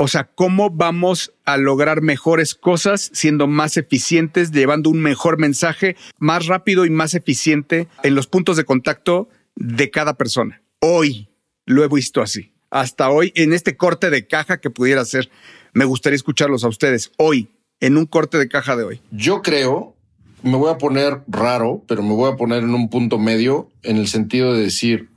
O 0.02 0.08
sea, 0.08 0.30
cómo 0.34 0.70
vamos 0.70 1.34
a 1.44 1.58
lograr 1.58 2.00
mejores 2.00 2.54
cosas 2.54 3.10
siendo 3.12 3.46
más 3.46 3.76
eficientes, 3.76 4.50
llevando 4.50 4.88
un 4.88 5.02
mejor 5.02 5.38
mensaje 5.38 5.94
más 6.18 6.46
rápido 6.46 6.86
y 6.86 6.90
más 6.90 7.12
eficiente 7.12 7.86
en 8.02 8.14
los 8.14 8.26
puntos 8.26 8.56
de 8.56 8.64
contacto 8.64 9.28
de 9.56 9.90
cada 9.90 10.14
persona. 10.14 10.62
Hoy 10.80 11.28
lo 11.66 11.84
he 11.84 11.88
visto 11.88 12.22
así. 12.22 12.54
Hasta 12.70 13.10
hoy, 13.10 13.30
en 13.34 13.52
este 13.52 13.76
corte 13.76 14.08
de 14.08 14.26
caja 14.26 14.58
que 14.58 14.70
pudiera 14.70 15.04
ser, 15.04 15.28
me 15.74 15.84
gustaría 15.84 16.16
escucharlos 16.16 16.64
a 16.64 16.68
ustedes. 16.68 17.12
Hoy, 17.18 17.50
en 17.78 17.98
un 17.98 18.06
corte 18.06 18.38
de 18.38 18.48
caja 18.48 18.76
de 18.76 18.84
hoy? 18.84 19.02
Yo 19.10 19.42
creo, 19.42 19.94
me 20.42 20.56
voy 20.56 20.72
a 20.72 20.78
poner 20.78 21.20
raro, 21.28 21.84
pero 21.86 22.02
me 22.02 22.14
voy 22.14 22.32
a 22.32 22.36
poner 22.36 22.62
en 22.62 22.72
un 22.72 22.88
punto 22.88 23.18
medio 23.18 23.68
en 23.82 23.98
el 23.98 24.08
sentido 24.08 24.54
de 24.54 24.62
decir, 24.62 25.10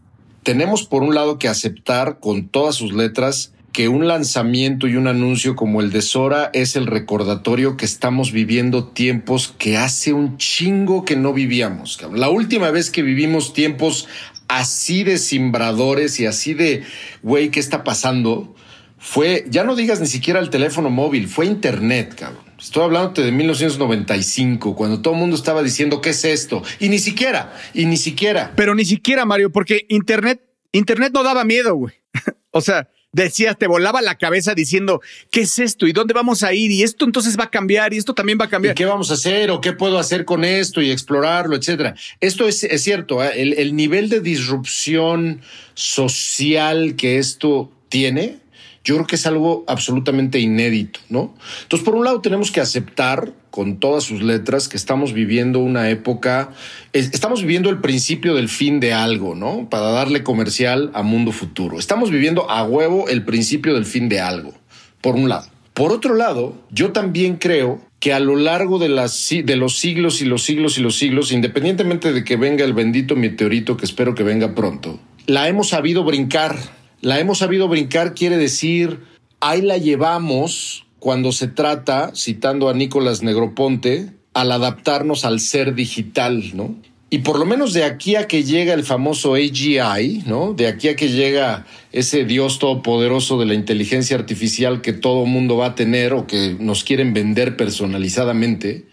tenemos 0.44 0.84
por 0.84 1.04
un 1.04 1.16
lado 1.16 1.40
que 1.40 1.48
aceptar 1.48 2.20
con 2.20 2.50
todas 2.50 2.76
sus 2.76 2.92
letras 2.92 3.53
que 3.74 3.90
un 3.90 4.08
lanzamiento 4.08 4.88
y 4.88 4.96
un 4.96 5.08
anuncio 5.08 5.56
como 5.56 5.82
el 5.82 5.92
de 5.92 6.04
Sora 6.04 6.52
es 6.54 6.76
el 6.76 6.86
recordatorio 6.86 7.76
que 7.76 7.86
estamos 7.86 8.32
viviendo 8.32 8.86
tiempos 8.86 9.54
que 9.58 9.78
hace 9.78 10.14
un 10.14 10.38
chingo 10.38 11.04
que 11.06 11.16
no 11.16 11.34
vivíamos. 11.34 12.00
La 12.14 12.30
última 12.30 12.70
vez 12.70 12.92
que 12.92 13.02
vivimos 13.02 13.54
tiempos 13.54 14.08
así 14.48 15.04
de 15.04 15.18
simbradores 15.18 16.20
y 16.20 16.28
así 16.28 16.54
de, 16.54 16.84
güey, 17.24 17.50
¿qué 17.50 17.60
está 17.60 17.84
pasando? 17.84 18.56
Fue, 19.00 19.44
ya 19.50 19.64
no 19.64 19.76
digas 19.76 20.00
ni 20.00 20.08
siquiera 20.08 20.40
el 20.40 20.52
teléfono 20.52 20.92
móvil, 20.92 21.28
fue 21.28 21.48
Internet, 21.48 22.16
cabrón. 22.18 22.44
Estoy 22.60 22.84
hablándote 22.84 23.24
de 23.24 23.32
1995, 23.32 24.76
cuando 24.76 25.02
todo 25.02 25.16
el 25.16 25.20
mundo 25.20 25.36
estaba 25.36 25.64
diciendo, 25.64 26.00
¿qué 26.00 26.12
es 26.12 26.24
esto? 26.24 26.62
Y 26.80 26.90
ni 26.90 27.00
siquiera, 27.00 27.54
y 27.74 27.86
ni 27.86 27.98
siquiera. 27.98 28.54
Pero 28.56 28.76
ni 28.76 28.86
siquiera, 28.86 29.26
Mario, 29.26 29.52
porque 29.52 29.86
Internet, 29.90 30.42
Internet 30.72 31.12
no 31.14 31.24
daba 31.24 31.44
miedo, 31.44 31.76
güey. 31.76 31.96
o 32.52 32.62
sea, 32.62 32.88
decías, 33.14 33.58
te 33.58 33.68
volaba 33.68 34.02
la 34.02 34.16
cabeza 34.16 34.54
diciendo, 34.54 35.02
¿qué 35.30 35.42
es 35.42 35.60
esto? 35.60 35.88
¿Y 35.88 35.94
dónde 35.94 36.14
vamos 36.14 36.44
a 36.44 36.54
ir? 36.54 36.72
Y 36.72 36.84
esto 36.84 37.06
entonces 37.06 37.40
va 37.40 37.46
a 37.46 37.50
cambiar 37.50 37.94
y 37.94 37.98
esto 37.98 38.14
también 38.14 38.38
va 38.42 38.46
a 38.46 38.50
cambiar. 38.50 38.74
¿Y 38.74 38.76
qué 38.76 38.86
vamos 38.86 39.12
a 39.12 39.14
hacer 39.14 39.52
o 39.52 39.62
qué 39.62 39.72
puedo 39.72 39.98
hacer 39.98 40.26
con 40.26 40.44
esto 40.44 40.82
y 40.82 40.92
explorarlo, 40.92 41.56
etcétera? 41.56 41.96
Esto 42.20 42.48
es, 42.48 42.64
es 42.64 42.84
cierto, 42.84 43.24
¿eh? 43.24 43.32
el, 43.42 43.54
el 43.54 43.76
nivel 43.76 44.10
de 44.10 44.20
disrupción 44.20 45.42
social 45.76 46.96
que 46.96 47.20
esto 47.20 47.72
tiene, 47.88 48.40
yo 48.84 48.96
creo 48.96 49.08
que 49.08 49.16
es 49.16 49.26
algo 49.26 49.64
absolutamente 49.68 50.40
inédito, 50.40 51.00
¿no? 51.10 51.34
Entonces, 51.64 51.86
por 51.86 51.96
un 51.96 52.04
lado, 52.04 52.20
tenemos 52.22 52.52
que 52.52 52.60
aceptar 52.60 53.32
con 53.50 53.80
todas 53.80 54.04
sus 54.04 54.22
letras 54.22 54.68
que 54.68 54.78
estamos 54.78 55.14
viviendo 55.14 55.60
una 55.60 55.90
época, 55.90 56.52
estamos 56.92 57.42
viviendo 57.42 57.70
el 57.70 57.80
principio 57.80 58.34
del 58.34 58.50
fin 58.50 58.80
de 58.80 58.92
algo, 58.92 59.36
¿no? 59.36 59.70
Para 59.70 59.92
darle 59.92 60.24
comercial 60.24 60.92
a 60.94 61.02
mundo 61.02 61.32
futuro. 61.32 61.80
Estamos 61.80 62.12
viviendo 62.12 62.50
a 62.50 62.64
huevo 62.64 63.08
el 63.08 63.24
principio 63.24 63.74
del 63.74 63.86
fin 63.86 64.10
de 64.10 64.20
algo, 64.20 64.54
por 65.02 65.16
un 65.16 65.30
lado. 65.30 65.48
Por 65.74 65.92
otro 65.92 66.14
lado, 66.16 66.56
yo 66.70 66.92
también 66.92 67.38
creo 67.38 67.82
que 68.00 68.12
a 68.12 68.20
lo 68.20 68.36
largo 68.36 68.80
de, 68.80 68.90
de 68.90 69.56
los 69.56 69.78
siglos 69.78 70.22
y 70.22 70.26
los 70.26 70.44
siglos 70.44 70.78
y 70.78 70.82
los 70.82 70.98
siglos, 70.98 71.32
independientemente 71.32 72.12
de 72.12 72.24
que 72.26 72.36
venga 72.36 72.66
el 72.66 72.74
bendito 72.74 73.16
meteorito 73.16 73.78
que 73.78 73.86
espero 73.86 74.14
que 74.14 74.24
venga 74.24 74.56
pronto, 74.56 75.00
la 75.26 75.48
hemos 75.48 75.70
sabido 75.70 76.04
brincar 76.04 76.58
la 77.04 77.20
hemos 77.20 77.40
sabido 77.40 77.68
brincar 77.68 78.16
quiere 78.16 78.38
decir, 78.38 79.02
ahí 79.42 79.62
la 79.62 79.78
llevamos 79.78 80.86
cuando 81.00 81.34
se 81.34 81.50
trata, 81.50 82.14
citando 82.16 82.70
a 82.70 82.74
Nicolás 82.74 83.22
Negroponte, 83.22 84.14
al 84.34 84.54
adaptarnos 84.54 85.26
al 85.26 85.42
ser 85.42 85.76
digital, 85.76 86.52
¿no? 86.56 86.76
Y 87.10 87.20
por 87.20 87.38
lo 87.38 87.46
menos 87.46 87.74
de 87.74 87.84
aquí 87.84 88.16
a 88.16 88.26
que 88.26 88.44
llega 88.44 88.74
el 88.74 88.84
famoso 88.84 89.36
AGI, 89.36 90.24
¿no? 90.26 90.54
De 90.54 90.66
aquí 90.68 90.88
a 90.88 90.96
que 90.96 91.10
llega 91.10 91.68
ese 91.92 92.24
Dios 92.24 92.58
todopoderoso 92.58 93.38
de 93.38 93.48
la 93.48 93.54
inteligencia 93.54 94.16
artificial 94.16 94.82
que 94.82 94.94
todo 94.94 95.26
mundo 95.26 95.58
va 95.58 95.68
a 95.68 95.76
tener 95.76 96.14
o 96.14 96.26
que 96.26 96.56
nos 96.58 96.86
quieren 96.86 97.14
vender 97.14 97.58
personalizadamente, 97.58 98.86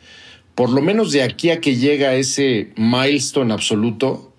por 0.56 0.70
lo 0.70 0.82
menos 0.82 1.12
de 1.12 1.22
aquí 1.22 1.50
a 1.50 1.60
que 1.60 1.76
llega 1.76 2.16
ese 2.16 2.72
milestone 2.76 3.54
absoluto, 3.54 4.29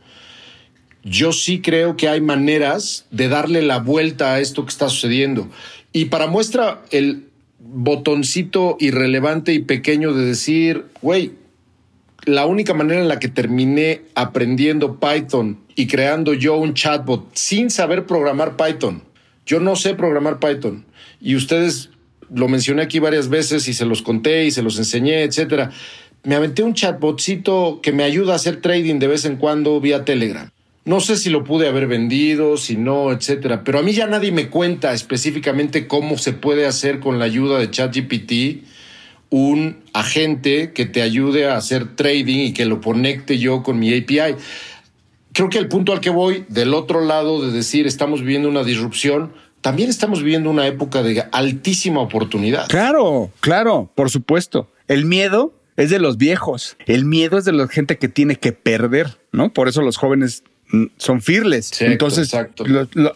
yo 1.03 1.31
sí 1.31 1.61
creo 1.61 1.97
que 1.97 2.07
hay 2.07 2.21
maneras 2.21 3.05
de 3.11 3.27
darle 3.27 3.61
la 3.61 3.79
vuelta 3.79 4.33
a 4.33 4.39
esto 4.39 4.63
que 4.65 4.69
está 4.69 4.89
sucediendo. 4.89 5.49
Y 5.93 6.05
para 6.05 6.27
muestra 6.27 6.81
el 6.91 7.27
botoncito 7.59 8.77
irrelevante 8.79 9.53
y 9.53 9.59
pequeño 9.59 10.13
de 10.13 10.25
decir, 10.25 10.85
güey, 11.01 11.31
la 12.25 12.45
única 12.45 12.73
manera 12.73 13.01
en 13.01 13.07
la 13.07 13.19
que 13.19 13.27
terminé 13.27 14.01
aprendiendo 14.13 14.99
Python 14.99 15.59
y 15.75 15.87
creando 15.87 16.33
yo 16.33 16.55
un 16.57 16.73
chatbot 16.73 17.29
sin 17.33 17.69
saber 17.69 18.05
programar 18.05 18.55
Python. 18.55 19.01
Yo 19.45 19.59
no 19.59 19.75
sé 19.75 19.95
programar 19.95 20.39
Python 20.39 20.85
y 21.19 21.35
ustedes 21.35 21.89
lo 22.33 22.47
mencioné 22.47 22.83
aquí 22.83 22.99
varias 22.99 23.27
veces 23.27 23.67
y 23.67 23.73
se 23.73 23.85
los 23.85 24.01
conté 24.01 24.45
y 24.45 24.51
se 24.51 24.61
los 24.61 24.77
enseñé, 24.77 25.23
etcétera. 25.23 25.71
Me 26.23 26.35
aventé 26.35 26.61
un 26.61 26.75
chatbotcito 26.75 27.79
que 27.81 27.91
me 27.91 28.03
ayuda 28.03 28.33
a 28.33 28.35
hacer 28.35 28.61
trading 28.61 28.99
de 28.99 29.07
vez 29.07 29.25
en 29.25 29.37
cuando 29.37 29.79
vía 29.81 30.05
Telegram. 30.05 30.51
No 30.84 30.99
sé 30.99 31.15
si 31.15 31.29
lo 31.29 31.43
pude 31.43 31.67
haber 31.67 31.86
vendido, 31.86 32.57
si 32.57 32.75
no, 32.75 33.11
etcétera. 33.11 33.63
Pero 33.63 33.79
a 33.79 33.82
mí 33.84 33.93
ya 33.93 34.07
nadie 34.07 34.32
me 34.32 34.49
cuenta 34.49 34.93
específicamente 34.93 35.88
cómo 35.88 36.17
se 36.17 36.34
puede 36.34 36.65
hacer 36.65 36.99
con 36.99 37.19
la 37.19 37.25
ayuda 37.25 37.59
de 37.59 37.69
ChatGPT 37.69 38.65
un 39.29 39.77
agente 39.93 40.73
que 40.73 40.86
te 40.86 41.01
ayude 41.01 41.47
a 41.47 41.55
hacer 41.55 41.95
trading 41.95 42.39
y 42.47 42.53
que 42.53 42.65
lo 42.65 42.82
conecte 42.82 43.38
yo 43.38 43.63
con 43.63 43.79
mi 43.79 43.95
API. 43.95 44.36
Creo 45.34 45.49
que 45.49 45.59
el 45.59 45.69
punto 45.69 45.93
al 45.93 46.01
que 46.01 46.09
voy, 46.09 46.45
del 46.49 46.73
otro 46.73 47.01
lado 47.05 47.45
de 47.45 47.51
decir 47.51 47.88
estamos 47.88 48.21
viviendo 48.21 48.49
una 48.49 48.63
disrupción, 48.63 49.32
también 49.61 49.89
estamos 49.89 50.21
viviendo 50.23 50.49
una 50.49 50.67
época 50.67 51.03
de 51.03 51.23
altísima 51.32 52.01
oportunidad. 52.01 52.67
Claro, 52.67 53.32
claro, 53.39 53.89
por 53.95 54.09
supuesto. 54.09 54.67
El 54.88 55.05
miedo 55.05 55.53
es 55.77 55.89
de 55.89 55.99
los 55.99 56.17
viejos. 56.17 56.75
El 56.86 57.05
miedo 57.05 57.38
es 57.38 57.45
de 57.45 57.53
la 57.53 57.67
gente 57.67 57.97
que 57.97 58.09
tiene 58.09 58.36
que 58.36 58.51
perder, 58.51 59.19
¿no? 59.32 59.53
Por 59.53 59.69
eso 59.69 59.82
los 59.82 59.95
jóvenes 59.95 60.43
son 60.97 61.22
fearless. 61.22 61.82
Entonces, 61.82 62.32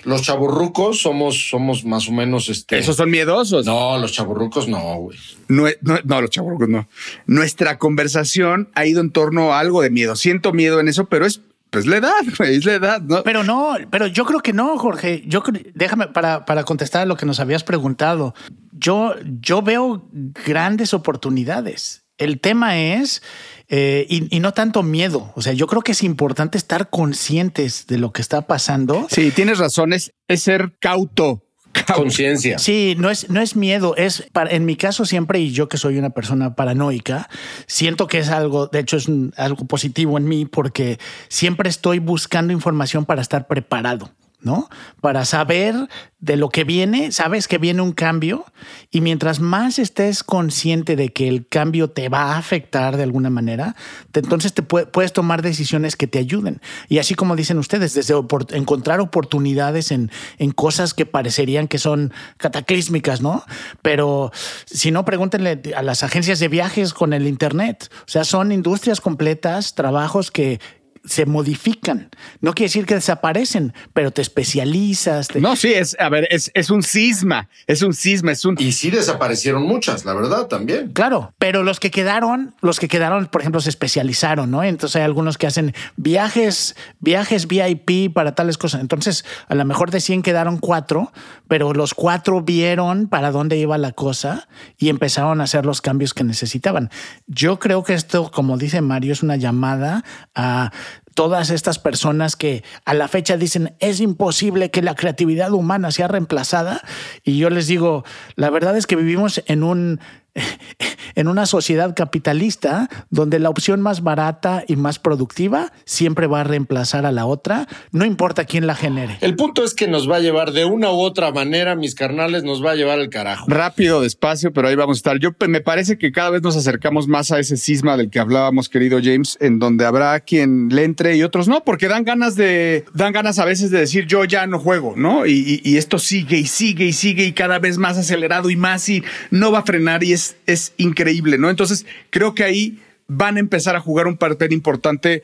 los 0.03 0.21
chaburrucos 0.21 1.01
somos, 1.01 1.49
somos 1.49 1.85
más 1.85 2.07
o 2.09 2.11
menos 2.11 2.49
este. 2.49 2.77
Esos 2.77 2.97
son 2.97 3.09
miedosos. 3.09 3.65
No, 3.65 3.97
los 3.97 4.11
chaburrucos 4.11 4.67
no, 4.67 4.95
güey. 4.95 5.17
No, 5.47 5.65
no, 5.81 6.21
los 6.21 6.29
chaburrucos 6.29 6.67
no. 6.67 6.87
Nuestra 7.25 7.77
conversación 7.77 8.69
ha 8.73 8.85
ido 8.85 9.01
en 9.01 9.11
torno 9.11 9.53
a 9.53 9.59
algo 9.59 9.81
de 9.81 9.89
miedo. 9.89 10.15
Siento 10.15 10.53
miedo 10.53 10.79
en 10.79 10.87
eso, 10.87 11.05
pero 11.05 11.25
es 11.25 11.41
pues 11.69 11.85
la 11.87 11.97
edad, 11.97 12.23
güey, 12.37 12.55
es 12.55 12.65
la 12.65 12.73
edad, 12.75 13.01
¿no? 13.01 13.23
Pero 13.23 13.43
no, 13.43 13.75
pero 13.89 14.07
yo 14.07 14.25
creo 14.25 14.39
que 14.39 14.53
no, 14.53 14.77
Jorge. 14.77 15.23
Yo 15.25 15.43
déjame 15.73 16.07
para, 16.07 16.45
para 16.45 16.63
contestar 16.63 17.01
a 17.01 17.05
lo 17.05 17.17
que 17.17 17.25
nos 17.25 17.39
habías 17.39 17.63
preguntado. 17.63 18.33
Yo, 18.71 19.15
yo 19.41 19.61
veo 19.61 20.07
grandes 20.45 20.93
oportunidades. 20.93 22.05
El 22.17 22.39
tema 22.39 22.79
es 22.79 23.21
eh, 23.67 24.05
y, 24.09 24.39
no 24.39 24.53
tanto 24.53 24.83
miedo. 24.83 25.31
O 25.35 25.41
sea, 25.41 25.53
yo 25.53 25.67
creo 25.67 25.81
que 25.81 25.93
es 25.93 26.03
importante 26.03 26.57
estar 26.57 26.89
conscientes 26.89 27.87
de 27.87 27.97
lo 27.97 28.11
que 28.11 28.21
está 28.21 28.41
pasando. 28.41 29.07
Sí, 29.09 29.31
tienes 29.31 29.57
razón, 29.57 29.93
es, 29.93 30.11
ser 30.35 30.73
cauto. 30.79 31.41
Conciencia. 31.93 32.57
Sí, 32.57 32.95
no 32.97 33.09
es, 33.09 33.29
no 33.29 33.41
es 33.41 33.55
miedo, 33.55 33.95
es 33.97 34.23
para, 34.31 34.51
en 34.51 34.65
mi 34.65 34.77
caso 34.77 35.05
siempre, 35.05 35.39
y 35.39 35.51
yo 35.51 35.67
que 35.67 35.77
soy 35.77 35.97
una 35.97 36.11
persona 36.11 36.55
paranoica, 36.55 37.29
siento 37.67 38.07
que 38.07 38.19
es 38.19 38.29
algo, 38.29 38.67
de 38.67 38.79
hecho 38.79 38.95
es 38.95 39.07
algo 39.35 39.65
positivo 39.65 40.17
en 40.17 40.25
mí 40.25 40.45
porque 40.45 40.99
siempre 41.27 41.69
estoy 41.69 41.99
buscando 41.99 42.53
información 42.53 43.05
para 43.05 43.21
estar 43.21 43.47
preparado. 43.47 44.09
¿No? 44.41 44.69
Para 45.01 45.25
saber 45.25 45.89
de 46.19 46.37
lo 46.37 46.49
que 46.49 46.63
viene, 46.63 47.11
sabes 47.11 47.47
que 47.47 47.59
viene 47.59 47.81
un 47.81 47.91
cambio 47.91 48.45
y 48.89 49.01
mientras 49.01 49.39
más 49.39 49.77
estés 49.77 50.23
consciente 50.23 50.95
de 50.95 51.09
que 51.09 51.27
el 51.27 51.47
cambio 51.47 51.91
te 51.91 52.09
va 52.09 52.33
a 52.33 52.37
afectar 52.37 52.97
de 52.97 53.03
alguna 53.03 53.29
manera, 53.29 53.75
entonces 54.13 54.53
te 54.53 54.63
puedes 54.63 55.13
tomar 55.13 55.43
decisiones 55.43 55.95
que 55.95 56.07
te 56.07 56.17
ayuden. 56.17 56.61
Y 56.89 56.97
así 56.97 57.13
como 57.13 57.35
dicen 57.35 57.59
ustedes, 57.59 57.93
desde 57.93 58.15
encontrar 58.51 59.01
oportunidades 59.01 59.91
en, 59.91 60.11
en 60.39 60.51
cosas 60.51 60.93
que 60.93 61.05
parecerían 61.05 61.67
que 61.67 61.77
son 61.77 62.11
cataclísmicas, 62.37 63.21
¿no? 63.21 63.43
Pero 63.83 64.31
si 64.65 64.89
no, 64.89 65.05
pregúntenle 65.05 65.61
a 65.75 65.83
las 65.83 66.03
agencias 66.03 66.39
de 66.39 66.47
viajes 66.47 66.93
con 66.93 67.13
el 67.13 67.27
Internet. 67.27 67.89
O 67.99 68.09
sea, 68.09 68.23
son 68.23 68.51
industrias 68.51 68.99
completas, 68.99 69.75
trabajos 69.75 70.31
que 70.31 70.59
se 71.05 71.25
modifican. 71.25 72.09
No 72.41 72.53
quiere 72.53 72.69
decir 72.69 72.85
que 72.85 72.95
desaparecen, 72.95 73.73
pero 73.93 74.11
te 74.11 74.21
especializas. 74.21 75.33
No, 75.35 75.55
sí, 75.55 75.73
es, 75.73 75.95
a 75.99 76.09
ver, 76.09 76.27
es, 76.31 76.51
es 76.53 76.69
un 76.69 76.83
cisma, 76.83 77.49
es 77.67 77.81
un 77.81 77.93
cisma, 77.93 78.31
es 78.31 78.43
un... 78.45 78.55
Y 78.59 78.71
sí 78.71 78.89
desaparecieron 78.89 79.63
muchas, 79.63 80.05
la 80.05 80.13
verdad, 80.13 80.47
también. 80.47 80.91
Claro, 80.93 81.33
pero 81.37 81.63
los 81.63 81.79
que 81.79 81.91
quedaron, 81.91 82.55
los 82.61 82.79
que 82.79 82.87
quedaron, 82.87 83.27
por 83.27 83.41
ejemplo, 83.41 83.61
se 83.61 83.69
especializaron, 83.69 84.49
¿no? 84.51 84.63
Entonces 84.63 84.95
hay 84.95 85.03
algunos 85.03 85.37
que 85.37 85.47
hacen 85.47 85.73
viajes, 85.95 86.75
viajes 86.99 87.47
VIP 87.47 88.13
para 88.13 88.35
tales 88.35 88.57
cosas. 88.57 88.81
Entonces, 88.81 89.25
a 89.47 89.55
lo 89.55 89.65
mejor 89.65 89.91
de 89.91 90.01
100 90.01 90.23
quedaron 90.23 90.57
cuatro, 90.57 91.11
pero 91.47 91.73
los 91.73 91.93
cuatro 91.93 92.41
vieron 92.41 93.07
para 93.07 93.31
dónde 93.31 93.57
iba 93.57 93.77
la 93.77 93.91
cosa 93.91 94.47
y 94.77 94.89
empezaron 94.89 95.41
a 95.41 95.45
hacer 95.45 95.65
los 95.65 95.81
cambios 95.81 96.13
que 96.13 96.23
necesitaban. 96.23 96.89
Yo 97.27 97.59
creo 97.59 97.83
que 97.83 97.93
esto, 97.93 98.31
como 98.31 98.57
dice 98.57 98.81
Mario, 98.81 99.13
es 99.13 99.23
una 99.23 99.35
llamada 99.35 100.03
a 100.33 100.71
todas 101.15 101.49
estas 101.49 101.79
personas 101.79 102.35
que 102.35 102.63
a 102.83 102.93
la 102.93 103.07
fecha 103.07 103.37
dicen 103.37 103.73
es 103.79 104.01
imposible 104.01 104.69
que 104.69 104.83
la 104.83 104.95
creatividad 104.95 105.51
humana 105.53 105.91
sea 105.91 106.07
reemplazada. 106.07 106.81
Y 107.23 107.37
yo 107.37 107.49
les 107.49 107.65
digo, 107.65 108.03
la 108.35 108.51
verdad 108.51 108.77
es 108.77 108.85
que 108.85 108.95
vivimos 108.95 109.41
en 109.47 109.63
un 109.63 109.99
en 111.15 111.27
una 111.27 111.45
sociedad 111.45 111.95
capitalista 111.95 112.89
donde 113.09 113.39
la 113.39 113.49
opción 113.49 113.81
más 113.81 114.03
barata 114.03 114.63
y 114.67 114.75
más 114.75 114.99
productiva 114.99 115.71
siempre 115.85 116.27
va 116.27 116.41
a 116.41 116.43
reemplazar 116.43 117.05
a 117.05 117.11
la 117.11 117.25
otra, 117.25 117.67
no 117.91 118.05
importa 118.05 118.45
quién 118.45 118.67
la 118.67 118.75
genere. 118.75 119.17
El 119.21 119.35
punto 119.35 119.63
es 119.63 119.73
que 119.73 119.87
nos 119.87 120.09
va 120.09 120.17
a 120.17 120.19
llevar 120.19 120.51
de 120.51 120.65
una 120.65 120.91
u 120.91 120.99
otra 120.99 121.31
manera, 121.31 121.75
mis 121.75 121.95
carnales, 121.95 122.43
nos 122.43 122.63
va 122.63 122.71
a 122.71 122.75
llevar 122.75 122.99
al 122.99 123.09
carajo. 123.09 123.45
Rápido, 123.47 124.01
despacio, 124.01 124.51
pero 124.51 124.67
ahí 124.67 124.75
vamos 124.75 124.97
a 124.97 124.99
estar. 124.99 125.19
Yo 125.19 125.31
me 125.47 125.61
parece 125.61 125.97
que 125.97 126.11
cada 126.11 126.31
vez 126.31 126.41
nos 126.41 126.55
acercamos 126.55 127.07
más 127.07 127.31
a 127.31 127.39
ese 127.39 127.57
cisma 127.57 127.97
del 127.97 128.09
que 128.09 128.19
hablábamos, 128.19 128.69
querido 128.69 128.99
James, 129.01 129.37
en 129.39 129.59
donde 129.59 129.85
habrá 129.85 130.19
quien 130.19 130.69
le 130.69 130.83
entre 130.83 131.15
y 131.15 131.23
otros 131.23 131.47
no, 131.47 131.63
porque 131.63 131.87
dan 131.87 132.03
ganas 132.03 132.35
de, 132.35 132.85
dan 132.93 133.13
ganas 133.13 133.39
a 133.39 133.45
veces 133.45 133.71
de 133.71 133.79
decir 133.79 134.05
yo 134.05 134.25
ya 134.25 134.47
no 134.47 134.59
juego, 134.59 134.93
¿no? 134.97 135.25
Y, 135.25 135.61
y 135.63 135.77
esto 135.77 135.97
sigue 135.99 136.37
y 136.37 136.45
sigue 136.45 136.85
y 136.85 136.93
sigue 136.93 137.25
y 137.25 137.33
cada 137.33 137.59
vez 137.59 137.77
más 137.77 137.97
acelerado 137.97 138.49
y 138.49 138.55
más 138.55 138.87
y 138.89 139.03
no 139.31 139.51
va 139.51 139.59
a 139.59 139.63
frenar 139.63 140.03
y 140.03 140.13
es, 140.13 140.24
es 140.45 140.73
increíble, 140.77 141.37
¿no? 141.37 141.49
Entonces 141.49 141.85
creo 142.09 142.33
que 142.33 142.43
ahí 142.43 142.79
van 143.07 143.37
a 143.37 143.39
empezar 143.39 143.75
a 143.75 143.79
jugar 143.79 144.07
un 144.07 144.17
papel 144.17 144.51
importante 144.51 145.21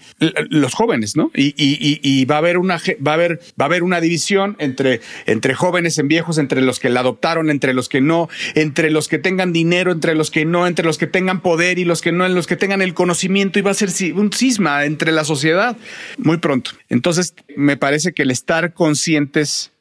los 0.50 0.74
jóvenes, 0.74 1.16
¿no? 1.16 1.32
Y, 1.34 2.26
va 2.26 2.36
a 2.36 2.38
haber 2.38 2.58
una 2.58 2.80
va 3.06 3.12
a 3.12 3.14
haber 3.16 3.40
va 3.60 3.66
a 3.66 3.68
haber 3.68 3.84
una 3.84 4.00
división 4.00 4.56
entre 4.60 5.02
entre 5.26 5.56
jóvenes 5.56 5.98
en 5.98 6.08
viejos, 6.08 6.38
entre 6.38 6.62
los 6.62 6.80
que 6.80 6.90
la 6.90 7.00
adoptaron, 7.00 7.50
entre 7.50 7.74
los 7.74 7.90
que 7.90 8.02
no, 8.02 8.30
entre 8.56 8.92
los 8.92 9.08
que 9.08 9.18
tengan 9.18 9.52
dinero, 9.52 9.92
entre 9.92 10.16
los 10.16 10.30
que 10.30 10.46
no, 10.46 10.68
entre 10.68 10.86
los 10.86 10.98
que 10.98 11.08
tengan 11.08 11.42
poder 11.42 11.80
y 11.80 11.86
los 11.86 12.02
que 12.02 12.12
no, 12.12 12.26
en 12.26 12.36
los 12.36 12.48
que 12.48 12.56
tengan 12.56 12.82
el 12.82 12.94
conocimiento 12.94 13.58
y 13.58 13.64
va 13.64 13.72
a 13.72 13.76
ser 13.76 13.90
un 14.14 14.32
cisma 14.32 14.86
entre 14.86 15.12
la 15.12 15.24
sociedad 15.24 15.76
muy 16.18 16.38
pronto. 16.38 16.72
Entonces 16.90 17.34
me 17.56 17.78
parece 17.78 18.14
que 18.14 18.24
el 18.24 18.32
estar 18.32 18.74
conscientes 18.74 19.72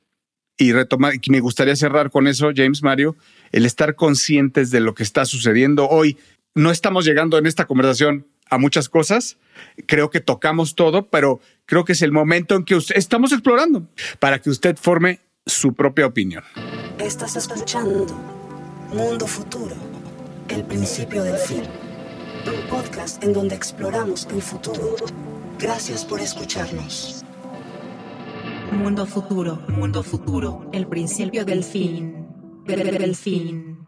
y 0.56 0.72
retomar, 0.72 1.14
y 1.20 1.30
me 1.30 1.40
gustaría 1.40 1.74
cerrar 1.76 2.10
con 2.10 2.26
eso, 2.26 2.50
James 2.54 2.82
Mario, 2.82 3.16
el 3.52 3.66
estar 3.66 3.94
conscientes 3.94 4.70
de 4.70 4.80
lo 4.80 4.94
que 4.94 5.02
está 5.02 5.24
sucediendo 5.24 5.88
hoy 5.88 6.18
no 6.54 6.70
estamos 6.70 7.04
llegando 7.04 7.38
en 7.38 7.46
esta 7.46 7.66
conversación 7.66 8.26
a 8.48 8.58
muchas 8.58 8.88
cosas. 8.88 9.38
Creo 9.86 10.10
que 10.10 10.20
tocamos 10.20 10.74
todo, 10.74 11.08
pero 11.08 11.40
creo 11.66 11.84
que 11.84 11.92
es 11.92 12.02
el 12.02 12.12
momento 12.12 12.56
en 12.56 12.64
que 12.64 12.78
estamos 12.94 13.32
explorando 13.32 13.86
para 14.18 14.40
que 14.40 14.50
usted 14.50 14.76
forme 14.76 15.20
su 15.46 15.74
propia 15.74 16.06
opinión. 16.06 16.42
Estás 16.98 17.36
escuchando 17.36 18.06
Mundo 18.92 19.26
Futuro, 19.26 19.76
el 20.48 20.64
principio 20.64 21.22
del 21.22 21.36
fin. 21.36 21.62
Un 22.46 22.68
podcast 22.68 23.22
en 23.22 23.32
donde 23.32 23.54
exploramos 23.54 24.26
el 24.32 24.42
futuro. 24.42 24.96
Gracias 25.58 26.04
por 26.04 26.20
escucharnos. 26.20 27.24
Mundo 28.72 29.06
Futuro, 29.06 29.62
Mundo 29.68 30.02
Futuro, 30.02 30.68
el 30.72 30.86
principio 30.86 31.44
del 31.44 31.64
fin. 31.64 32.19
Del 32.76 33.16
fin. 33.16 33.86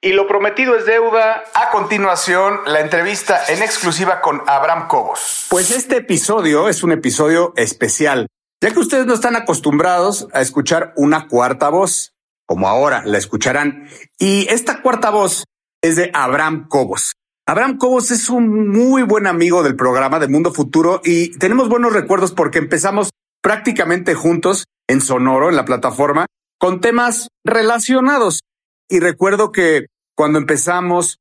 Y 0.00 0.12
lo 0.12 0.28
prometido 0.28 0.76
es 0.76 0.86
deuda. 0.86 1.42
A 1.54 1.70
continuación, 1.70 2.60
la 2.66 2.80
entrevista 2.80 3.40
en 3.48 3.62
exclusiva 3.62 4.20
con 4.20 4.42
Abraham 4.46 4.86
Cobos. 4.86 5.46
Pues 5.50 5.72
este 5.72 5.96
episodio 5.96 6.68
es 6.68 6.84
un 6.84 6.92
episodio 6.92 7.52
especial, 7.56 8.28
ya 8.62 8.70
que 8.70 8.78
ustedes 8.78 9.06
no 9.06 9.14
están 9.14 9.34
acostumbrados 9.34 10.28
a 10.32 10.40
escuchar 10.40 10.92
una 10.96 11.26
cuarta 11.26 11.68
voz, 11.68 12.12
como 12.46 12.68
ahora 12.68 13.02
la 13.04 13.18
escucharán. 13.18 13.88
Y 14.18 14.46
esta 14.50 14.82
cuarta 14.82 15.10
voz 15.10 15.44
es 15.82 15.96
de 15.96 16.10
Abraham 16.14 16.68
Cobos. 16.68 17.14
Abraham 17.48 17.78
Cobos 17.78 18.12
es 18.12 18.28
un 18.28 18.68
muy 18.68 19.02
buen 19.02 19.26
amigo 19.26 19.64
del 19.64 19.74
programa 19.74 20.20
de 20.20 20.28
Mundo 20.28 20.52
Futuro 20.52 21.00
y 21.02 21.36
tenemos 21.38 21.68
buenos 21.68 21.92
recuerdos 21.92 22.32
porque 22.32 22.58
empezamos 22.58 23.10
prácticamente 23.42 24.14
juntos 24.14 24.66
en 24.86 25.00
Sonoro, 25.00 25.48
en 25.48 25.56
la 25.56 25.64
plataforma, 25.64 26.26
con 26.58 26.80
temas 26.80 27.28
relacionados 27.44 28.40
y 28.88 29.00
recuerdo 29.00 29.52
que 29.52 29.86
cuando 30.16 30.38
empezamos, 30.38 31.18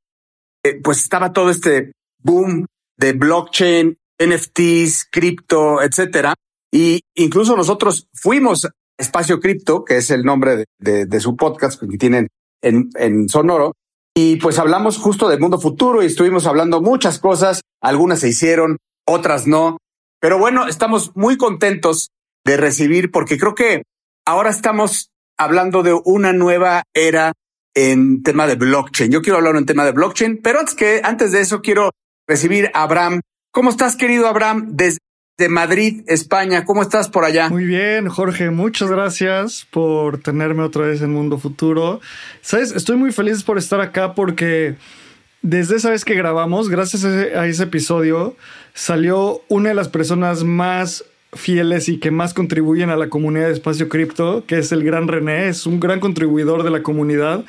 eh, 0.64 0.80
pues 0.84 1.02
estaba 1.02 1.34
todo 1.34 1.52
este 1.52 1.92
boom 2.20 2.66
de 2.98 3.14
blockchain, 3.14 3.98
NFTs, 4.20 5.08
cripto, 5.12 5.82
etcétera. 5.82 6.34
Y 6.72 7.02
incluso 7.16 7.56
nosotros 7.56 8.08
fuimos 8.14 8.68
Espacio 8.98 9.40
Cripto, 9.40 9.86
que 9.86 9.98
es 9.98 10.10
el 10.10 10.24
nombre 10.24 10.66
de, 10.80 11.20
su 11.20 11.36
podcast 11.36 11.80
que 11.80 11.98
tienen 11.98 12.28
en, 12.62 12.90
en 12.96 13.30
Sonoro. 13.30 13.74
Y 14.16 14.38
pues 14.38 14.58
hablamos 14.58 14.98
justo 14.98 15.30
del 15.30 15.40
mundo 15.40 15.60
futuro 15.60 16.02
y 16.02 16.08
estuvimos 16.08 16.48
hablando 16.48 16.82
muchas 16.82 17.20
cosas. 17.20 17.62
Algunas 17.82 18.20
se 18.20 18.30
hicieron, 18.30 18.78
otras 19.06 19.46
no. 19.46 19.78
Pero 20.20 20.40
bueno, 20.40 20.68
estamos 20.68 21.16
muy 21.16 21.38
contentos 21.38 22.10
de 22.44 22.58
recibir 22.58 23.12
porque 23.12 23.38
creo 23.38 23.54
que 23.54 23.84
ahora 24.26 24.50
estamos 24.50 25.12
hablando 25.38 25.84
de 25.84 26.00
una 26.06 26.34
nueva 26.34 26.84
era 26.94 27.34
en 27.74 28.24
tema 28.24 28.48
de 28.48 28.56
blockchain. 28.56 29.12
Yo 29.12 29.22
quiero 29.22 29.38
hablar 29.38 29.56
en 29.56 29.66
tema 29.66 29.86
de 29.86 29.92
blockchain, 29.92 30.42
pero 30.42 30.60
antes 30.60 30.76
que 30.76 31.02
antes 31.04 31.32
de 31.32 31.42
eso 31.42 31.62
quiero 31.62 31.92
recibir 32.28 32.72
a 32.74 32.84
Abraham. 32.84 33.22
¿Cómo 33.52 33.70
estás, 33.70 33.96
querido 33.96 34.28
Abraham? 34.28 34.70
Desde 34.72 35.00
Madrid, 35.50 36.04
España. 36.08 36.66
¿Cómo 36.66 36.82
estás 36.82 37.10
por 37.10 37.24
allá? 37.24 37.50
Muy 37.50 37.66
bien, 37.66 38.10
Jorge. 38.10 38.50
Muchas 38.50 38.90
gracias 38.90 39.68
por 39.70 40.22
tenerme 40.22 40.64
otra 40.64 40.88
vez 40.88 41.02
en 41.02 41.14
Mundo 41.14 41.38
Futuro. 41.38 42.02
Sabes, 42.42 42.72
estoy 42.72 42.98
muy 42.98 43.12
feliz 43.12 43.44
por 43.44 43.60
estar 43.60 43.80
acá 43.80 44.16
porque 44.16 44.76
desde 45.44 45.76
esa 45.76 45.92
vez 45.92 46.04
que 46.04 46.16
grabamos, 46.16 46.70
gracias 46.70 47.06
a 47.06 47.46
ese 47.46 47.64
episodio, 47.64 48.36
salió 48.74 49.44
una 49.50 49.70
de 49.70 49.76
las 49.76 49.88
personas 49.88 50.44
más 50.44 51.06
fieles 51.34 51.90
y 51.90 52.00
que 52.00 52.12
más 52.12 52.34
contribuyen 52.34 52.90
a 52.90 52.96
la 52.96 53.10
comunidad 53.10 53.48
de 53.48 53.54
Espacio 53.54 53.90
Cripto, 53.90 54.44
que 54.48 54.60
es 54.60 54.72
el 54.72 54.84
gran 54.84 55.08
René, 55.08 55.50
es 55.50 55.66
un 55.66 55.80
gran 55.80 56.00
contribuidor 56.00 56.64
de 56.64 56.72
la 56.72 56.84
comunidad 56.84 57.44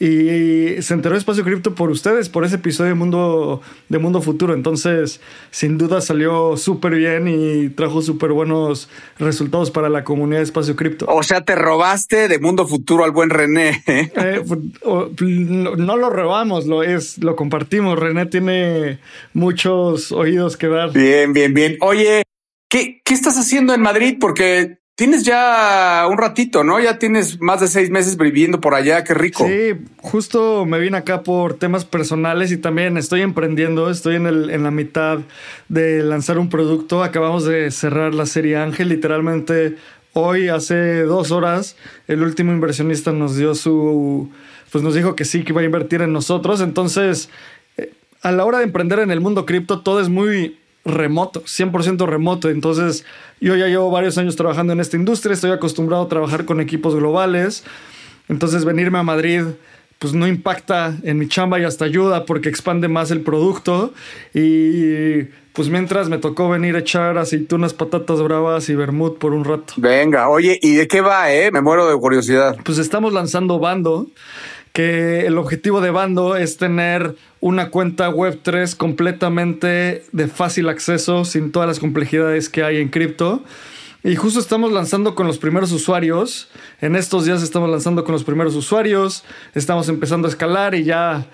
y 0.00 0.80
se 0.80 0.94
enteró 0.94 1.14
de 1.14 1.18
Espacio 1.18 1.44
Cripto 1.44 1.74
por 1.74 1.90
ustedes, 1.90 2.30
por 2.30 2.46
ese 2.46 2.56
episodio 2.56 2.88
de 2.88 2.94
Mundo, 2.94 3.60
de 3.90 3.98
Mundo 3.98 4.22
Futuro. 4.22 4.54
Entonces, 4.54 5.20
sin 5.50 5.76
duda 5.76 6.00
salió 6.00 6.56
súper 6.56 6.94
bien 6.94 7.28
y 7.28 7.68
trajo 7.68 8.00
súper 8.00 8.32
buenos 8.32 8.88
resultados 9.18 9.70
para 9.70 9.90
la 9.90 10.02
comunidad 10.02 10.38
de 10.38 10.44
Espacio 10.44 10.74
Cripto. 10.74 11.04
O 11.06 11.22
sea, 11.22 11.42
te 11.42 11.54
robaste 11.54 12.28
de 12.28 12.38
Mundo 12.38 12.66
Futuro 12.66 13.04
al 13.04 13.10
buen 13.10 13.28
René. 13.28 13.82
¿eh? 13.86 14.40
No, 15.20 15.96
lo 15.96 16.10
robamos, 16.10 16.66
lo, 16.66 16.82
es, 16.82 17.18
lo 17.18 17.36
compartimos. 17.36 17.98
René 17.98 18.24
tiene 18.26 18.98
muchos 19.34 20.12
oídos 20.12 20.56
que 20.56 20.68
dar. 20.68 20.92
Bien, 20.92 21.32
bien, 21.32 21.52
bien. 21.52 21.76
Oye, 21.80 22.22
¿Qué, 22.70 23.02
¿Qué 23.04 23.14
estás 23.14 23.36
haciendo 23.36 23.74
en 23.74 23.82
Madrid? 23.82 24.16
Porque 24.20 24.78
tienes 24.94 25.24
ya 25.24 26.06
un 26.08 26.18
ratito, 26.18 26.62
¿no? 26.62 26.78
Ya 26.78 27.00
tienes 27.00 27.40
más 27.40 27.60
de 27.60 27.66
seis 27.66 27.90
meses 27.90 28.16
viviendo 28.16 28.60
por 28.60 28.74
allá, 28.74 29.02
qué 29.02 29.12
rico. 29.12 29.44
Sí, 29.44 29.72
justo 29.96 30.66
me 30.66 30.78
vine 30.78 30.98
acá 30.98 31.24
por 31.24 31.54
temas 31.54 31.84
personales 31.84 32.52
y 32.52 32.58
también 32.58 32.96
estoy 32.96 33.22
emprendiendo, 33.22 33.90
estoy 33.90 34.14
en, 34.14 34.26
el, 34.26 34.50
en 34.50 34.62
la 34.62 34.70
mitad 34.70 35.18
de 35.68 36.04
lanzar 36.04 36.38
un 36.38 36.48
producto, 36.48 37.02
acabamos 37.02 37.44
de 37.44 37.72
cerrar 37.72 38.14
la 38.14 38.24
serie 38.24 38.58
Ángel, 38.58 38.90
literalmente 38.90 39.76
hoy, 40.12 40.48
hace 40.48 41.02
dos 41.02 41.32
horas, 41.32 41.76
el 42.06 42.22
último 42.22 42.52
inversionista 42.52 43.10
nos 43.10 43.36
dio 43.36 43.56
su, 43.56 44.30
pues 44.70 44.84
nos 44.84 44.94
dijo 44.94 45.16
que 45.16 45.24
sí, 45.24 45.42
que 45.42 45.52
iba 45.52 45.62
a 45.62 45.64
invertir 45.64 46.02
en 46.02 46.12
nosotros, 46.12 46.60
entonces... 46.60 47.30
Eh, 47.78 47.94
a 48.22 48.32
la 48.32 48.44
hora 48.44 48.58
de 48.58 48.64
emprender 48.64 48.98
en 48.98 49.10
el 49.10 49.22
mundo 49.22 49.46
cripto, 49.46 49.80
todo 49.80 49.98
es 49.98 50.10
muy 50.10 50.59
remoto, 50.84 51.42
100% 51.42 52.06
remoto. 52.06 52.48
Entonces, 52.48 53.04
yo 53.40 53.56
ya 53.56 53.66
llevo 53.66 53.90
varios 53.90 54.18
años 54.18 54.36
trabajando 54.36 54.72
en 54.72 54.80
esta 54.80 54.96
industria, 54.96 55.34
estoy 55.34 55.50
acostumbrado 55.50 56.04
a 56.04 56.08
trabajar 56.08 56.44
con 56.44 56.60
equipos 56.60 56.94
globales. 56.94 57.64
Entonces, 58.28 58.64
venirme 58.64 58.98
a 58.98 59.02
Madrid 59.02 59.44
pues 60.00 60.14
no 60.14 60.26
impacta 60.26 60.96
en 61.02 61.18
mi 61.18 61.28
chamba 61.28 61.60
y 61.60 61.64
hasta 61.64 61.84
ayuda 61.84 62.24
porque 62.24 62.48
expande 62.48 62.88
más 62.88 63.10
el 63.10 63.20
producto. 63.20 63.92
Y 64.32 65.24
pues 65.52 65.68
mientras 65.68 66.08
me 66.08 66.16
tocó 66.16 66.48
venir 66.48 66.74
a 66.74 66.78
echar 66.78 67.18
aceitunas, 67.18 67.74
patatas 67.74 68.22
bravas 68.22 68.70
y 68.70 68.74
vermut 68.74 69.18
por 69.18 69.34
un 69.34 69.44
rato. 69.44 69.74
Venga, 69.76 70.30
oye, 70.30 70.58
¿y 70.62 70.72
de 70.72 70.88
qué 70.88 71.02
va, 71.02 71.30
eh? 71.30 71.50
Me 71.52 71.60
muero 71.60 71.86
de 71.86 71.94
curiosidad. 71.98 72.56
Pues 72.64 72.78
estamos 72.78 73.12
lanzando 73.12 73.58
Bando 73.58 74.06
que 74.72 75.26
el 75.26 75.38
objetivo 75.38 75.80
de 75.80 75.90
Bando 75.90 76.36
es 76.36 76.56
tener 76.56 77.16
una 77.40 77.70
cuenta 77.70 78.08
web 78.08 78.38
3 78.42 78.74
completamente 78.74 80.04
de 80.12 80.28
fácil 80.28 80.68
acceso, 80.68 81.24
sin 81.24 81.52
todas 81.52 81.68
las 81.68 81.80
complejidades 81.80 82.48
que 82.48 82.62
hay 82.62 82.78
en 82.78 82.88
cripto. 82.88 83.42
Y 84.02 84.16
justo 84.16 84.40
estamos 84.40 84.72
lanzando 84.72 85.14
con 85.14 85.26
los 85.26 85.38
primeros 85.38 85.72
usuarios. 85.72 86.48
En 86.80 86.96
estos 86.96 87.26
días 87.26 87.42
estamos 87.42 87.68
lanzando 87.68 88.04
con 88.04 88.12
los 88.12 88.24
primeros 88.24 88.54
usuarios. 88.54 89.24
Estamos 89.54 89.88
empezando 89.88 90.26
a 90.26 90.30
escalar 90.30 90.74
y 90.74 90.84
ya 90.84 91.26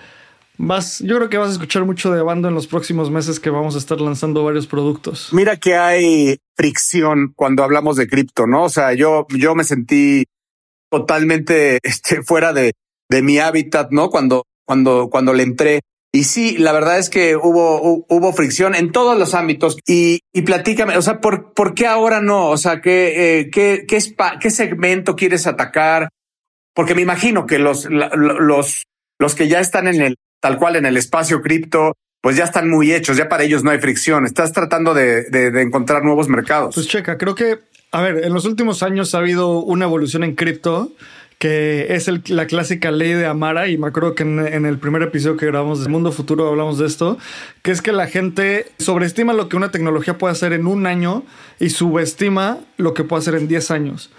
vas. 0.57 0.99
Yo 0.99 1.15
creo 1.15 1.29
que 1.29 1.37
vas 1.37 1.49
a 1.49 1.53
escuchar 1.53 1.85
mucho 1.85 2.11
de 2.11 2.21
Bando 2.21 2.49
en 2.49 2.55
los 2.55 2.67
próximos 2.67 3.09
meses 3.09 3.39
que 3.39 3.49
vamos 3.49 3.75
a 3.75 3.77
estar 3.77 4.01
lanzando 4.01 4.43
varios 4.43 4.67
productos. 4.67 5.29
Mira 5.31 5.55
que 5.55 5.75
hay 5.75 6.39
fricción 6.55 7.31
cuando 7.35 7.63
hablamos 7.63 7.95
de 7.95 8.07
cripto, 8.07 8.47
¿no? 8.47 8.63
O 8.63 8.69
sea, 8.69 8.93
yo, 8.93 9.27
yo 9.29 9.55
me 9.55 9.63
sentí 9.63 10.25
totalmente 10.89 11.79
este, 11.83 12.21
fuera 12.21 12.51
de, 12.51 12.73
de 13.09 13.21
mi 13.21 13.39
hábitat, 13.39 13.91
¿no? 13.91 14.09
Cuando, 14.09 14.45
cuando, 14.65 15.09
cuando 15.09 15.33
le 15.33 15.43
entré. 15.43 15.81
Y 16.11 16.23
sí, 16.23 16.57
la 16.57 16.71
verdad 16.71 16.97
es 16.99 17.09
que 17.09 17.35
hubo, 17.35 18.05
hubo 18.07 18.33
fricción 18.33 18.75
en 18.75 18.91
todos 18.91 19.19
los 19.19 19.33
ámbitos 19.33 19.77
y, 19.85 20.21
y 20.33 20.41
platícame, 20.41 20.97
o 20.97 21.01
sea, 21.01 21.19
¿por, 21.19 21.53
¿por 21.53 21.73
qué 21.73 21.85
ahora 21.85 22.21
no? 22.21 22.47
O 22.49 22.57
sea, 22.57 22.81
¿qué, 22.81 23.39
eh, 23.39 23.49
qué, 23.51 23.85
qué, 23.87 23.99
qué 24.39 24.49
segmento 24.49 25.15
quieres 25.15 25.47
atacar? 25.47 26.09
Porque 26.73 26.95
me 26.95 27.01
imagino 27.01 27.45
que 27.45 27.59
los, 27.59 27.87
los, 27.89 28.85
los 29.19 29.35
que 29.35 29.47
ya 29.47 29.59
están 29.59 29.87
en 29.87 30.01
el, 30.01 30.15
tal 30.39 30.57
cual 30.57 30.77
en 30.77 30.85
el 30.85 30.95
espacio 30.95 31.41
cripto, 31.41 31.93
pues 32.21 32.37
ya 32.37 32.45
están 32.45 32.69
muy 32.69 32.93
hechos, 32.93 33.17
ya 33.17 33.29
para 33.29 33.43
ellos 33.43 33.63
no 33.63 33.71
hay 33.71 33.79
fricción. 33.79 34.25
Estás 34.25 34.53
tratando 34.53 34.93
de, 34.93 35.23
de 35.23 35.61
encontrar 35.61 36.03
nuevos 36.03 36.29
mercados. 36.29 36.73
Pues 36.73 36.87
checa, 36.87 37.17
creo 37.17 37.35
que, 37.35 37.59
a 37.91 38.01
ver, 38.01 38.23
en 38.23 38.33
los 38.33 38.45
últimos 38.45 38.81
años 38.81 39.13
ha 39.13 39.19
habido 39.19 39.59
una 39.59 39.85
evolución 39.85 40.23
en 40.23 40.35
cripto 40.35 40.93
que 41.37 41.93
es 41.93 42.09
la 42.29 42.47
clásica 42.47 42.89
ley 42.89 43.13
de 43.13 43.27
Amara, 43.27 43.67
y 43.67 43.77
me 43.77 43.87
acuerdo 43.87 44.15
que 44.15 44.23
en, 44.23 44.65
el 44.65 44.79
primer 44.79 45.03
episodio 45.03 45.37
que 45.37 45.45
grabamos 45.45 45.83
de 45.83 45.89
Mundo 45.89 46.11
Futuro 46.11 46.47
hablamos 46.47 46.79
de 46.79 46.87
esto, 46.87 47.17
que 47.61 47.71
es 47.71 47.81
que 47.81 47.91
la 47.91 48.07
gente 48.07 48.71
sobreestima 48.79 49.33
lo 49.33 49.47
que 49.47 49.55
una 49.55 49.69
tecnología 49.69 50.17
puede 50.17 50.31
hacer 50.31 50.53
en 50.53 50.65
un 50.65 50.87
año 50.87 51.23
y 51.59 51.69
subestima 51.69 52.57
lo 52.77 52.93
que 52.95 53.03
puede 53.03 53.21
hacer 53.21 53.35
en 53.35 53.47
10 53.47 53.71
años. 53.71 54.11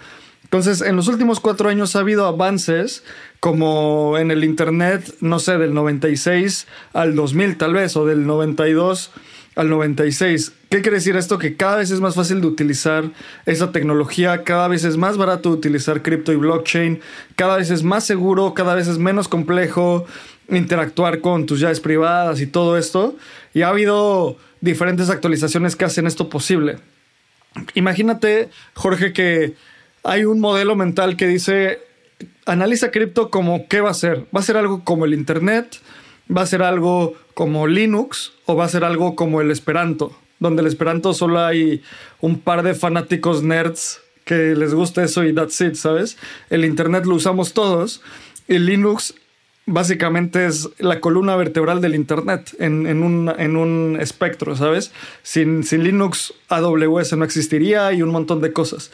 Entonces, 0.43 0.81
en 0.81 0.95
los 0.95 1.07
últimos 1.07 1.39
cuatro 1.39 1.69
años 1.69 1.95
ha 1.95 1.99
habido 1.99 2.25
avances 2.25 3.03
como 3.39 4.17
en 4.17 4.31
el 4.31 4.43
Internet, 4.43 5.13
no 5.19 5.39
sé, 5.39 5.57
del 5.57 5.73
96 5.73 6.67
al 6.93 7.15
2000 7.15 7.57
tal 7.57 7.73
vez, 7.73 7.95
o 7.97 8.05
del 8.05 8.25
92 8.25 9.11
al 9.55 9.69
96. 9.69 10.53
¿Qué 10.69 10.83
quiere 10.83 10.97
decir 10.97 11.15
esto? 11.15 11.39
Que 11.39 11.55
cada 11.55 11.77
vez 11.77 11.89
es 11.89 11.99
más 11.99 12.13
fácil 12.13 12.41
de 12.41 12.47
utilizar 12.47 13.09
esa 13.47 13.71
tecnología, 13.71 14.43
cada 14.43 14.67
vez 14.67 14.83
es 14.83 14.97
más 14.97 15.17
barato 15.17 15.49
utilizar 15.49 16.03
cripto 16.03 16.31
y 16.31 16.35
blockchain, 16.35 17.01
cada 17.35 17.57
vez 17.57 17.71
es 17.71 17.81
más 17.81 18.03
seguro, 18.03 18.53
cada 18.53 18.75
vez 18.75 18.87
es 18.87 18.99
menos 18.99 19.27
complejo 19.27 20.05
interactuar 20.47 21.21
con 21.21 21.47
tus 21.47 21.59
llaves 21.59 21.79
privadas 21.79 22.39
y 22.39 22.45
todo 22.45 22.77
esto. 22.77 23.15
Y 23.55 23.63
ha 23.63 23.69
habido 23.69 24.37
diferentes 24.61 25.09
actualizaciones 25.09 25.75
que 25.75 25.85
hacen 25.85 26.05
esto 26.05 26.29
posible. 26.29 26.77
Imagínate, 27.73 28.49
Jorge, 28.75 29.11
que 29.11 29.55
hay 30.03 30.25
un 30.25 30.39
modelo 30.39 30.75
mental 30.75 31.17
que 31.17 31.25
dice, 31.25 31.79
analiza 32.45 32.91
cripto 32.91 33.31
como 33.31 33.67
qué 33.67 33.81
va 33.81 33.89
a 33.89 33.95
ser. 33.95 34.27
Va 34.35 34.41
a 34.41 34.43
ser 34.43 34.55
algo 34.55 34.83
como 34.83 35.05
el 35.05 35.15
Internet, 35.15 35.77
va 36.29 36.43
a 36.43 36.45
ser 36.45 36.61
algo 36.61 37.15
como 37.33 37.65
Linux 37.65 38.33
o 38.45 38.55
va 38.55 38.65
a 38.65 38.69
ser 38.69 38.83
algo 38.83 39.15
como 39.15 39.41
el 39.41 39.49
Esperanto 39.49 40.15
donde 40.39 40.61
el 40.61 40.67
Esperanto 40.67 41.13
solo 41.13 41.39
hay 41.39 41.81
un 42.21 42.39
par 42.39 42.63
de 42.63 42.73
fanáticos 42.73 43.43
nerds 43.43 44.01
que 44.25 44.55
les 44.55 44.73
gusta 44.73 45.03
eso 45.03 45.23
y 45.23 45.33
that's 45.33 45.59
it, 45.61 45.75
¿sabes? 45.75 46.17
El 46.49 46.65
Internet 46.65 47.05
lo 47.05 47.15
usamos 47.15 47.53
todos 47.53 48.01
y 48.47 48.59
Linux 48.59 49.15
básicamente 49.65 50.45
es 50.45 50.69
la 50.79 50.99
columna 50.99 51.35
vertebral 51.35 51.81
del 51.81 51.95
Internet 51.95 52.55
en, 52.59 52.85
un, 53.03 53.33
en 53.37 53.55
un, 53.55 53.97
espectro, 53.99 54.55
¿sabes? 54.55 54.91
Sin, 55.23 55.63
sin 55.63 55.83
Linux 55.83 56.33
AWS 56.49 57.17
no 57.17 57.25
existiría 57.25 57.91
y 57.93 58.01
un 58.01 58.09
montón 58.09 58.41
de 58.41 58.51
cosas. 58.51 58.91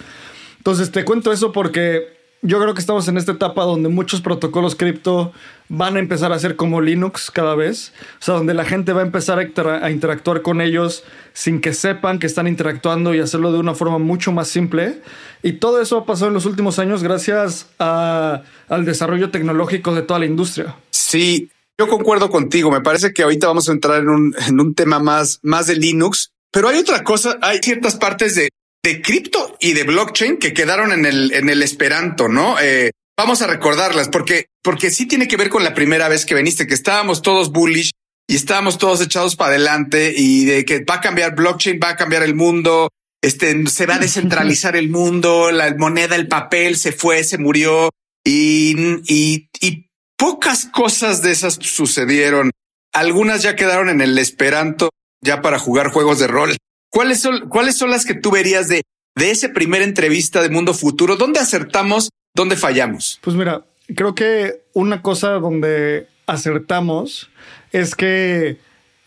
Entonces 0.58 0.92
te 0.92 1.06
cuento 1.06 1.32
eso 1.32 1.52
porque 1.52 2.15
yo 2.46 2.62
creo 2.62 2.74
que 2.74 2.80
estamos 2.80 3.08
en 3.08 3.18
esta 3.18 3.32
etapa 3.32 3.64
donde 3.64 3.90
muchos 3.90 4.22
protocolos 4.22 4.76
cripto 4.76 5.34
van 5.68 5.96
a 5.98 6.00
empezar 6.00 6.32
a 6.32 6.38
ser 6.40 6.56
como 6.56 6.80
Linux 6.80 7.32
cada 7.32 7.56
vez. 7.56 7.92
O 8.20 8.24
sea, 8.24 8.36
donde 8.36 8.54
la 8.54 8.66
gente 8.66 8.94
va 8.94 9.02
a 9.02 9.06
empezar 9.06 9.40
a, 9.40 9.90
interactuar 9.90 10.42
con 10.42 10.62
ellos 10.62 11.04
sin 11.34 11.60
que 11.60 11.74
sepan 11.74 12.20
que 12.20 12.28
están 12.28 12.48
interactuando 12.48 13.16
y 13.16 13.20
hacerlo 13.20 13.52
de 13.52 13.60
una 13.60 13.74
forma 13.74 13.98
mucho 13.98 14.32
más 14.32 14.48
simple. 14.48 15.02
Y 15.42 15.54
todo 15.54 15.82
eso 15.82 15.98
ha 15.98 16.06
pasado 16.06 16.28
en 16.28 16.36
los 16.36 16.46
últimos 16.46 16.78
años 16.78 17.02
gracias 17.02 17.68
al 17.80 18.86
desarrollo 18.86 19.32
tecnológico 19.32 19.96
de 19.96 20.04
toda 20.04 20.20
la 20.20 20.28
industria. 20.28 20.76
Sí, 20.92 21.50
yo 21.80 21.88
concuerdo 21.88 22.30
contigo. 22.30 22.72
Me 22.72 22.82
parece 22.82 23.12
que 23.12 23.24
ahorita 23.24 23.48
vamos 23.48 23.68
a 23.70 23.72
entrar 23.72 24.02
en 24.02 24.10
un, 24.10 24.36
en 24.48 24.60
un 24.60 24.76
tema 24.76 25.00
más, 25.00 25.40
más 25.42 25.66
de 25.68 25.76
Linux. 25.76 26.32
Pero 26.52 26.70
hay 26.70 26.78
otra 26.78 27.04
cosa, 27.04 27.38
hay 27.42 27.58
ciertas 27.62 27.96
partes 27.96 28.36
de, 28.36 28.50
de 28.86 29.02
cripto 29.02 29.58
y 29.60 29.74
de 29.74 29.84
blockchain 29.84 30.38
que 30.38 30.54
quedaron 30.54 30.92
en 30.92 31.08
el, 31.08 31.34
en 31.34 31.50
el 31.50 31.64
Esperanto, 31.64 32.28
¿no? 32.28 32.60
Eh, 32.60 32.92
vamos 33.18 33.42
a 33.42 33.48
recordarlas 33.48 34.10
porque, 34.10 34.46
porque 34.62 34.92
sí 34.92 35.08
tiene 35.08 35.28
que 35.28 35.38
ver 35.38 35.50
con 35.50 35.64
la 35.64 35.74
primera 35.74 36.08
vez 36.08 36.24
que 36.24 36.36
viniste, 36.36 36.68
que 36.68 36.76
estábamos 36.76 37.24
todos 37.24 37.52
bullish 37.52 37.90
y 38.28 38.36
estábamos 38.36 38.78
todos 38.78 39.02
echados 39.02 39.36
para 39.36 39.56
adelante 39.56 40.14
y 40.16 40.46
de 40.46 40.66
que 40.66 40.84
va 40.84 40.96
a 40.96 41.02
cambiar 41.02 41.34
blockchain, 41.34 41.80
va 41.84 41.90
a 41.90 41.96
cambiar 41.96 42.22
el 42.22 42.36
mundo, 42.36 42.90
este, 43.24 43.66
se 43.66 43.88
va 43.88 43.96
a 43.96 44.00
descentralizar 44.00 44.76
el 44.76 44.90
mundo, 44.90 45.52
la 45.52 45.74
moneda, 45.76 46.16
el 46.16 46.28
papel 46.28 46.78
se 46.78 46.92
fue, 46.92 47.24
se 47.24 47.40
murió 47.40 47.90
y, 48.24 48.76
y, 49.12 49.50
y 49.62 49.90
pocas 50.16 50.66
cosas 50.66 51.24
de 51.24 51.32
esas 51.32 51.56
sucedieron. 51.60 52.52
Algunas 52.94 53.42
ya 53.42 53.56
quedaron 53.56 53.90
en 53.90 54.02
el 54.02 54.20
Esperanto 54.20 54.92
ya 55.24 55.42
para 55.42 55.58
jugar 55.58 55.90
juegos 55.90 56.20
de 56.20 56.28
rol. 56.28 56.56
¿Cuáles 56.96 57.20
son, 57.20 57.50
cuáles 57.50 57.78
son 57.78 57.92
las 57.92 58.06
que 58.06 58.14
tú 58.14 58.32
verías 58.32 58.70
de, 58.70 58.82
de 59.16 59.30
ese 59.30 59.50
primer 59.50 59.82
entrevista 59.82 60.42
de 60.42 60.48
Mundo 60.48 60.74
Futuro? 60.74 61.18
¿Dónde 61.18 61.42
acertamos? 61.42 62.08
¿Dónde 62.34 62.56
fallamos? 62.56 63.20
Pues 63.22 63.36
mira, 63.36 63.66
creo 63.94 64.16
que 64.16 64.62
una 64.72 65.02
cosa 65.02 65.32
donde 65.32 66.08
acertamos 66.26 67.30
es 67.74 67.96
que 67.96 68.60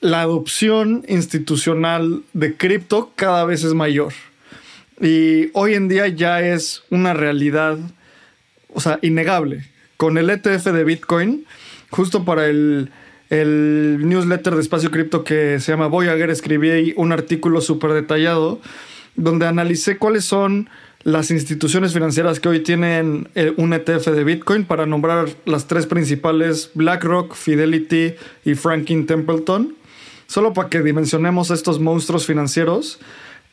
la 0.02 0.20
adopción 0.20 1.06
institucional 1.08 2.24
de 2.34 2.58
cripto 2.58 3.10
cada 3.16 3.46
vez 3.46 3.64
es 3.64 3.72
mayor. 3.72 4.12
Y 5.00 5.48
hoy 5.54 5.72
en 5.72 5.88
día 5.88 6.08
ya 6.08 6.42
es 6.42 6.82
una 6.90 7.14
realidad, 7.14 7.78
o 8.68 8.82
sea, 8.82 8.98
innegable. 9.00 9.66
Con 9.96 10.18
el 10.18 10.28
ETF 10.28 10.66
de 10.66 10.84
Bitcoin, 10.84 11.46
justo 11.88 12.26
para 12.26 12.48
el 12.48 12.92
el 13.30 13.98
newsletter 14.02 14.54
de 14.54 14.60
Espacio 14.60 14.90
Cripto 14.90 15.24
que 15.24 15.60
se 15.60 15.72
llama 15.72 15.86
Voyager, 15.86 16.30
escribí 16.30 16.94
un 16.96 17.12
artículo 17.12 17.60
súper 17.60 17.92
detallado 17.92 18.60
donde 19.16 19.46
analicé 19.46 19.98
cuáles 19.98 20.24
son 20.24 20.70
las 21.02 21.30
instituciones 21.30 21.92
financieras 21.92 22.40
que 22.40 22.48
hoy 22.48 22.60
tienen 22.60 23.28
eh, 23.34 23.52
un 23.56 23.72
ETF 23.72 24.08
de 24.08 24.24
Bitcoin 24.24 24.64
para 24.64 24.86
nombrar 24.86 25.28
las 25.44 25.66
tres 25.66 25.86
principales, 25.86 26.70
BlackRock, 26.74 27.34
Fidelity 27.34 28.14
y 28.44 28.54
Franklin 28.54 29.06
Templeton. 29.06 29.74
Solo 30.26 30.52
para 30.52 30.68
que 30.68 30.82
dimensionemos 30.82 31.50
estos 31.50 31.80
monstruos 31.80 32.26
financieros. 32.26 32.98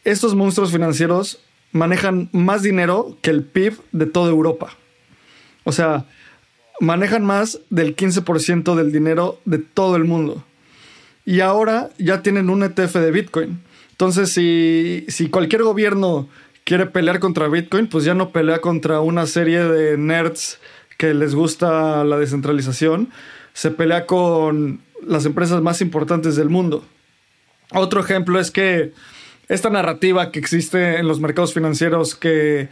Estos 0.03 0.36
monstruos 0.36 0.71
financieros 0.71 1.39
manejan 1.71 2.30
más 2.32 2.61
dinero 2.61 3.17
que 3.21 3.30
el 3.30 3.43
PIB 3.43 3.80
de 3.91 4.05
toda 4.05 4.30
Europa. 4.30 4.76
O 5.63 5.71
sea, 5.71 6.05
manejan 6.80 7.26
más 7.26 7.59
del 7.69 7.95
15% 7.95 8.76
del 8.76 8.91
dinero 8.91 9.39
de 9.45 9.59
todo 9.59 9.95
el 9.95 10.05
mundo. 10.05 10.43
Y 11.26 11.39
ahora 11.39 11.89
ya 11.97 12.21
tienen 12.21 12.49
un 12.49 12.63
ETF 12.63 12.95
de 12.95 13.11
Bitcoin. 13.11 13.61
Entonces, 13.91 14.32
si, 14.32 15.05
si 15.07 15.30
cualquier 15.30 15.63
gobierno 15.63 16.28
quiere 16.63 16.86
pelear 16.86 17.19
contra 17.19 17.47
Bitcoin, 17.47 17.88
pues 17.88 18.03
ya 18.03 18.13
no 18.13 18.32
pelea 18.32 18.59
contra 18.59 18.99
una 18.99 19.26
serie 19.26 19.63
de 19.63 19.97
nerds 19.97 20.59
que 20.97 21.13
les 21.13 21.34
gusta 21.34 22.03
la 22.03 22.17
descentralización, 22.17 23.09
se 23.53 23.71
pelea 23.71 24.05
con 24.05 24.82
las 25.05 25.26
empresas 25.26 25.61
más 25.61 25.82
importantes 25.82 26.36
del 26.36 26.49
mundo. 26.49 26.84
Otro 27.71 27.99
ejemplo 27.99 28.39
es 28.39 28.51
que 28.51 28.93
esta 29.47 29.69
narrativa 29.69 30.32
que 30.32 30.39
existe 30.39 30.97
en 30.97 31.07
los 31.07 31.19
mercados 31.19 31.53
financieros 31.53 32.15
que 32.15 32.69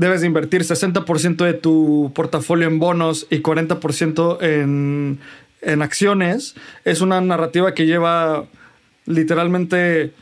debes 0.00 0.22
de 0.22 0.26
invertir 0.26 0.62
60% 0.62 1.44
de 1.44 1.52
tu 1.52 2.10
portafolio 2.14 2.66
en 2.66 2.78
bonos 2.78 3.26
y 3.30 3.42
40% 3.42 4.42
en, 4.42 5.18
en 5.60 5.82
acciones. 5.82 6.54
Es 6.84 7.02
una 7.02 7.20
narrativa 7.20 7.74
que 7.74 7.86
lleva 7.86 8.46
literalmente 9.06 10.12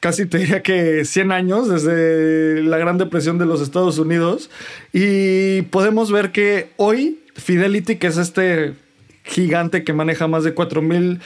casi 0.00 0.26
te 0.26 0.38
diría 0.38 0.62
que 0.62 1.04
100 1.04 1.32
años 1.32 1.68
desde 1.68 2.62
la 2.62 2.78
Gran 2.78 2.98
Depresión 2.98 3.38
de 3.38 3.46
los 3.46 3.60
Estados 3.60 3.98
Unidos. 3.98 4.50
Y 4.92 5.62
podemos 5.62 6.12
ver 6.12 6.30
que 6.30 6.70
hoy 6.76 7.20
Fidelity, 7.36 7.96
que 7.96 8.08
es 8.08 8.18
este 8.18 8.74
gigante 9.24 9.84
que 9.84 9.92
maneja 9.92 10.26
más 10.26 10.44
de 10.44 10.54
4 10.54 10.82
mil, 10.82 11.20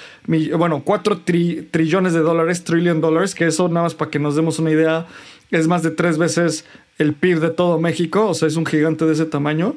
bueno, 0.56 0.82
4 0.84 1.22
trillones 1.70 2.12
de 2.12 2.20
dólares, 2.20 2.64
trillion 2.64 3.00
dólares, 3.00 3.34
que 3.34 3.46
eso 3.46 3.68
nada 3.68 3.84
más 3.84 3.94
para 3.94 4.10
que 4.10 4.18
nos 4.18 4.36
demos 4.36 4.58
una 4.58 4.70
idea, 4.70 5.06
es 5.50 5.68
más 5.68 5.82
de 5.82 5.90
tres 5.90 6.18
veces 6.18 6.64
el 6.98 7.14
PIB 7.14 7.40
de 7.40 7.50
todo 7.50 7.78
México, 7.78 8.28
o 8.28 8.34
sea, 8.34 8.48
es 8.48 8.56
un 8.56 8.66
gigante 8.66 9.04
de 9.04 9.12
ese 9.12 9.26
tamaño. 9.26 9.76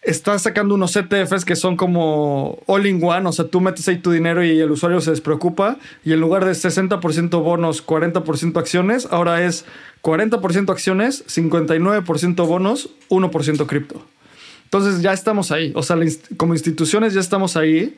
Está 0.00 0.36
sacando 0.38 0.74
unos 0.74 0.96
ETFs 0.96 1.44
que 1.44 1.54
son 1.54 1.76
como 1.76 2.58
all 2.66 2.86
in 2.86 2.98
one, 3.02 3.28
o 3.28 3.32
sea, 3.32 3.46
tú 3.46 3.60
metes 3.60 3.86
ahí 3.86 3.98
tu 3.98 4.10
dinero 4.10 4.44
y 4.44 4.58
el 4.58 4.70
usuario 4.70 5.00
se 5.00 5.10
despreocupa, 5.10 5.78
y 6.04 6.12
en 6.12 6.20
lugar 6.20 6.44
de 6.44 6.52
60% 6.52 7.42
bonos, 7.42 7.86
40% 7.86 8.58
acciones, 8.58 9.06
ahora 9.10 9.44
es 9.44 9.64
40% 10.02 10.70
acciones, 10.70 11.24
59% 11.26 12.46
bonos, 12.46 12.90
1% 13.10 13.66
cripto. 13.66 14.04
Entonces 14.64 15.02
ya 15.02 15.12
estamos 15.12 15.52
ahí, 15.52 15.72
o 15.76 15.84
sea, 15.84 15.96
como 16.36 16.54
instituciones 16.54 17.14
ya 17.14 17.20
estamos 17.20 17.56
ahí, 17.56 17.96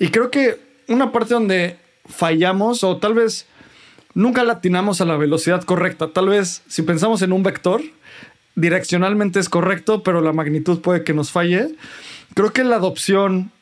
y 0.00 0.08
creo 0.08 0.32
que 0.32 0.58
una 0.88 1.12
parte 1.12 1.34
donde 1.34 1.76
fallamos, 2.06 2.82
o 2.82 2.96
tal 2.96 3.14
vez 3.14 3.46
nunca 4.14 4.44
latinamos 4.44 5.00
a 5.00 5.04
la 5.04 5.16
velocidad 5.16 5.62
correcta. 5.62 6.08
Tal 6.12 6.28
vez 6.28 6.62
si 6.68 6.82
pensamos 6.82 7.22
en 7.22 7.32
un 7.32 7.42
vector, 7.42 7.82
direccionalmente 8.54 9.40
es 9.40 9.48
correcto, 9.48 10.02
pero 10.02 10.20
la 10.20 10.32
magnitud 10.32 10.80
puede 10.80 11.04
que 11.04 11.14
nos 11.14 11.30
falle. 11.30 11.74
Creo 12.34 12.52
que 12.52 12.64
la 12.64 12.76
adopción 12.76 13.52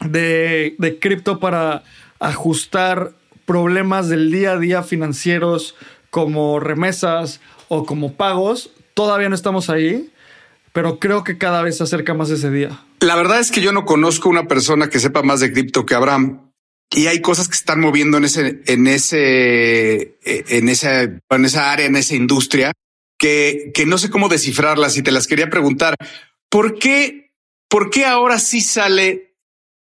de, 0.00 0.74
de 0.78 0.98
cripto 0.98 1.38
para 1.38 1.82
ajustar 2.18 3.12
problemas 3.44 4.08
del 4.08 4.30
día 4.30 4.52
a 4.52 4.58
día 4.58 4.82
financieros 4.82 5.74
como 6.10 6.60
remesas 6.60 7.40
o 7.68 7.84
como 7.84 8.14
pagos, 8.14 8.70
todavía 8.94 9.28
no 9.28 9.34
estamos 9.34 9.70
ahí, 9.70 10.10
pero 10.72 10.98
creo 10.98 11.24
que 11.24 11.38
cada 11.38 11.62
vez 11.62 11.78
se 11.78 11.84
acerca 11.84 12.14
más 12.14 12.30
ese 12.30 12.50
día. 12.50 12.80
La 13.00 13.16
verdad 13.16 13.40
es 13.40 13.50
que 13.50 13.60
yo 13.60 13.72
no 13.72 13.84
conozco 13.84 14.28
una 14.28 14.46
persona 14.46 14.88
que 14.88 15.00
sepa 15.00 15.22
más 15.22 15.40
de 15.40 15.52
cripto 15.52 15.84
que 15.84 15.94
Abraham. 15.94 16.51
Y 16.94 17.06
hay 17.06 17.20
cosas 17.20 17.48
que 17.48 17.54
se 17.54 17.60
están 17.60 17.80
moviendo 17.80 18.18
en 18.18 18.24
ese, 18.24 18.60
en 18.66 18.86
ese, 18.86 20.18
en 20.24 20.68
esa, 20.68 21.02
en 21.02 21.44
esa 21.44 21.72
área, 21.72 21.86
en 21.86 21.96
esa 21.96 22.14
industria, 22.14 22.72
que, 23.18 23.70
que 23.72 23.86
no 23.86 23.98
sé 23.98 24.10
cómo 24.10 24.28
descifrarlas 24.28 24.96
y 24.96 25.02
te 25.02 25.12
las 25.12 25.26
quería 25.26 25.48
preguntar. 25.48 25.94
¿Por 26.50 26.78
qué, 26.78 27.32
por 27.68 27.88
qué 27.90 28.04
ahora 28.04 28.38
sí 28.38 28.60
sale 28.60 29.36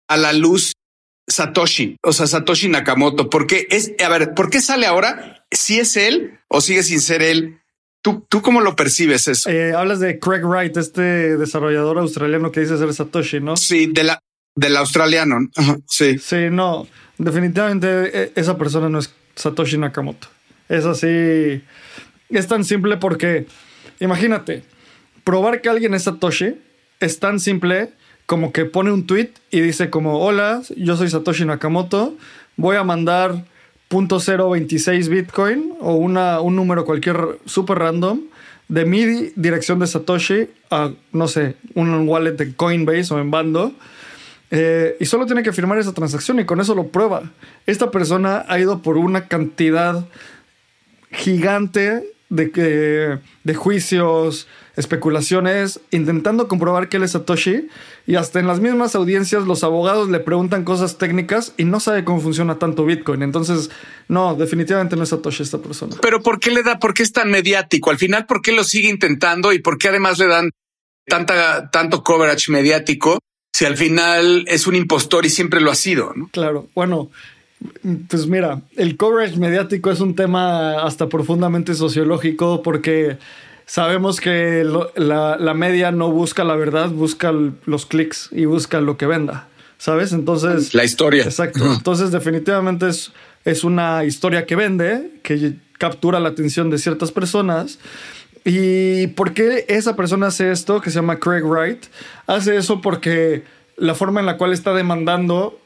a 0.08 0.16
la 0.16 0.32
luz 0.32 0.72
Satoshi, 1.28 1.96
o 2.02 2.12
sea, 2.12 2.26
Satoshi 2.26 2.68
Nakamoto? 2.68 3.28
¿Por 3.28 3.46
qué 3.46 3.66
es, 3.70 3.92
a 4.04 4.08
ver, 4.08 4.34
por 4.34 4.50
qué 4.50 4.60
sale 4.60 4.86
ahora? 4.86 5.46
Si 5.50 5.80
es 5.80 5.96
él 5.96 6.38
o 6.48 6.60
sigue 6.60 6.82
sin 6.82 7.00
ser 7.00 7.22
él? 7.22 7.60
¿Tú, 8.02 8.24
¿Tú 8.28 8.40
cómo 8.40 8.60
lo 8.60 8.76
percibes 8.76 9.26
eso? 9.26 9.50
Eh, 9.50 9.74
hablas 9.74 10.00
de 10.00 10.18
Craig 10.18 10.44
Wright, 10.44 10.76
este 10.76 11.36
desarrollador 11.36 11.98
australiano 11.98 12.52
que 12.52 12.60
dice 12.60 12.78
ser 12.78 12.94
Satoshi, 12.94 13.40
¿no? 13.40 13.56
Sí, 13.56 13.86
de 13.92 14.04
la, 14.04 14.20
del 14.54 14.76
australiano. 14.76 15.48
sí. 15.86 16.18
Sí, 16.18 16.48
no, 16.50 16.86
definitivamente 17.18 17.88
eh, 18.12 18.32
esa 18.34 18.58
persona 18.58 18.88
no 18.88 18.98
es 18.98 19.14
Satoshi 19.34 19.78
Nakamoto. 19.78 20.28
Es 20.68 20.84
así. 20.84 21.62
Es 22.28 22.46
tan 22.46 22.64
simple 22.64 22.96
porque, 22.96 23.46
imagínate, 23.98 24.62
probar 25.24 25.60
que 25.60 25.68
alguien 25.68 25.94
es 25.94 26.04
Satoshi 26.04 26.56
es 27.00 27.18
tan 27.18 27.40
simple 27.40 27.90
como 28.26 28.52
que 28.52 28.64
pone 28.64 28.92
un 28.92 29.06
tweet 29.06 29.30
y 29.50 29.60
dice 29.60 29.90
como, 29.90 30.20
hola, 30.20 30.62
yo 30.76 30.96
soy 30.96 31.10
Satoshi 31.10 31.44
Nakamoto, 31.44 32.16
voy 32.56 32.76
a 32.76 32.84
mandar 32.84 33.44
.026 33.90 35.08
Bitcoin 35.08 35.72
o 35.80 35.94
una, 35.94 36.40
un 36.40 36.54
número 36.54 36.84
cualquier 36.84 37.40
super 37.44 37.78
random 37.78 38.20
de 38.68 38.84
mi 38.84 39.32
dirección 39.34 39.80
de 39.80 39.88
Satoshi 39.88 40.46
a, 40.70 40.92
no 41.12 41.26
sé, 41.26 41.56
un 41.74 42.08
wallet 42.08 42.36
de 42.36 42.54
Coinbase 42.54 43.12
o 43.12 43.18
en 43.18 43.32
Bando. 43.32 43.72
Eh, 44.50 44.96
y 44.98 45.06
solo 45.06 45.26
tiene 45.26 45.42
que 45.42 45.52
firmar 45.52 45.78
esa 45.78 45.92
transacción 45.92 46.40
y 46.40 46.44
con 46.44 46.60
eso 46.60 46.74
lo 46.74 46.88
prueba. 46.88 47.30
Esta 47.66 47.90
persona 47.90 48.44
ha 48.48 48.58
ido 48.58 48.82
por 48.82 48.96
una 48.96 49.28
cantidad 49.28 50.04
gigante 51.12 52.04
de, 52.30 53.20
de 53.44 53.54
juicios, 53.54 54.48
especulaciones, 54.76 55.80
intentando 55.90 56.48
comprobar 56.48 56.88
que 56.88 56.96
él 56.96 57.04
es 57.04 57.12
Satoshi. 57.12 57.68
Y 58.06 58.16
hasta 58.16 58.40
en 58.40 58.46
las 58.46 58.60
mismas 58.60 58.94
audiencias 58.94 59.44
los 59.44 59.62
abogados 59.62 60.08
le 60.08 60.18
preguntan 60.18 60.64
cosas 60.64 60.98
técnicas 60.98 61.54
y 61.56 61.64
no 61.64 61.78
sabe 61.78 62.04
cómo 62.04 62.20
funciona 62.20 62.58
tanto 62.58 62.84
Bitcoin. 62.84 63.22
Entonces, 63.22 63.70
no, 64.08 64.34
definitivamente 64.34 64.96
no 64.96 65.04
es 65.04 65.10
Satoshi 65.10 65.44
esta 65.44 65.58
persona. 65.58 65.96
Pero 66.02 66.22
¿por 66.22 66.40
qué 66.40 66.50
le 66.50 66.62
da, 66.62 66.78
por 66.78 66.94
qué 66.94 67.04
es 67.04 67.12
tan 67.12 67.30
mediático? 67.30 67.90
Al 67.90 67.98
final, 67.98 68.26
¿por 68.26 68.42
qué 68.42 68.52
lo 68.52 68.64
sigue 68.64 68.88
intentando 68.88 69.52
y 69.52 69.60
por 69.60 69.78
qué 69.78 69.88
además 69.88 70.18
le 70.18 70.26
dan 70.26 70.50
tanta, 71.06 71.70
tanto 71.70 72.02
coverage 72.02 72.50
mediático 72.50 73.18
si 73.52 73.64
al 73.64 73.76
final 73.76 74.44
es 74.48 74.66
un 74.66 74.76
impostor 74.76 75.26
y 75.26 75.30
siempre 75.30 75.60
lo 75.60 75.70
ha 75.70 75.74
sido? 75.74 76.12
¿no? 76.14 76.28
Claro, 76.32 76.68
bueno. 76.74 77.10
Pues 78.08 78.26
mira, 78.26 78.62
el 78.76 78.96
coverage 78.96 79.36
mediático 79.36 79.90
es 79.90 80.00
un 80.00 80.14
tema 80.14 80.82
hasta 80.82 81.10
profundamente 81.10 81.74
sociológico 81.74 82.62
porque 82.62 83.18
sabemos 83.66 84.18
que 84.18 84.64
la, 84.96 85.54
media 85.54 85.92
no 85.92 86.10
busca 86.10 86.42
la 86.42 86.56
verdad, 86.56 86.88
busca 86.88 87.32
los 87.32 87.84
clics 87.84 88.30
y 88.32 88.46
busca 88.46 88.80
lo 88.80 88.96
que 88.96 89.06
venda. 89.06 89.48
¿Sabes? 89.76 90.12
Entonces. 90.12 90.74
La 90.74 90.84
historia. 90.84 91.24
Exacto. 91.24 91.72
Entonces, 91.72 92.10
definitivamente 92.10 92.88
es, 92.88 93.12
es 93.44 93.62
una 93.62 94.04
historia 94.04 94.44
que 94.44 94.56
vende, 94.56 95.20
que 95.22 95.54
captura 95.78 96.20
la 96.20 96.30
atención 96.30 96.68
de 96.68 96.78
ciertas 96.78 97.12
personas. 97.12 97.78
¿Y 98.44 99.08
por 99.08 99.34
qué 99.34 99.64
esa 99.68 99.96
persona 99.96 100.28
hace 100.28 100.50
esto, 100.50 100.80
que 100.80 100.90
se 100.90 100.96
llama 100.96 101.18
Craig 101.18 101.42
Wright? 101.42 101.86
Hace 102.26 102.56
eso 102.56 102.80
porque 102.80 103.44
la 103.76 103.94
forma 103.94 104.20
en 104.20 104.26
la 104.26 104.36
cual 104.36 104.52
está 104.52 104.72
demandando 104.74 105.58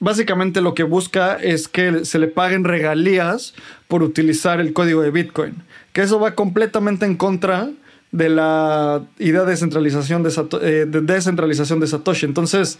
básicamente 0.00 0.60
lo 0.60 0.74
que 0.74 0.82
busca 0.82 1.36
es 1.36 1.68
que 1.68 2.04
se 2.04 2.18
le 2.18 2.28
paguen 2.28 2.64
regalías 2.64 3.54
por 3.88 4.02
utilizar 4.02 4.60
el 4.60 4.72
código 4.72 5.00
de 5.02 5.10
Bitcoin 5.10 5.62
que 5.94 6.02
eso 6.02 6.18
va 6.18 6.34
completamente 6.34 7.06
en 7.06 7.16
contra 7.16 7.70
de 8.10 8.28
la 8.28 9.06
idea 9.18 9.44
de 9.44 9.52
descentralización 9.52 10.24
de, 10.24 10.30
eh, 10.60 10.86
de 10.86 11.00
descentralización 11.00 11.78
de 11.78 11.86
Satoshi. 11.86 12.26
Entonces, 12.26 12.78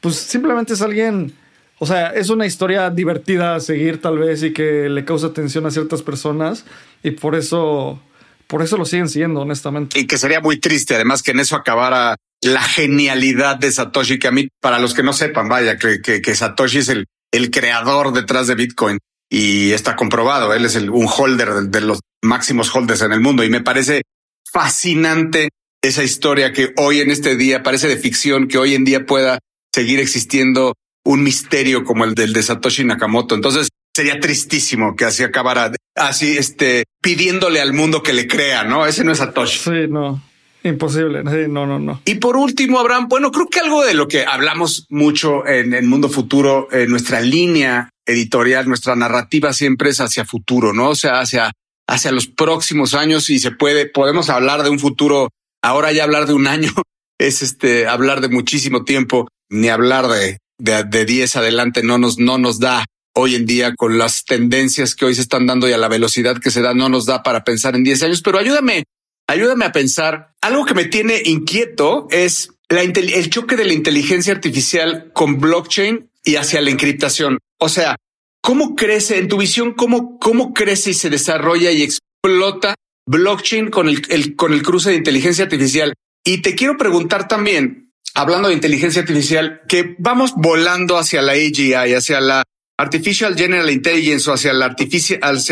pues 0.00 0.14
simplemente 0.14 0.74
es 0.74 0.82
alguien, 0.82 1.34
o 1.80 1.86
sea, 1.86 2.10
es 2.10 2.30
una 2.30 2.46
historia 2.46 2.88
divertida 2.88 3.56
a 3.56 3.60
seguir 3.60 4.00
tal 4.00 4.18
vez 4.18 4.44
y 4.44 4.52
que 4.52 4.88
le 4.88 5.04
causa 5.04 5.26
atención 5.26 5.66
a 5.66 5.72
ciertas 5.72 6.02
personas 6.02 6.64
y 7.02 7.10
por 7.10 7.34
eso, 7.34 8.00
por 8.46 8.62
eso 8.62 8.76
lo 8.76 8.84
siguen 8.84 9.08
siguiendo, 9.08 9.40
honestamente. 9.40 9.98
Y 9.98 10.06
que 10.06 10.18
sería 10.18 10.40
muy 10.40 10.58
triste, 10.58 10.94
además, 10.94 11.22
que 11.22 11.32
en 11.32 11.40
eso 11.40 11.56
acabara 11.56 12.16
la 12.42 12.62
genialidad 12.62 13.56
de 13.56 13.72
Satoshi, 13.72 14.18
que 14.18 14.28
a 14.28 14.32
mí, 14.32 14.48
para 14.60 14.78
los 14.78 14.94
que 14.94 15.02
no 15.02 15.12
sepan, 15.12 15.48
vaya, 15.48 15.78
que, 15.78 16.00
que, 16.00 16.34
Satoshi 16.34 16.78
es 16.78 16.88
el, 16.88 17.06
el 17.32 17.50
creador 17.50 18.12
detrás 18.12 18.46
de 18.46 18.54
Bitcoin 18.54 18.98
y 19.30 19.72
está 19.72 19.96
comprobado. 19.96 20.52
Él 20.54 20.64
es 20.64 20.76
el, 20.76 20.90
un 20.90 21.08
holder 21.08 21.54
de, 21.64 21.80
los 21.80 22.00
máximos 22.22 22.74
holders 22.74 23.02
en 23.02 23.12
el 23.12 23.20
mundo 23.20 23.44
y 23.44 23.50
me 23.50 23.60
parece 23.60 24.02
fascinante 24.50 25.48
esa 25.82 26.04
historia 26.04 26.52
que 26.52 26.72
hoy 26.76 27.00
en 27.00 27.10
este 27.10 27.36
día 27.36 27.62
parece 27.62 27.88
de 27.88 27.96
ficción, 27.96 28.46
que 28.46 28.58
hoy 28.58 28.74
en 28.74 28.84
día 28.84 29.06
pueda 29.06 29.38
seguir 29.74 30.00
existiendo 30.00 30.74
un 31.04 31.22
misterio 31.22 31.84
como 31.84 32.04
el 32.04 32.14
del 32.14 32.32
de 32.32 32.42
Satoshi 32.42 32.84
Nakamoto. 32.84 33.34
Entonces 33.34 33.68
sería 33.94 34.18
tristísimo 34.18 34.96
que 34.96 35.04
así 35.04 35.22
acabara 35.22 35.72
así, 35.94 36.36
este, 36.36 36.84
pidiéndole 37.00 37.60
al 37.60 37.72
mundo 37.72 38.02
que 38.02 38.12
le 38.12 38.26
crea, 38.26 38.64
¿no? 38.64 38.86
Ese 38.86 39.04
no 39.04 39.12
es 39.12 39.18
Satoshi. 39.18 39.58
Sí, 39.58 39.88
no. 39.88 40.22
Imposible. 40.64 41.22
Sí, 41.30 41.50
no, 41.50 41.66
no, 41.66 41.78
no. 41.78 42.00
Y 42.06 42.14
por 42.16 42.36
último, 42.36 42.80
Abraham, 42.80 43.06
bueno, 43.08 43.30
creo 43.30 43.48
que 43.48 43.60
algo 43.60 43.84
de 43.84 43.92
lo 43.92 44.08
que 44.08 44.24
hablamos 44.24 44.86
mucho 44.88 45.46
en 45.46 45.74
el 45.74 45.86
mundo 45.86 46.08
futuro, 46.08 46.68
en 46.72 46.88
nuestra 46.88 47.20
línea 47.20 47.90
editorial, 48.06 48.66
nuestra 48.66 48.96
narrativa 48.96 49.52
siempre 49.52 49.90
es 49.90 50.00
hacia 50.00 50.24
futuro, 50.24 50.72
¿no? 50.72 50.90
O 50.90 50.94
sea, 50.94 51.20
hacia, 51.20 51.52
hacia 51.86 52.12
los 52.12 52.26
próximos 52.26 52.94
años 52.94 53.28
y 53.28 53.38
se 53.38 53.50
puede, 53.50 53.86
podemos 53.86 54.30
hablar 54.30 54.62
de 54.62 54.70
un 54.70 54.78
futuro. 54.78 55.28
Ahora 55.62 55.92
ya 55.92 56.04
hablar 56.04 56.26
de 56.26 56.32
un 56.32 56.46
año 56.46 56.72
es 57.18 57.42
este, 57.42 57.86
hablar 57.86 58.22
de 58.22 58.28
muchísimo 58.28 58.84
tiempo, 58.84 59.28
ni 59.50 59.68
hablar 59.68 60.08
de, 60.08 60.38
de, 60.58 60.84
de 60.84 61.04
10 61.04 61.36
adelante 61.36 61.82
no 61.82 61.98
nos, 61.98 62.18
no 62.18 62.38
nos 62.38 62.58
da 62.58 62.86
hoy 63.14 63.34
en 63.36 63.46
día 63.46 63.74
con 63.74 63.96
las 63.96 64.24
tendencias 64.24 64.94
que 64.94 65.04
hoy 65.04 65.14
se 65.14 65.22
están 65.22 65.46
dando 65.46 65.68
y 65.68 65.72
a 65.72 65.78
la 65.78 65.88
velocidad 65.88 66.38
que 66.38 66.50
se 66.50 66.60
da, 66.60 66.74
no 66.74 66.88
nos 66.88 67.06
da 67.06 67.22
para 67.22 67.44
pensar 67.44 67.76
en 67.76 67.84
10 67.84 68.02
años, 68.02 68.22
pero 68.22 68.38
ayúdame, 68.38 68.84
ayúdame 69.26 69.64
a 69.64 69.72
pensar. 69.72 70.34
Algo 70.40 70.64
que 70.64 70.74
me 70.74 70.84
tiene 70.84 71.22
inquieto 71.24 72.08
es 72.10 72.50
la, 72.68 72.82
el 72.82 73.30
choque 73.30 73.56
de 73.56 73.64
la 73.64 73.72
inteligencia 73.72 74.32
artificial 74.32 75.10
con 75.12 75.38
blockchain 75.38 76.10
y 76.24 76.36
hacia 76.36 76.60
la 76.60 76.70
encriptación. 76.70 77.38
O 77.58 77.68
sea, 77.68 77.96
¿cómo 78.40 78.74
crece 78.74 79.18
en 79.18 79.28
tu 79.28 79.38
visión? 79.38 79.74
¿Cómo, 79.74 80.18
cómo 80.18 80.52
crece 80.52 80.90
y 80.90 80.94
se 80.94 81.10
desarrolla 81.10 81.70
y 81.70 81.82
explota 81.82 82.74
blockchain 83.06 83.70
con 83.70 83.88
el, 83.88 84.34
con 84.34 84.52
el 84.52 84.62
cruce 84.62 84.90
de 84.90 84.96
inteligencia 84.96 85.44
artificial? 85.44 85.94
Y 86.24 86.38
te 86.38 86.54
quiero 86.54 86.76
preguntar 86.76 87.28
también, 87.28 87.92
hablando 88.14 88.48
de 88.48 88.54
inteligencia 88.54 89.02
artificial, 89.02 89.60
que 89.68 89.94
vamos 89.98 90.32
volando 90.36 90.96
hacia 90.96 91.22
la 91.22 91.32
AGI, 91.32 91.74
hacia 91.74 92.20
la 92.20 92.42
Artificial 92.78 93.36
General 93.36 93.70
Intelligence 93.70 94.30
o 94.30 94.34
hacia 94.34 94.52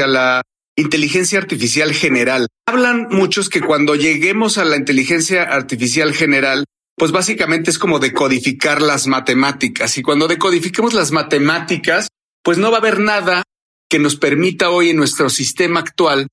la 0.06 0.42
inteligencia 0.76 1.38
artificial 1.38 1.92
general. 1.92 2.48
Hablan 2.66 3.08
muchos 3.10 3.48
que 3.48 3.60
cuando 3.60 3.94
lleguemos 3.94 4.58
a 4.58 4.64
la 4.64 4.76
inteligencia 4.76 5.42
artificial 5.42 6.14
general, 6.14 6.64
pues 6.96 7.12
básicamente 7.12 7.70
es 7.70 7.78
como 7.78 7.98
decodificar 7.98 8.82
las 8.82 9.06
matemáticas. 9.06 9.96
Y 9.98 10.02
cuando 10.02 10.28
decodifiquemos 10.28 10.94
las 10.94 11.12
matemáticas, 11.12 12.08
pues 12.42 12.58
no 12.58 12.70
va 12.70 12.78
a 12.78 12.80
haber 12.80 13.00
nada 13.00 13.42
que 13.88 13.98
nos 13.98 14.16
permita 14.16 14.70
hoy 14.70 14.90
en 14.90 14.96
nuestro 14.96 15.28
sistema 15.28 15.80
actual 15.80 16.28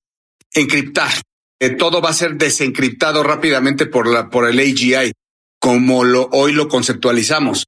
encriptar. 0.52 1.12
Eh, 1.60 1.70
todo 1.70 2.00
va 2.00 2.10
a 2.10 2.14
ser 2.14 2.36
desencriptado 2.36 3.22
rápidamente 3.22 3.86
por 3.86 4.08
la, 4.08 4.30
por 4.30 4.48
el 4.48 4.58
AGI, 4.58 5.12
como 5.60 6.04
lo, 6.04 6.28
hoy 6.32 6.52
lo 6.52 6.68
conceptualizamos. 6.68 7.66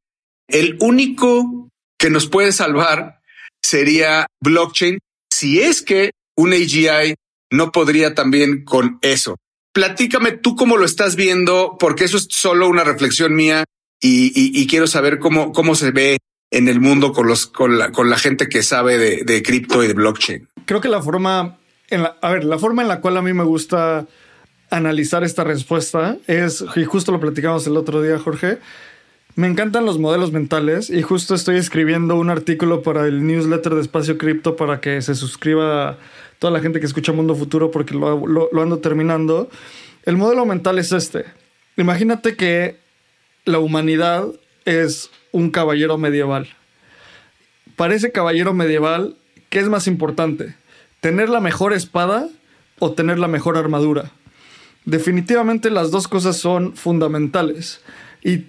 El 0.48 0.76
único 0.80 1.68
que 2.02 2.10
nos 2.10 2.26
puede 2.26 2.52
salvar 2.52 3.20
sería 3.62 4.26
blockchain 4.42 4.98
si 5.32 5.60
es 5.62 5.80
que 5.80 6.10
un 6.36 6.52
AGI 6.52 7.14
no 7.50 7.72
podría 7.72 8.14
también 8.14 8.64
con 8.64 8.98
eso 9.00 9.36
platícame 9.72 10.32
tú 10.32 10.54
cómo 10.54 10.76
lo 10.76 10.84
estás 10.84 11.16
viendo, 11.16 11.76
porque 11.78 12.04
eso 12.04 12.18
es 12.18 12.28
solo 12.30 12.68
una 12.68 12.84
reflexión 12.84 13.34
mía 13.34 13.64
y, 14.00 14.66
quiero 14.66 14.86
saber 14.86 15.18
cómo, 15.18 15.52
cómo 15.52 15.74
se 15.74 15.92
ve 15.92 16.18
en 16.50 16.68
el 16.68 16.80
mundo 16.80 17.12
con 17.12 17.26
los 17.28 17.46
con 17.46 17.78
la, 17.78 17.92
con 17.92 18.10
la 18.10 18.18
gente 18.18 18.48
que 18.48 18.62
sabe 18.62 18.98
de, 18.98 19.42
cripto 19.42 19.82
y 19.82 19.86
de 19.86 19.94
blockchain. 19.94 20.48
Creo 20.66 20.80
que 20.80 20.88
la 20.88 21.02
forma 21.02 21.58
en 21.88 22.02
la, 22.02 22.16
a 22.20 22.30
ver, 22.32 22.44
la 22.44 22.58
forma 22.58 22.82
en 22.82 22.88
la 22.88 23.00
cual 23.00 23.16
a 23.16 23.22
mí 23.22 23.32
me 23.32 23.44
gusta 23.44 24.06
analizar 24.70 25.22
esta 25.22 25.44
respuesta 25.44 26.16
es, 26.26 26.64
y 26.76 26.84
justo 26.84 27.12
lo 27.12 27.20
platicamos 27.20 27.66
el 27.66 27.76
otro 27.76 28.02
día, 28.02 28.18
Jorge, 28.18 28.58
me 29.34 29.46
encantan 29.46 29.86
los 29.86 29.98
modelos 29.98 30.30
mentales 30.30 30.90
y 30.90 31.00
justo 31.00 31.34
estoy 31.34 31.56
escribiendo 31.56 32.16
un 32.16 32.28
artículo 32.28 32.82
para 32.82 33.06
el 33.06 33.26
newsletter 33.26 33.74
de 33.74 33.80
Espacio 33.80 34.18
Cripto 34.18 34.56
para 34.56 34.80
que 34.80 35.00
se 35.00 35.14
suscriba 35.14 35.96
toda 36.38 36.52
la 36.52 36.60
gente 36.60 36.80
que 36.80 36.86
escucha 36.86 37.12
Mundo 37.12 37.34
Futuro 37.34 37.70
porque 37.70 37.94
lo, 37.94 38.50
ando 38.60 38.78
terminando. 38.80 39.48
El 40.04 40.18
modelo 40.18 40.44
mental 40.44 40.78
es 40.78 40.92
este. 40.92 41.24
Imagínate 41.78 42.36
que 42.36 42.76
la 43.46 43.58
humanidad 43.58 44.26
es 44.66 45.10
un 45.30 45.50
caballero 45.50 45.96
medieval. 45.96 46.48
Para 47.76 47.94
ese 47.94 48.12
caballero 48.12 48.52
medieval, 48.52 49.16
¿qué 49.48 49.60
es 49.60 49.68
más 49.68 49.86
importante? 49.86 50.56
¿Tener 51.00 51.30
la 51.30 51.40
mejor 51.40 51.72
espada 51.72 52.28
o 52.80 52.92
tener 52.92 53.18
la 53.18 53.28
mejor 53.28 53.56
armadura? 53.56 54.10
Definitivamente 54.84 55.70
las 55.70 55.90
dos 55.90 56.06
cosas 56.06 56.36
son 56.36 56.76
fundamentales. 56.76 57.80
Y 58.22 58.46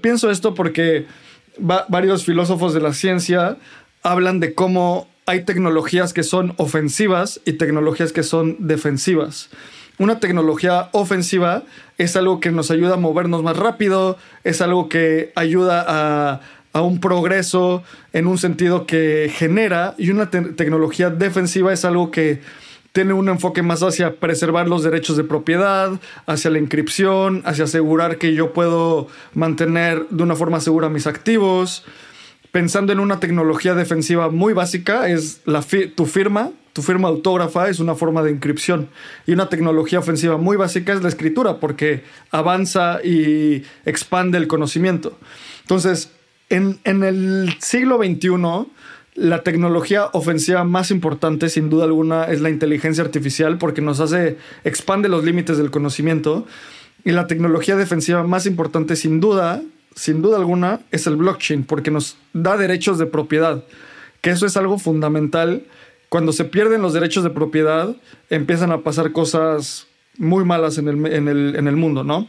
pienso, 0.00 0.30
esto 0.30 0.54
porque 0.54 1.06
varios 1.58 2.24
filósofos 2.24 2.74
de 2.74 2.80
la 2.80 2.92
ciencia 2.92 3.56
hablan 4.02 4.40
de 4.40 4.54
cómo 4.54 5.08
hay 5.26 5.44
tecnologías 5.44 6.12
que 6.12 6.22
son 6.22 6.54
ofensivas 6.56 7.40
y 7.44 7.54
tecnologías 7.54 8.12
que 8.12 8.22
son 8.22 8.56
defensivas. 8.60 9.50
Una 9.98 10.20
tecnología 10.20 10.90
ofensiva 10.92 11.64
es 11.98 12.16
algo 12.16 12.38
que 12.38 12.50
nos 12.50 12.70
ayuda 12.70 12.94
a 12.94 12.98
movernos 12.98 13.42
más 13.42 13.56
rápido, 13.56 14.18
es 14.44 14.60
algo 14.60 14.88
que 14.88 15.32
ayuda 15.34 15.84
a, 15.88 16.40
un 16.82 17.00
progreso 17.00 17.82
en 18.12 18.26
un 18.26 18.36
sentido 18.36 18.84
que 18.84 19.32
genera, 19.34 19.94
y 19.96 20.10
una 20.10 20.28
tecnología 20.28 21.08
defensiva 21.08 21.72
es 21.72 21.86
algo 21.86 22.10
que 22.10 22.42
tiene 22.96 23.12
un 23.12 23.28
enfoque 23.28 23.62
más 23.62 23.82
hacia 23.82 24.14
preservar 24.14 24.68
los 24.68 24.82
derechos 24.82 25.18
de 25.18 25.24
propiedad, 25.24 26.00
hacia 26.24 26.50
la 26.50 26.58
inscripción, 26.58 27.42
hacia 27.44 27.64
asegurar 27.64 28.16
que 28.16 28.32
yo 28.32 28.54
puedo 28.54 29.08
mantener 29.34 30.08
de 30.08 30.22
una 30.22 30.34
forma 30.34 30.60
segura 30.60 30.88
mis 30.88 31.06
activos. 31.06 31.84
Pensando 32.52 32.94
en 32.94 33.00
una 33.00 33.20
tecnología 33.20 33.74
defensiva 33.74 34.30
muy 34.30 34.54
básica, 34.54 35.10
es 35.10 35.42
la 35.44 35.62
tu 35.94 36.06
firma 36.06 36.52
tu 36.72 36.80
firma 36.80 37.08
autógrafa 37.08 37.68
es 37.68 37.80
una 37.80 37.94
forma 37.94 38.22
de 38.22 38.30
inscripción. 38.30 38.88
Y 39.26 39.32
una 39.32 39.50
tecnología 39.50 39.98
ofensiva 39.98 40.38
muy 40.38 40.56
básica 40.56 40.94
es 40.94 41.02
la 41.02 41.10
escritura, 41.10 41.60
porque 41.60 42.02
avanza 42.30 43.00
y 43.04 43.62
expande 43.84 44.38
el 44.38 44.46
conocimiento. 44.46 45.18
Entonces, 45.62 46.12
en, 46.48 46.78
el 46.84 47.56
siglo 47.60 47.98
XXI, 47.98 48.68
la 49.16 49.42
tecnología 49.42 50.06
ofensiva 50.12 50.64
más 50.64 50.90
importante, 50.90 51.48
sin 51.48 51.68
duda 51.68 51.84
alguna, 51.84 52.24
es 52.24 52.40
la 52.40 52.50
inteligencia 52.50 53.02
artificial, 53.02 53.58
porque 53.58 53.82
nos 53.82 54.00
hace, 54.00 54.38
expande 54.64 55.08
los 55.08 55.24
límites 55.24 55.58
del 55.58 55.70
conocimiento. 55.70 56.46
Y 57.04 57.12
la 57.12 57.26
tecnología 57.26 57.76
defensiva 57.76 58.22
más 58.24 58.46
importante, 58.46 58.94
sin 58.94 59.20
duda, 59.20 59.62
sin 59.94 60.22
duda 60.22 60.36
alguna, 60.36 60.80
es 60.90 61.06
el 61.06 61.16
blockchain, 61.16 61.64
porque 61.64 61.90
nos 61.90 62.16
da 62.32 62.56
derechos 62.56 62.98
de 62.98 63.06
propiedad, 63.06 63.64
que 64.20 64.30
eso 64.30 64.46
es 64.46 64.56
algo 64.56 64.78
fundamental 64.78 65.64
cuando 66.08 66.32
se 66.32 66.44
pierden 66.44 66.82
los 66.82 66.92
derechos 66.92 67.24
de 67.24 67.30
propiedad, 67.30 67.94
empiezan 68.30 68.70
a 68.72 68.82
pasar 68.82 69.12
cosas 69.12 69.86
muy 70.18 70.44
malas 70.44 70.78
en 70.78 70.88
el, 70.88 71.76
mundo, 71.76 72.04
¿no? 72.04 72.28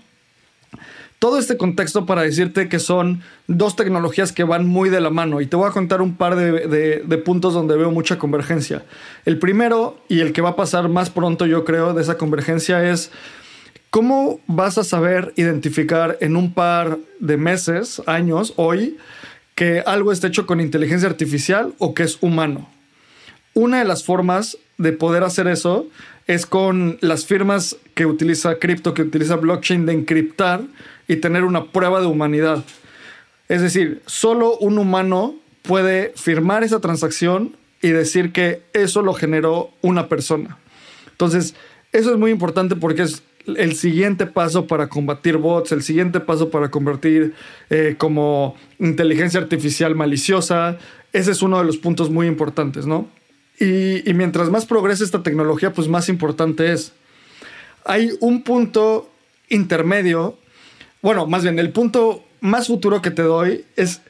Todo 1.20 1.40
este 1.40 1.58
contexto 1.58 2.06
para 2.06 2.22
decirte 2.22 2.70
que 2.70 2.78
son 2.78 3.24
dos 3.48 3.76
tecnologías 3.76 4.32
que 4.32 4.44
van 4.44 4.68
muy 4.68 4.90
de 4.90 5.02
la 5.02 5.10
mano 5.10 5.42
y 5.42 5.48
te 5.48 5.56
voy 5.56 5.68
a 5.68 5.72
contar 5.72 6.00
un 6.04 6.16
par 6.16 6.36
de, 6.36 7.22
puntos 7.26 7.56
donde 7.56 7.76
veo 7.76 7.90
mucha 7.90 8.20
convergencia. 8.20 8.86
El 9.26 9.40
primero 9.40 10.00
y 10.08 10.20
el 10.20 10.32
que 10.32 10.42
va 10.42 10.50
a 10.50 10.56
pasar 10.56 10.90
más 10.90 11.10
pronto 11.10 11.48
yo 11.48 11.66
creo 11.66 11.96
de 11.96 12.04
esa 12.04 12.20
convergencia 12.20 12.88
es 12.88 13.10
cómo 13.90 14.40
vas 14.46 14.78
a 14.78 14.84
saber 14.84 15.34
identificar 15.38 16.20
en 16.22 16.36
un 16.36 16.54
par 16.54 17.00
de 17.20 17.38
meses, 17.38 18.00
años, 18.06 18.54
hoy, 18.56 18.98
que 19.56 19.82
algo 19.88 20.12
está 20.12 20.28
hecho 20.28 20.46
con 20.46 20.62
inteligencia 20.62 21.10
artificial 21.10 21.74
o 21.80 21.96
que 21.96 22.04
es 22.04 22.20
humano. 22.22 22.70
Una 23.56 23.80
de 23.80 23.86
las 23.86 24.04
formas 24.04 24.60
de 24.78 24.92
poder 24.92 25.24
hacer 25.24 25.48
eso 25.48 25.88
es 26.28 26.46
con 26.46 27.00
las 27.02 27.26
firmas 27.26 27.76
que 27.96 28.06
utiliza 28.06 28.60
cripto, 28.60 28.94
que 28.94 29.02
utiliza 29.02 29.38
blockchain 29.38 29.88
de 29.88 29.94
encriptar 29.94 30.62
y 31.08 31.18
tener 31.18 31.44
una 31.44 31.72
prueba 31.72 32.02
de 32.02 32.08
humanidad. 32.08 32.64
Es 33.48 33.62
decir, 33.62 34.02
solo 34.06 34.58
un 34.58 34.78
humano 34.78 35.36
puede 35.62 36.14
firmar 36.16 36.64
esa 36.64 36.80
transacción 36.80 37.56
y 37.82 37.90
decir 37.90 38.32
que 38.32 38.62
eso 38.74 39.02
lo 39.02 39.14
generó 39.14 39.72
una 39.82 40.10
persona. 40.10 40.58
Entonces, 41.12 41.56
eso 41.92 42.12
es 42.12 42.18
muy 42.18 42.32
importante 42.32 42.76
porque 42.76 43.04
es 43.04 43.24
el 43.56 43.76
siguiente 43.76 44.26
paso 44.26 44.68
para 44.68 44.88
combatir 44.90 45.38
bots, 45.38 45.72
el 45.72 45.82
siguiente 45.82 46.20
paso 46.20 46.50
para 46.50 46.70
convertir 46.70 47.34
eh, 47.70 47.96
como 47.98 48.56
inteligencia 48.80 49.40
artificial 49.40 49.96
maliciosa. 49.96 50.78
Ese 51.14 51.32
es 51.32 51.42
uno 51.42 51.58
de 51.58 51.64
los 51.64 51.78
puntos 51.78 52.10
muy 52.10 52.28
importantes, 52.28 52.86
¿no? 52.86 53.08
Y, 53.60 54.14
mientras 54.14 54.52
más 54.52 54.66
progrese 54.66 55.04
esta 55.04 55.24
tecnología, 55.24 55.74
pues 55.74 55.88
más 55.88 56.10
importante 56.10 56.72
es. 56.72 56.94
Hay 57.86 58.12
un 58.20 58.44
punto 58.44 59.10
intermedio, 59.50 60.38
bueno, 61.08 61.26
más 61.26 61.42
bien 61.42 61.58
el 61.58 61.70
punto 61.70 62.22
más 62.42 62.68
futuro 62.68 63.02
que 63.02 63.12
te 63.12 63.22
doy 63.22 63.64
es 63.78 64.02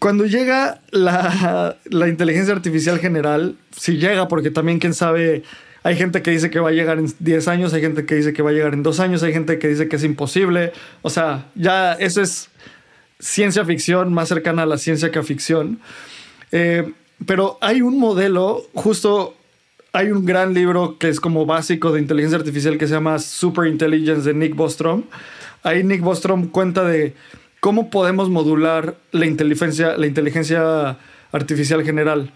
cuando 0.00 0.26
llega 0.26 0.80
la, 0.90 1.76
inteligencia 2.08 2.52
artificial 2.52 2.98
general, 2.98 3.54
si 3.70 3.96
llega, 3.96 4.26
porque 4.26 4.50
también 4.50 4.80
quién 4.80 4.92
sabe, 4.92 5.44
hay 5.84 5.94
gente 5.94 6.20
que 6.20 6.32
dice 6.32 6.50
que 6.50 6.58
va 6.58 6.70
a 6.70 6.72
llegar 6.72 6.98
en 6.98 7.14
10 7.20 7.46
años, 7.46 7.72
hay 7.74 7.82
gente 7.82 8.06
que 8.06 8.16
dice 8.16 8.32
que 8.32 8.42
va 8.42 8.50
a 8.50 8.52
llegar 8.52 8.74
en 8.74 8.82
2 8.82 8.98
años, 8.98 9.22
hay 9.22 9.32
gente 9.32 9.60
que 9.60 9.68
dice 9.68 9.88
que 9.88 9.94
es 9.94 10.02
imposible, 10.02 10.72
o 11.02 11.10
sea, 11.10 11.46
ya 11.54 11.92
eso 11.92 12.22
es 12.22 12.48
ciencia 13.20 13.64
ficción 13.64 14.12
más 14.12 14.30
cercana 14.30 14.64
a 14.64 14.66
la 14.66 14.78
ciencia 14.78 15.12
que 15.12 15.20
a 15.20 15.22
ficción. 15.22 15.78
Eh, 16.50 16.92
pero 17.24 17.56
hay 17.60 17.82
un 17.82 18.00
modelo, 18.00 18.64
justo 18.74 19.36
hay 19.92 20.10
un 20.10 20.24
gran 20.26 20.54
libro 20.54 20.98
que 20.98 21.08
es 21.08 21.20
como 21.20 21.46
básico 21.46 21.92
de 21.92 22.00
inteligencia 22.00 22.36
artificial 22.36 22.78
que 22.78 22.88
se 22.88 22.94
llama 22.94 23.20
Super 23.20 23.68
Intelligence 23.68 24.26
de 24.26 24.34
Nick 24.34 24.56
Bostrom. 24.56 25.04
Ahí 25.62 25.84
Nick 25.84 26.00
Bostrom 26.00 26.48
cuenta 26.48 26.84
de 26.84 27.14
cómo 27.60 27.90
podemos 27.90 28.30
modular 28.30 28.96
la 29.12 29.26
inteligencia, 29.26 29.96
la 29.96 30.06
inteligencia 30.06 30.98
artificial 31.32 31.84
general. 31.84 32.32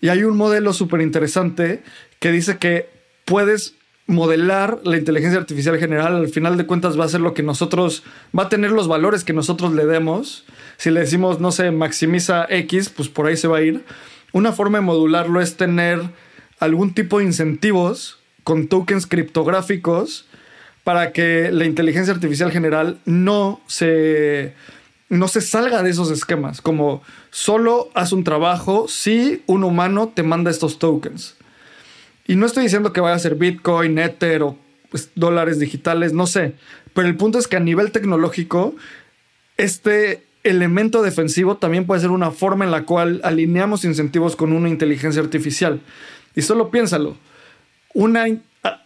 Y 0.00 0.08
hay 0.08 0.24
un 0.24 0.36
modelo 0.36 0.72
súper 0.72 1.00
interesante 1.00 1.82
que 2.18 2.32
dice 2.32 2.58
que 2.58 2.88
puedes 3.24 3.74
modelar 4.06 4.80
la 4.84 4.96
inteligencia 4.96 5.38
artificial 5.38 5.78
general, 5.78 6.16
al 6.16 6.28
final 6.28 6.56
de 6.56 6.66
cuentas 6.66 6.98
va 6.98 7.04
a 7.04 7.08
ser 7.08 7.20
lo 7.20 7.34
que 7.34 7.42
nosotros, 7.42 8.02
va 8.36 8.44
a 8.44 8.48
tener 8.48 8.72
los 8.72 8.88
valores 8.88 9.24
que 9.24 9.32
nosotros 9.32 9.72
le 9.72 9.86
demos. 9.86 10.44
Si 10.76 10.90
le 10.90 11.00
decimos, 11.00 11.40
no 11.40 11.52
sé, 11.52 11.70
maximiza 11.70 12.46
X, 12.48 12.88
pues 12.88 13.08
por 13.08 13.26
ahí 13.26 13.36
se 13.36 13.48
va 13.48 13.58
a 13.58 13.62
ir. 13.62 13.84
Una 14.32 14.52
forma 14.52 14.78
de 14.78 14.84
modularlo 14.84 15.40
es 15.40 15.56
tener 15.56 16.00
algún 16.58 16.94
tipo 16.94 17.18
de 17.18 17.24
incentivos 17.24 18.18
con 18.44 18.66
tokens 18.66 19.06
criptográficos 19.06 20.26
para 20.84 21.12
que 21.12 21.50
la 21.52 21.64
inteligencia 21.64 22.12
artificial 22.12 22.50
general 22.50 22.98
no 23.04 23.60
se, 23.66 24.54
no 25.08 25.28
se 25.28 25.40
salga 25.40 25.82
de 25.82 25.90
esos 25.90 26.10
esquemas, 26.10 26.60
como 26.60 27.02
solo 27.30 27.90
haz 27.94 28.12
un 28.12 28.24
trabajo 28.24 28.86
si 28.88 29.42
un 29.46 29.64
humano 29.64 30.12
te 30.14 30.22
manda 30.22 30.50
estos 30.50 30.78
tokens. 30.78 31.36
Y 32.26 32.36
no 32.36 32.46
estoy 32.46 32.64
diciendo 32.64 32.92
que 32.92 33.00
vaya 33.00 33.14
a 33.14 33.20
ser 33.20 33.36
Bitcoin, 33.36 33.98
Ether 33.98 34.42
o 34.42 34.56
pues, 34.90 35.10
dólares 35.14 35.58
digitales, 35.58 36.12
no 36.12 36.26
sé, 36.26 36.54
pero 36.94 37.08
el 37.08 37.16
punto 37.16 37.38
es 37.38 37.48
que 37.48 37.56
a 37.56 37.60
nivel 37.60 37.92
tecnológico, 37.92 38.74
este 39.56 40.24
elemento 40.44 41.02
defensivo 41.02 41.56
también 41.56 41.86
puede 41.86 42.00
ser 42.00 42.10
una 42.10 42.30
forma 42.30 42.64
en 42.64 42.70
la 42.70 42.84
cual 42.84 43.20
alineamos 43.24 43.84
incentivos 43.84 44.34
con 44.34 44.52
una 44.52 44.68
inteligencia 44.68 45.22
artificial. 45.22 45.80
Y 46.34 46.42
solo 46.42 46.70
piénsalo, 46.70 47.16
una, 47.94 48.26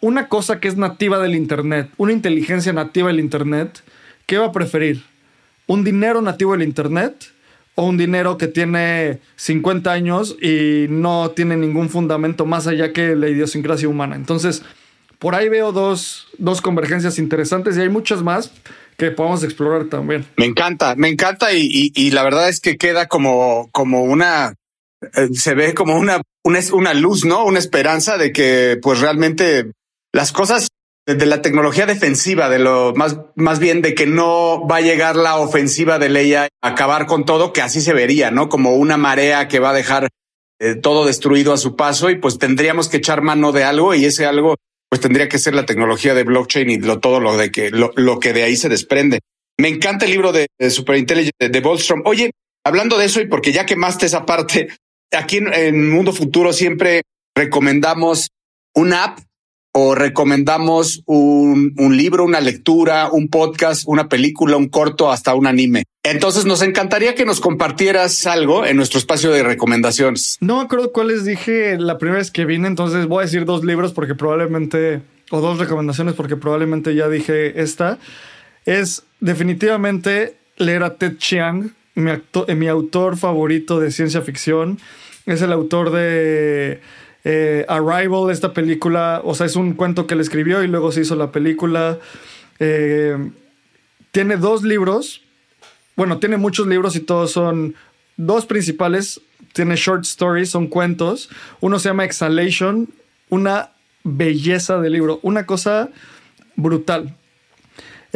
una 0.01 0.29
cosa 0.29 0.61
que 0.61 0.69
es 0.69 0.77
nativa 0.77 1.19
del 1.19 1.35
Internet, 1.35 1.91
una 1.97 2.13
inteligencia 2.13 2.73
nativa 2.73 3.09
del 3.09 3.21
Internet, 3.21 3.83
¿qué 4.27 4.39
va 4.39 4.47
a 4.47 4.53
preferir? 4.53 5.05
¿Un 5.67 5.85
dinero 5.85 6.23
nativo 6.23 6.53
del 6.53 6.63
Internet? 6.63 7.33
o 7.77 7.85
un 7.85 7.99
dinero 7.99 8.39
que 8.39 8.49
tiene 8.49 9.21
50 9.37 9.93
años 9.93 10.37
y 10.41 10.87
no 10.89 11.31
tiene 11.37 11.59
ningún 11.59 11.91
fundamento 11.91 12.47
más 12.47 12.67
allá 12.67 12.93
que 12.95 13.15
la 13.15 13.29
idiosincrasia 13.29 13.87
humana. 13.87 14.17
Entonces, 14.17 14.63
por 15.19 15.35
ahí 15.35 15.49
veo 15.49 15.73
dos, 15.73 16.27
dos 16.39 16.63
convergencias 16.63 17.19
interesantes 17.19 17.77
y 17.77 17.83
hay 17.83 17.91
muchas 17.91 18.23
más, 18.23 18.51
que 18.97 19.11
podamos 19.11 19.45
explorar 19.45 19.85
también. 19.85 20.25
Me 20.37 20.47
encanta, 20.47 20.95
me 20.97 21.09
encanta 21.09 21.53
y, 21.53 21.93
y, 21.95 22.11
la 22.13 22.23
verdad 22.23 22.49
es 22.49 22.61
que 22.61 22.79
queda 22.79 23.09
como, 23.09 23.69
como 23.73 24.05
una, 24.05 24.55
se 25.33 25.55
ve 25.55 25.75
como 25.75 25.97
una, 25.97 26.23
una, 26.45 26.95
luz, 26.95 27.25
¿no? 27.25 27.45
Una 27.45 27.59
esperanza 27.59 28.19
de 28.19 28.33
que 28.33 28.79
pues 28.81 29.01
realmente 29.01 29.73
las 30.13 30.33
cosas 30.33 30.69
de 31.07 31.27
la 31.27 31.41
tecnología 31.41 31.87
defensiva, 31.87 32.49
de 32.49 32.59
lo 32.59 32.93
más, 32.97 33.19
más 33.37 33.61
bien 33.61 33.81
de 33.81 33.95
que 33.95 34.07
no 34.07 34.67
va 34.67 34.77
a 34.77 34.81
llegar 34.81 35.15
la 35.15 35.37
ofensiva 35.37 35.99
de 35.99 36.09
ley 36.09 36.35
a 36.35 36.49
acabar 36.63 37.07
con 37.07 37.25
todo, 37.25 37.53
que 37.53 37.63
así 37.63 37.81
se 37.81 37.93
vería, 37.93 38.31
¿no? 38.31 38.49
Como 38.49 38.75
una 38.75 38.97
marea 38.97 39.47
que 39.47 39.61
va 39.61 39.71
a 39.71 39.75
dejar 39.75 40.09
eh, 40.59 40.75
todo 40.75 41.05
destruido 41.05 41.53
a 41.53 41.59
su 41.59 41.77
paso 41.77 42.11
y 42.11 42.17
pues 42.17 42.39
tendríamos 42.39 42.89
que 42.89 42.97
echar 42.97 43.23
mano 43.23 43.53
de 43.53 43.63
algo 43.63 43.95
y 43.95 44.07
ese 44.07 44.27
algo 44.27 44.57
pues 44.89 45.01
tendría 45.01 45.29
que 45.29 45.39
ser 45.39 45.55
la 45.55 45.67
tecnología 45.67 46.15
de 46.15 46.25
blockchain 46.25 46.71
y 46.71 46.79
lo, 46.79 46.99
todo 46.99 47.21
lo 47.21 47.37
de 47.37 47.51
que 47.51 47.71
lo, 47.71 48.21
que 48.21 48.33
de 48.33 48.45
ahí 48.45 48.57
se 48.57 48.69
desprende. 48.69 49.21
Me 49.59 49.69
encanta 49.69 50.07
el 50.07 50.13
libro 50.13 50.33
de, 50.33 50.47
de 50.59 50.71
Superintelligence 50.71 51.33
de, 51.39 51.49
de 51.49 51.63
Oye, 52.05 52.31
hablando 52.65 52.97
de 52.99 53.05
eso 53.05 53.21
y 53.21 53.27
porque 53.27 53.53
ya 53.53 53.67
quemaste 53.67 54.07
esa 54.07 54.25
parte, 54.27 54.69
aquí 55.17 55.39
en, 55.39 55.91
Mundo 55.91 56.13
Futuro 56.13 56.53
siempre 56.53 57.03
recomendamos 57.35 58.29
una 58.75 59.05
app 59.05 59.19
o 59.79 59.95
recomendamos 59.95 61.03
un, 61.05 61.75
libro, 61.77 62.25
una 62.25 62.41
lectura, 62.41 63.11
un 63.13 63.29
podcast, 63.29 63.83
una 63.87 64.09
película, 64.09 64.57
un 64.57 64.71
corto, 64.71 65.11
hasta 65.11 65.35
un 65.35 65.47
anime. 65.47 65.85
Entonces 66.03 66.47
nos 66.47 66.63
encantaría 66.63 67.15
que 67.15 67.27
nos 67.27 67.41
compartieras 67.41 68.27
algo 68.27 68.65
en 68.65 68.79
nuestro 68.79 68.99
espacio 68.99 69.31
de 69.33 69.43
recomendaciones. 69.43 70.39
No 70.41 70.57
me 70.57 70.63
acuerdo 70.63 70.93
cuáles 70.93 71.27
dije 71.27 71.77
la 71.79 71.99
primera 71.99 72.21
vez 72.21 72.31
que 72.31 72.47
vine, 72.47 72.69
entonces 72.69 73.07
voy 73.07 73.21
a 73.21 73.27
decir 73.27 73.45
dos 73.45 73.65
libros 73.65 73.93
porque 73.93 74.15
probablemente, 74.15 75.03
o 75.31 75.43
dos 75.43 75.59
recomendaciones 75.59 76.15
porque 76.15 76.37
probablemente 76.37 76.95
ya 76.95 77.11
dije 77.11 77.61
esta. 77.61 77.99
Es 78.65 79.03
definitivamente 79.21 80.39
leer 80.57 80.85
a 80.85 80.95
Ted 80.95 81.19
Chiang, 81.19 81.75
mi 81.95 82.67
autor 82.67 83.19
favorito 83.19 83.79
de 83.79 83.91
ciencia 83.91 84.23
ficción. 84.23 84.79
Es 85.27 85.43
el 85.43 85.53
autor 85.53 85.91
de 85.91 86.81
eh, 87.25 87.67
Arrival, 87.69 88.31
esta 88.31 88.53
película, 88.53 89.21
o 89.25 89.35
sea, 89.35 89.47
es 89.47 89.57
un 89.57 89.75
cuento 89.75 90.07
que 90.07 90.15
él 90.15 90.21
escribió 90.21 90.63
y 90.63 90.69
luego 90.69 90.93
se 90.93 91.03
hizo 91.03 91.17
la 91.17 91.33
película. 91.33 91.99
Eh, 92.61 93.31
tiene 94.13 94.37
dos 94.37 94.63
libros, 94.63 95.23
bueno, 95.97 96.19
tiene 96.19 96.37
muchos 96.37 96.67
libros 96.67 96.95
y 96.95 97.01
todos 97.01 97.33
son 97.33 97.75
dos 98.17 98.47
principales. 98.47 99.21
Tiene 99.53 99.77
short 99.77 100.05
stories, 100.05 100.51
son 100.51 100.67
cuentos. 100.67 101.31
Uno 101.61 101.79
se 101.79 101.89
llama 101.89 102.05
Exhalation, 102.05 102.89
una 103.31 103.71
belleza 104.05 104.79
de 104.79 104.91
libro, 104.91 105.19
una 105.23 105.47
cosa 105.47 105.89
brutal. 106.55 107.17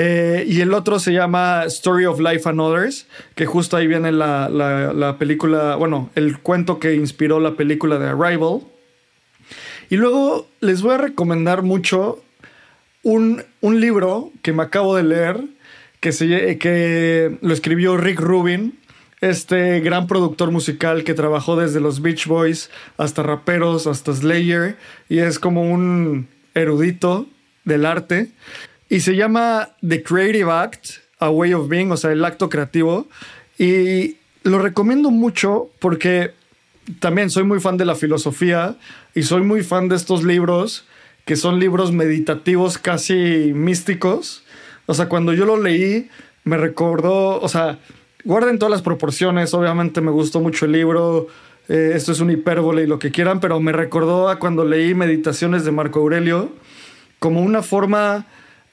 Eh, 0.03 0.47
y 0.49 0.63
el 0.63 0.73
otro 0.73 0.99
se 0.99 1.13
llama 1.13 1.65
Story 1.67 2.07
of 2.07 2.21
Life 2.21 2.49
and 2.49 2.59
Others, 2.59 3.07
que 3.35 3.45
justo 3.45 3.77
ahí 3.77 3.87
viene 3.87 4.13
la, 4.13 4.49
la 4.49 5.19
película, 5.19 5.77
bueno, 5.77 6.09
el 6.15 6.39
cuento 6.39 6.79
que 6.79 6.95
inspiró 6.95 7.39
la 7.39 7.53
película 7.53 7.99
de 7.99 8.09
Arrival. 8.09 8.61
Y 9.91 9.97
luego 9.97 10.49
les 10.61 10.81
voy 10.81 10.95
a 10.95 10.99
recomendar 10.99 11.61
mucho 11.61 12.25
un, 13.03 13.45
libro 13.61 14.33
que 14.41 14.55
me 14.55 14.63
acabo 14.63 14.97
de 14.97 15.03
leer, 15.03 15.41
que, 16.01 16.13
se, 16.13 16.57
que 16.57 17.37
lo 17.43 17.53
escribió 17.53 17.99
Rick 17.99 18.21
Rubin, 18.21 18.79
este 19.21 19.81
gran 19.81 20.07
productor 20.07 20.51
musical 20.51 21.05
que 21.05 21.13
trabajó 21.13 21.57
desde 21.57 21.79
los 21.79 22.01
Beach 22.01 22.27
Boys 22.27 22.71
hasta 22.97 23.23
raperos, 23.23 23.87
hasta 23.87 24.15
Slayer, 24.15 24.77
y 25.11 25.19
es 25.19 25.39
como 25.39 25.71
un 25.71 26.29
erudito 26.55 27.27
del 27.65 27.85
arte. 27.85 28.31
Y 28.91 29.01
se 29.01 29.17
llama 29.17 29.71
The 29.87 30.03
Creative 30.03 30.51
Act, 30.51 30.87
A 31.19 31.31
Way 31.31 31.55
of 31.55 31.69
Being, 31.69 31.91
o 31.93 31.97
sea, 31.97 32.13
el 32.13 32.25
acto 32.25 32.51
creativo. 32.51 33.09
Y 33.57 34.17
lo 34.43 34.59
recomiendo 34.59 35.11
mucho 35.11 35.71
porque 35.79 36.33
también 36.99 37.31
soy 37.31 37.45
muy 37.45 37.61
fan 37.61 37.77
de 37.77 37.85
la 37.85 37.95
filosofía 37.95 38.77
y 39.15 39.23
soy 39.23 39.43
muy 39.43 39.63
fan 39.63 39.89
de 39.89 39.97
estos 39.97 40.25
libros 40.25 40.85
que 41.25 41.37
son 41.37 41.61
libros 41.61 41.93
meditativos 41.93 42.79
casi 42.79 43.53
místicos. 43.55 44.43
O 44.87 44.95
sea, 44.95 45.09
cuando 45.09 45.33
yo 45.33 45.45
lo 45.45 45.57
leí, 45.57 46.11
me 46.43 46.57
recordó, 46.57 47.41
o 47.41 47.49
sea, 47.49 47.79
guarden 48.25 48.59
todas 48.59 48.73
las 48.73 48.83
proporciones, 48.83 49.55
obviamente 49.55 50.01
me 50.01 50.11
gustó 50.11 50.41
mucho 50.41 50.65
el 50.65 50.73
libro, 50.73 51.29
eh, 51.69 51.93
esto 51.95 52.11
es 52.11 52.19
un 52.19 52.31
hipérbole 52.31 52.83
y 52.83 52.87
lo 52.89 52.99
que 52.99 53.13
quieran, 53.13 53.39
pero 53.39 53.61
me 53.61 53.71
recordó 53.71 54.29
a 54.29 54.41
cuando 54.41 54.65
leí 54.65 54.95
Meditaciones 54.95 55.65
de 55.65 55.71
Marco 55.71 56.01
Aurelio 56.01 56.51
como 57.21 57.43
una 57.43 57.63
forma 57.63 58.27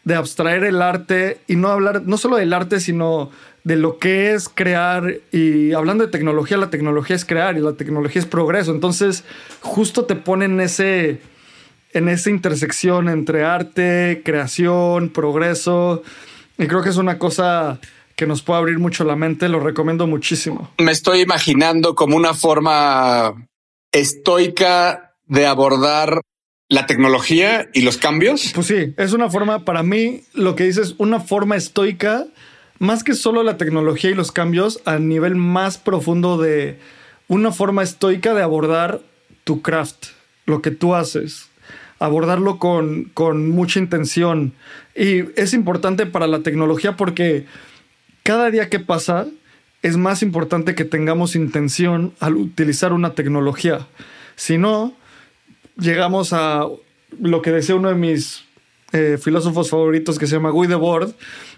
de 0.08 0.16
abstraer 0.16 0.64
el 0.64 0.82
arte 0.82 1.42
y 1.48 1.58
no 1.58 1.68
hablar 1.68 2.04
no 2.06 2.18
solo 2.18 2.38
del 2.38 2.54
arte, 2.54 2.80
sino 2.80 3.30
de 3.66 3.76
lo 3.76 4.00
que 4.00 4.32
es 4.32 4.48
crear 4.48 5.16
y 5.34 5.74
hablando 5.74 6.06
de 6.06 6.10
tecnología, 6.10 6.56
la 6.56 6.70
tecnología 6.70 7.14
es 7.14 7.26
crear 7.26 7.58
y 7.58 7.60
la 7.60 7.74
tecnología 7.74 8.22
es 8.22 8.26
progreso. 8.26 8.72
Entonces, 8.72 9.26
justo 9.60 10.06
te 10.06 10.16
ponen 10.16 10.54
en 10.54 10.62
ese 10.62 11.20
en 11.92 12.08
esa 12.08 12.30
intersección 12.30 13.10
entre 13.10 13.44
arte, 13.44 14.22
creación, 14.24 15.10
progreso. 15.10 16.04
Y 16.58 16.68
creo 16.68 16.82
que 16.82 16.90
es 16.90 16.98
una 16.98 17.20
cosa 17.20 17.82
que 18.16 18.28
nos 18.28 18.42
puede 18.42 18.60
abrir 18.60 18.80
mucho 18.80 19.04
la 19.04 19.18
mente, 19.18 19.50
lo 19.50 19.60
recomiendo 19.60 20.08
muchísimo. 20.08 20.72
Me 20.78 20.94
estoy 20.94 21.20
imaginando 21.20 21.96
como 21.96 22.16
una 22.16 22.34
forma 22.34 23.46
estoica 23.92 25.16
de 25.26 25.46
abordar 25.46 26.22
la 26.70 26.86
tecnología 26.86 27.70
y 27.74 27.82
los 27.82 27.98
cambios. 27.98 28.52
Pues 28.54 28.68
sí, 28.68 28.94
es 28.98 29.14
una 29.14 29.30
forma, 29.30 29.66
para 29.66 29.84
mí, 29.84 30.24
lo 30.34 30.56
que 30.56 30.66
dices, 30.66 30.96
una 30.98 31.20
forma 31.20 31.56
estoica 31.56 32.28
más 32.80 33.04
que 33.04 33.16
solo 33.16 33.44
la 33.44 33.58
tecnología 33.58 34.12
y 34.12 34.16
los 34.16 34.32
cambios, 34.32 34.82
a 34.86 35.00
nivel 35.00 35.36
más 35.36 35.78
profundo 35.78 36.38
de 36.38 36.78
una 37.28 37.52
forma 37.52 37.84
estoica 37.84 38.34
de 38.34 38.44
abordar 38.44 39.02
tu 39.44 39.62
craft, 39.62 40.08
lo 40.46 40.62
que 40.62 40.72
tú 40.72 40.94
haces, 40.94 41.50
abordarlo 42.00 42.60
con, 42.60 43.06
con 43.06 43.50
mucha 43.50 43.80
intención. 43.80 44.54
Y 44.96 45.40
es 45.40 45.54
importante 45.54 46.06
para 46.06 46.28
la 46.28 46.42
tecnología 46.42 46.96
porque 46.96 47.46
cada 48.24 48.52
día 48.52 48.70
que 48.70 48.80
pasa 48.80 49.26
es 49.82 49.98
más 49.98 50.22
importante 50.22 50.76
que 50.76 50.86
tengamos 50.86 51.36
intención 51.36 52.14
al 52.20 52.36
utilizar 52.36 52.94
una 52.94 53.14
tecnología. 53.14 53.88
Si 54.36 54.58
no, 54.58 54.94
llegamos 55.80 56.34
a 56.34 56.66
lo 57.20 57.42
que 57.42 57.52
decía 57.52 57.76
uno 57.76 57.90
de 57.90 57.96
mis 57.96 58.46
eh, 58.94 59.18
filósofos 59.22 59.70
favoritos 59.70 60.18
que 60.18 60.28
se 60.28 60.36
llama 60.36 60.50
Guy 60.50 60.68
Debord, 60.68 61.12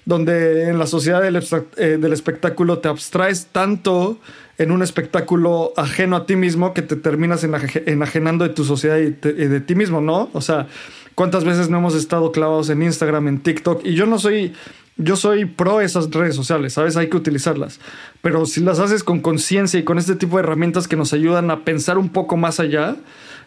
donde 0.06 0.70
en 0.70 0.80
la 0.80 0.88
sociedad 0.88 1.22
del, 1.22 1.36
eh, 1.36 1.98
del, 2.00 2.12
espectáculo 2.12 2.80
te 2.80 2.88
abstraes 2.88 3.48
tanto 3.52 4.20
en 4.58 4.72
un 4.72 4.82
espectáculo 4.82 5.72
ajeno 5.78 6.16
a 6.16 6.26
ti 6.26 6.36
mismo 6.36 6.74
que 6.74 6.82
te 6.82 6.96
terminas 6.96 7.44
enajenando 7.44 8.48
de 8.48 8.54
tu 8.54 8.66
sociedad 8.66 8.98
y, 8.98 9.12
de 9.12 9.62
ti 9.62 9.76
mismo, 9.76 10.02
¿no? 10.02 10.30
O 10.34 10.42
sea, 10.42 10.68
¿cuántas 11.16 11.46
veces 11.46 11.70
no 11.70 11.78
hemos 11.78 11.96
estado 11.96 12.32
clavados 12.32 12.70
en 12.70 12.82
Instagram, 12.82 13.28
en 13.28 13.40
TikTok? 13.40 13.86
Y 13.86 13.94
yo 13.94 14.06
no 14.06 14.18
soy, 14.18 14.54
yo 14.98 15.16
soy 15.16 15.46
pro 15.46 15.82
esas 15.82 16.10
redes 16.10 16.36
sociales, 16.36 16.74
¿sabes? 16.74 16.98
Hay 16.98 17.10
que 17.10 17.16
utilizarlas. 17.16 17.80
Pero 18.22 18.46
si 18.48 18.60
las 18.60 18.80
haces 18.80 19.04
con 19.04 19.22
conciencia 19.22 19.80
y 19.80 19.84
con 19.84 19.98
este 19.98 20.16
tipo 20.16 20.38
de 20.38 20.44
herramientas 20.44 20.88
que 20.88 20.96
nos 20.96 21.14
ayudan 21.14 21.52
a 21.52 21.64
pensar 21.64 21.98
un 21.98 22.10
poco 22.10 22.36
más 22.36 22.60
allá, 22.60 22.98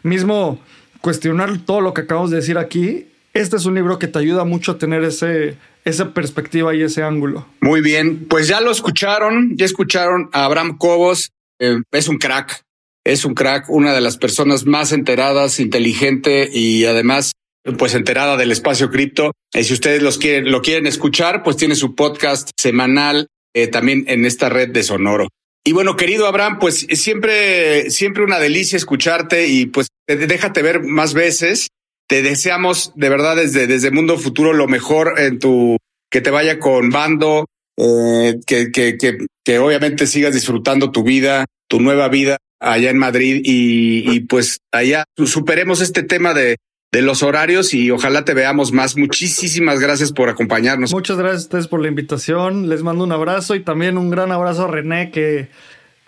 mismo 0.02 0.60
cuestionar 1.00 1.58
todo 1.64 1.80
lo 1.80 1.94
que 1.94 2.02
acabamos 2.02 2.30
de 2.30 2.36
decir 2.36 2.58
aquí, 2.58 3.08
este 3.34 3.56
es 3.56 3.64
un 3.64 3.74
libro 3.74 3.98
que 3.98 4.08
te 4.08 4.18
ayuda 4.18 4.44
mucho 4.44 4.72
a 4.72 4.78
tener 4.78 5.04
ese, 5.04 5.56
esa 5.84 6.12
perspectiva 6.12 6.74
y 6.74 6.82
ese 6.82 7.02
ángulo. 7.02 7.46
Muy 7.60 7.80
bien, 7.80 8.26
pues 8.28 8.48
ya 8.48 8.60
lo 8.60 8.70
escucharon, 8.70 9.56
ya 9.56 9.64
escucharon 9.64 10.28
a 10.32 10.44
Abraham 10.44 10.76
Cobos, 10.78 11.30
eh, 11.58 11.80
es 11.92 12.08
un 12.08 12.18
crack, 12.18 12.62
es 13.04 13.24
un 13.24 13.34
crack, 13.34 13.68
una 13.68 13.92
de 13.92 14.00
las 14.00 14.16
personas 14.16 14.64
más 14.66 14.92
enteradas, 14.92 15.60
inteligente 15.60 16.48
y 16.52 16.84
además 16.84 17.32
pues 17.78 17.94
enterada 17.94 18.36
del 18.36 18.52
espacio 18.52 18.90
cripto. 18.90 19.32
Y 19.52 19.64
si 19.64 19.72
ustedes 19.72 20.02
los 20.02 20.18
quieren, 20.18 20.50
lo 20.50 20.62
quieren 20.62 20.86
escuchar, 20.86 21.42
pues 21.42 21.56
tiene 21.56 21.74
su 21.74 21.94
podcast 21.94 22.50
semanal 22.58 23.28
eh, 23.54 23.68
también 23.68 24.04
en 24.08 24.24
esta 24.24 24.48
red 24.48 24.70
de 24.70 24.82
Sonoro. 24.82 25.28
Y 25.64 25.72
bueno, 25.72 25.94
querido 25.94 26.26
Abraham, 26.26 26.58
pues 26.58 26.86
siempre, 26.90 27.88
siempre 27.90 28.24
una 28.24 28.40
delicia 28.40 28.76
escucharte 28.76 29.46
y 29.46 29.66
pues 29.66 29.88
déjate 30.06 30.62
ver 30.62 30.82
más 30.82 31.14
veces 31.14 31.68
te 32.08 32.22
deseamos 32.22 32.92
de 32.94 33.08
verdad 33.08 33.36
desde, 33.36 33.66
desde 33.66 33.90
Mundo 33.90 34.18
Futuro 34.18 34.52
lo 34.52 34.68
mejor 34.68 35.18
en 35.18 35.38
tu, 35.38 35.78
que 36.10 36.20
te 36.20 36.30
vaya 36.30 36.58
con 36.58 36.90
bando, 36.90 37.46
eh, 37.78 38.38
que, 38.46 38.70
que, 38.70 38.98
que, 38.98 39.26
que, 39.42 39.58
obviamente 39.58 40.06
sigas 40.06 40.34
disfrutando 40.34 40.90
tu 40.90 41.04
vida, 41.04 41.46
tu 41.68 41.80
nueva 41.80 42.08
vida 42.08 42.36
allá 42.60 42.90
en 42.90 42.98
Madrid 42.98 43.40
y, 43.44 44.12
y 44.12 44.20
pues 44.20 44.58
allá 44.72 45.04
superemos 45.16 45.80
este 45.80 46.02
tema 46.02 46.34
de, 46.34 46.58
de 46.92 47.00
los 47.00 47.22
horarios 47.22 47.72
y 47.72 47.90
ojalá 47.90 48.24
te 48.24 48.34
veamos 48.34 48.72
más. 48.72 48.96
Muchísimas 48.98 49.80
gracias 49.80 50.12
por 50.12 50.28
acompañarnos. 50.28 50.92
Muchas 50.92 51.16
gracias 51.16 51.42
a 51.42 51.44
ustedes 51.46 51.68
por 51.68 51.80
la 51.80 51.88
invitación. 51.88 52.68
Les 52.68 52.82
mando 52.82 53.04
un 53.04 53.12
abrazo 53.12 53.54
y 53.54 53.60
también 53.60 53.96
un 53.96 54.10
gran 54.10 54.30
abrazo 54.30 54.64
a 54.64 54.68
René 54.68 55.10
que 55.10 55.48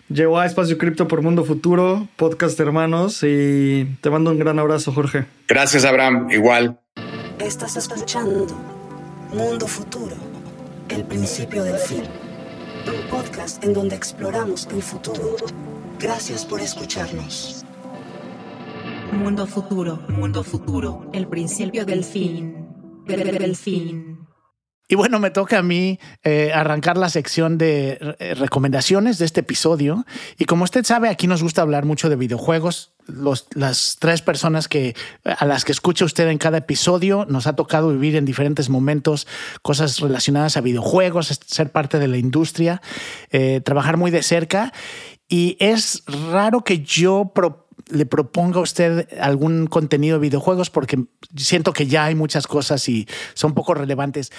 Llegó 0.09 0.37
a 0.37 0.45
Espacio 0.45 0.77
Cripto 0.77 1.07
por 1.07 1.23
Mundo 1.23 1.43
Futuro, 1.43 2.07
podcast 2.15 2.59
hermanos, 2.59 3.23
y 3.23 3.85
te 4.01 4.11
mando 4.11 4.29
un 4.29 4.37
gran 4.37 4.59
abrazo, 4.59 4.91
Jorge. 4.91 5.25
Gracias, 5.47 5.83
Abraham. 5.83 6.29
Igual. 6.29 6.79
Estás 7.39 7.75
escuchando 7.75 8.45
Mundo 9.33 9.65
Futuro, 9.65 10.15
el 10.89 11.05
principio 11.05 11.63
del 11.63 11.77
fin. 11.77 12.03
Un 12.85 13.09
podcast 13.09 13.63
en 13.63 13.73
donde 13.73 13.95
exploramos 13.95 14.67
el 14.71 14.83
futuro. 14.83 15.37
Gracias 15.99 16.45
por 16.45 16.61
escucharnos. 16.61 17.65
Mundo 19.11 19.47
Futuro, 19.47 20.03
Mundo 20.09 20.43
Futuro, 20.43 21.09
el 21.13 21.27
principio 21.27 21.83
del 21.83 22.03
fin. 22.03 22.67
Del 23.07 23.55
fin. 23.55 24.24
Y 24.87 24.93
bueno, 24.93 25.19
me 25.19 25.31
toca 25.31 25.57
a 25.57 25.63
mí 25.63 25.99
eh, 26.23 26.51
arrancar 26.53 26.95
la 26.95 27.09
sección 27.09 27.57
de 27.57 28.15
eh, 28.19 28.35
recomendaciones 28.35 29.17
de 29.17 29.25
este 29.25 29.39
episodio. 29.39 30.05
Y 30.37 30.45
como 30.45 30.63
usted 30.63 30.85
sabe, 30.85 31.09
aquí 31.09 31.25
nos 31.25 31.41
gusta 31.41 31.63
hablar 31.63 31.85
mucho 31.85 32.07
de 32.07 32.15
videojuegos. 32.15 32.93
Los, 33.07 33.47
las 33.55 33.97
tres 33.99 34.21
personas 34.21 34.67
que 34.67 34.95
a 35.23 35.45
las 35.45 35.65
que 35.65 35.71
escucha 35.71 36.05
usted 36.05 36.27
en 36.27 36.37
cada 36.37 36.59
episodio 36.59 37.25
nos 37.27 37.47
ha 37.47 37.55
tocado 37.55 37.89
vivir 37.89 38.15
en 38.15 38.25
diferentes 38.25 38.69
momentos 38.69 39.27
cosas 39.63 39.99
relacionadas 39.99 40.57
a 40.57 40.61
videojuegos, 40.61 41.39
ser 41.45 41.71
parte 41.71 41.97
de 41.97 42.07
la 42.07 42.17
industria, 42.17 42.81
eh, 43.31 43.61
trabajar 43.65 43.97
muy 43.97 44.11
de 44.11 44.21
cerca. 44.21 44.71
Y 45.27 45.57
es 45.59 46.03
raro 46.29 46.63
que 46.63 46.81
yo 46.81 47.31
le 47.89 48.05
proponga 48.05 48.59
a 48.59 48.63
usted 48.63 49.07
algún 49.19 49.67
contenido 49.67 50.17
de 50.17 50.21
videojuegos 50.21 50.69
porque 50.69 51.05
siento 51.35 51.73
que 51.73 51.87
ya 51.87 52.05
hay 52.05 52.15
muchas 52.15 52.47
cosas 52.47 52.87
y 52.89 53.07
son 53.33 53.53
poco 53.53 53.73
relevantes. 53.73 54.31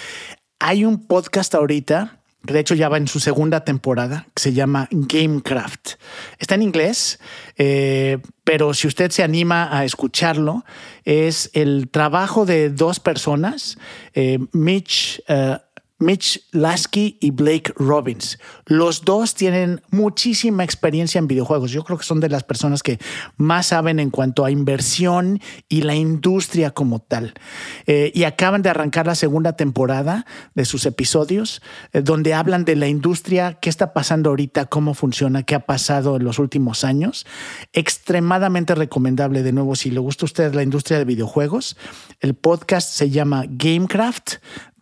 Hay 0.59 0.85
un 0.85 1.05
podcast 1.05 1.53
ahorita 1.55 2.17
de 2.53 2.59
hecho 2.59 2.75
ya 2.75 2.89
va 2.89 2.97
en 2.97 3.07
su 3.07 3.19
segunda 3.19 3.65
temporada, 3.65 4.27
que 4.33 4.41
se 4.41 4.53
llama 4.53 4.87
Gamecraft. 4.91 5.93
Está 6.39 6.55
en 6.55 6.61
inglés, 6.61 7.19
eh, 7.57 8.19
pero 8.43 8.73
si 8.73 8.87
usted 8.87 9.11
se 9.11 9.23
anima 9.23 9.75
a 9.75 9.83
escucharlo, 9.83 10.63
es 11.03 11.49
el 11.53 11.89
trabajo 11.89 12.45
de 12.45 12.69
dos 12.69 12.99
personas, 12.99 13.77
eh, 14.13 14.39
Mitch 14.53 15.21
eh, 15.27 15.57
Mitch 15.99 16.47
Lasky 16.51 17.17
y 17.19 17.31
Blake 17.31 17.73
Robbins. 17.75 18.37
Los 18.65 19.03
dos 19.03 19.33
tienen 19.33 19.81
muchísima 19.89 20.63
experiencia 20.63 21.17
en 21.17 21.27
videojuegos. 21.27 21.71
Yo 21.71 21.83
creo 21.83 21.97
que 21.97 22.05
son 22.05 22.19
de 22.19 22.29
las 22.29 22.43
personas 22.43 22.83
que 22.83 22.99
más 23.37 23.67
saben 23.67 23.99
en 23.99 24.11
cuanto 24.11 24.45
a 24.45 24.51
inversión 24.51 25.39
y 25.67 25.81
la 25.81 25.95
industria 25.95 26.71
como 26.71 26.99
tal. 26.99 27.33
Eh, 27.87 28.11
y 28.13 28.25
acaban 28.25 28.61
de 28.61 28.69
arrancar 28.69 29.07
la 29.07 29.15
segunda 29.15 29.53
temporada 29.53 30.25
de 30.53 30.65
sus 30.65 30.85
episodios, 30.85 31.61
eh, 31.93 32.01
donde 32.01 32.35
hablan 32.35 32.63
de 32.63 32.75
la 32.75 32.87
industria, 32.87 33.57
qué 33.59 33.69
está 33.69 33.93
pasando 33.93 34.29
ahorita, 34.29 34.67
cómo 34.67 34.93
funciona, 34.93 35.43
qué 35.43 35.55
ha 35.55 35.65
pasado 35.65 36.17
en 36.17 36.23
los 36.23 36.37
últimos 36.37 36.83
años. 36.83 37.25
Extremadamente 37.73 38.75
recomendable, 38.75 39.41
de 39.41 39.51
nuevo, 39.51 39.75
si 39.75 39.89
le 39.89 39.99
gusta 39.99 40.25
a 40.25 40.27
usted 40.27 40.53
la 40.53 40.63
industria 40.63 40.99
de 40.99 41.05
videojuegos. 41.05 41.75
El 42.19 42.35
podcast 42.35 42.89
se 42.91 43.09
llama 43.09 43.45
Gamecraft 43.47 44.35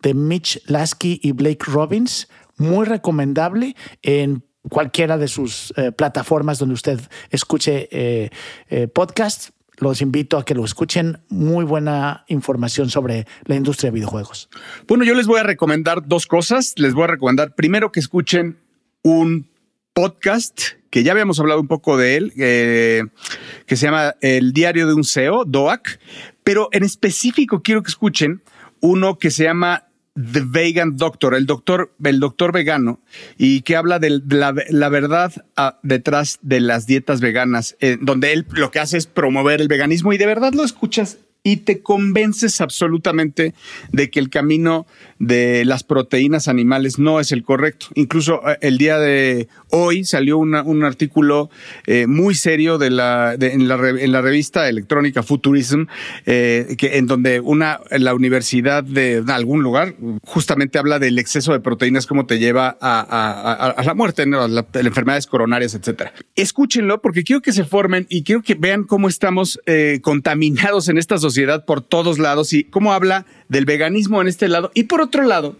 de 0.06 0.14
Mitch 0.14 0.62
Lasky 0.66 1.18
y 1.20 1.32
Blake 1.32 1.64
Robbins. 1.66 2.28
Muy 2.58 2.86
recomendable 2.86 3.74
en 4.02 4.44
cualquiera 4.70 5.18
de 5.18 5.26
sus 5.26 5.74
eh, 5.76 5.90
plataformas 5.90 6.60
donde 6.60 6.74
usted 6.74 7.00
escuche 7.30 7.88
eh, 7.90 8.30
eh, 8.68 8.86
podcast. 8.86 9.50
Los 9.78 10.00
invito 10.02 10.38
a 10.38 10.44
que 10.44 10.54
lo 10.54 10.64
escuchen. 10.64 11.24
Muy 11.28 11.64
buena 11.64 12.24
información 12.28 12.88
sobre 12.88 13.26
la 13.46 13.56
industria 13.56 13.90
de 13.90 13.96
videojuegos. 13.96 14.48
Bueno, 14.86 15.02
yo 15.02 15.12
les 15.14 15.26
voy 15.26 15.40
a 15.40 15.42
recomendar 15.42 16.06
dos 16.06 16.26
cosas. 16.26 16.74
Les 16.76 16.94
voy 16.94 17.02
a 17.02 17.08
recomendar 17.08 17.56
primero 17.56 17.90
que 17.90 17.98
escuchen 17.98 18.58
un 19.02 19.50
podcast 19.92 20.60
que 20.88 21.02
ya 21.02 21.10
habíamos 21.10 21.40
hablado 21.40 21.60
un 21.60 21.66
poco 21.66 21.96
de 21.96 22.16
él, 22.16 22.32
que 22.32 23.76
se 23.76 23.86
llama 23.86 24.14
El 24.20 24.52
Diario 24.52 24.86
de 24.86 24.94
un 24.94 25.04
CEO, 25.04 25.44
DOAC, 25.44 25.98
pero 26.44 26.68
en 26.70 26.84
específico 26.84 27.60
quiero 27.60 27.82
que 27.82 27.88
escuchen 27.88 28.42
uno 28.80 29.18
que 29.18 29.30
se 29.30 29.44
llama 29.44 29.85
The 30.16 30.42
Vegan 30.46 30.96
Doctor, 30.96 31.34
el 31.34 31.46
doctor, 31.46 31.94
el 32.02 32.20
doctor 32.20 32.52
vegano, 32.52 33.00
y 33.36 33.60
que 33.62 33.76
habla 33.76 33.98
de 33.98 34.20
la, 34.28 34.88
verdad 34.88 35.32
ah, 35.56 35.78
detrás 35.82 36.38
de 36.42 36.60
las 36.60 36.86
dietas 36.86 37.20
veganas, 37.20 37.76
eh, 37.80 37.98
donde 38.00 38.32
él 38.32 38.46
lo 38.50 38.70
que 38.70 38.80
hace 38.80 38.96
es 38.96 39.06
promover 39.06 39.60
el 39.60 39.68
veganismo 39.68 40.12
y 40.12 40.18
de 40.18 40.26
verdad 40.26 40.52
lo 40.54 40.64
escuchas 40.64 41.18
y 41.46 41.58
te 41.58 41.80
convences 41.80 42.60
absolutamente 42.60 43.54
de 43.92 44.10
que 44.10 44.18
el 44.18 44.30
camino 44.30 44.84
de 45.18 45.64
las 45.64 45.82
proteínas 45.82 46.48
animales 46.48 46.98
no 46.98 47.20
es 47.20 47.32
el 47.32 47.42
correcto. 47.42 47.86
Incluso 47.94 48.40
eh, 48.48 48.58
el 48.60 48.78
día 48.78 48.98
de 48.98 49.48
hoy 49.70 50.04
salió 50.04 50.38
un 50.38 50.84
artículo 50.84 51.50
eh, 51.86 52.06
muy 52.06 52.34
serio 52.34 52.78
de 52.78 52.90
la, 52.90 53.34
en, 53.34 53.68
la, 53.68 53.76
en, 53.88 54.12
la, 54.12 54.20
revista 54.20 54.68
electrónica 54.68 55.22
Futurism, 55.22 55.84
eh, 56.26 56.76
que, 56.78 56.98
en 56.98 57.06
donde 57.06 57.40
una, 57.40 57.80
la 57.90 58.14
universidad 58.14 58.84
de 58.84 59.24
algún 59.28 59.62
lugar 59.62 59.94
justamente 60.24 60.78
habla 60.78 60.98
del 60.98 61.18
exceso 61.18 61.52
de 61.52 61.60
proteínas, 61.60 62.06
cómo 62.06 62.26
te 62.26 62.38
lleva 62.38 62.76
a, 62.80 63.74
a, 63.76 63.82
la 63.82 63.94
muerte, 63.94 64.22
a, 64.22 64.48
las 64.48 64.64
enfermedades 64.74 65.26
coronarias, 65.26 65.74
etcétera. 65.74 66.12
Escúchenlo 66.34 67.00
porque 67.00 67.22
quiero 67.22 67.40
que 67.40 67.52
se 67.52 67.64
formen 67.64 68.06
y 68.08 68.22
quiero 68.22 68.42
que 68.42 68.54
vean 68.54 68.84
cómo 68.84 69.08
estamos 69.08 69.60
contaminados 70.02 70.88
en 70.88 70.98
esta 70.98 71.18
sociedad 71.18 71.64
por 71.64 71.80
todos 71.80 72.18
lados 72.18 72.52
y 72.52 72.64
cómo 72.64 72.92
habla 72.92 73.26
del 73.48 73.64
veganismo 73.64 74.20
en 74.20 74.28
este 74.28 74.48
lado. 74.48 74.70
Y 74.74 74.84
por 74.84 75.00
otro 75.00 75.22
lado, 75.22 75.56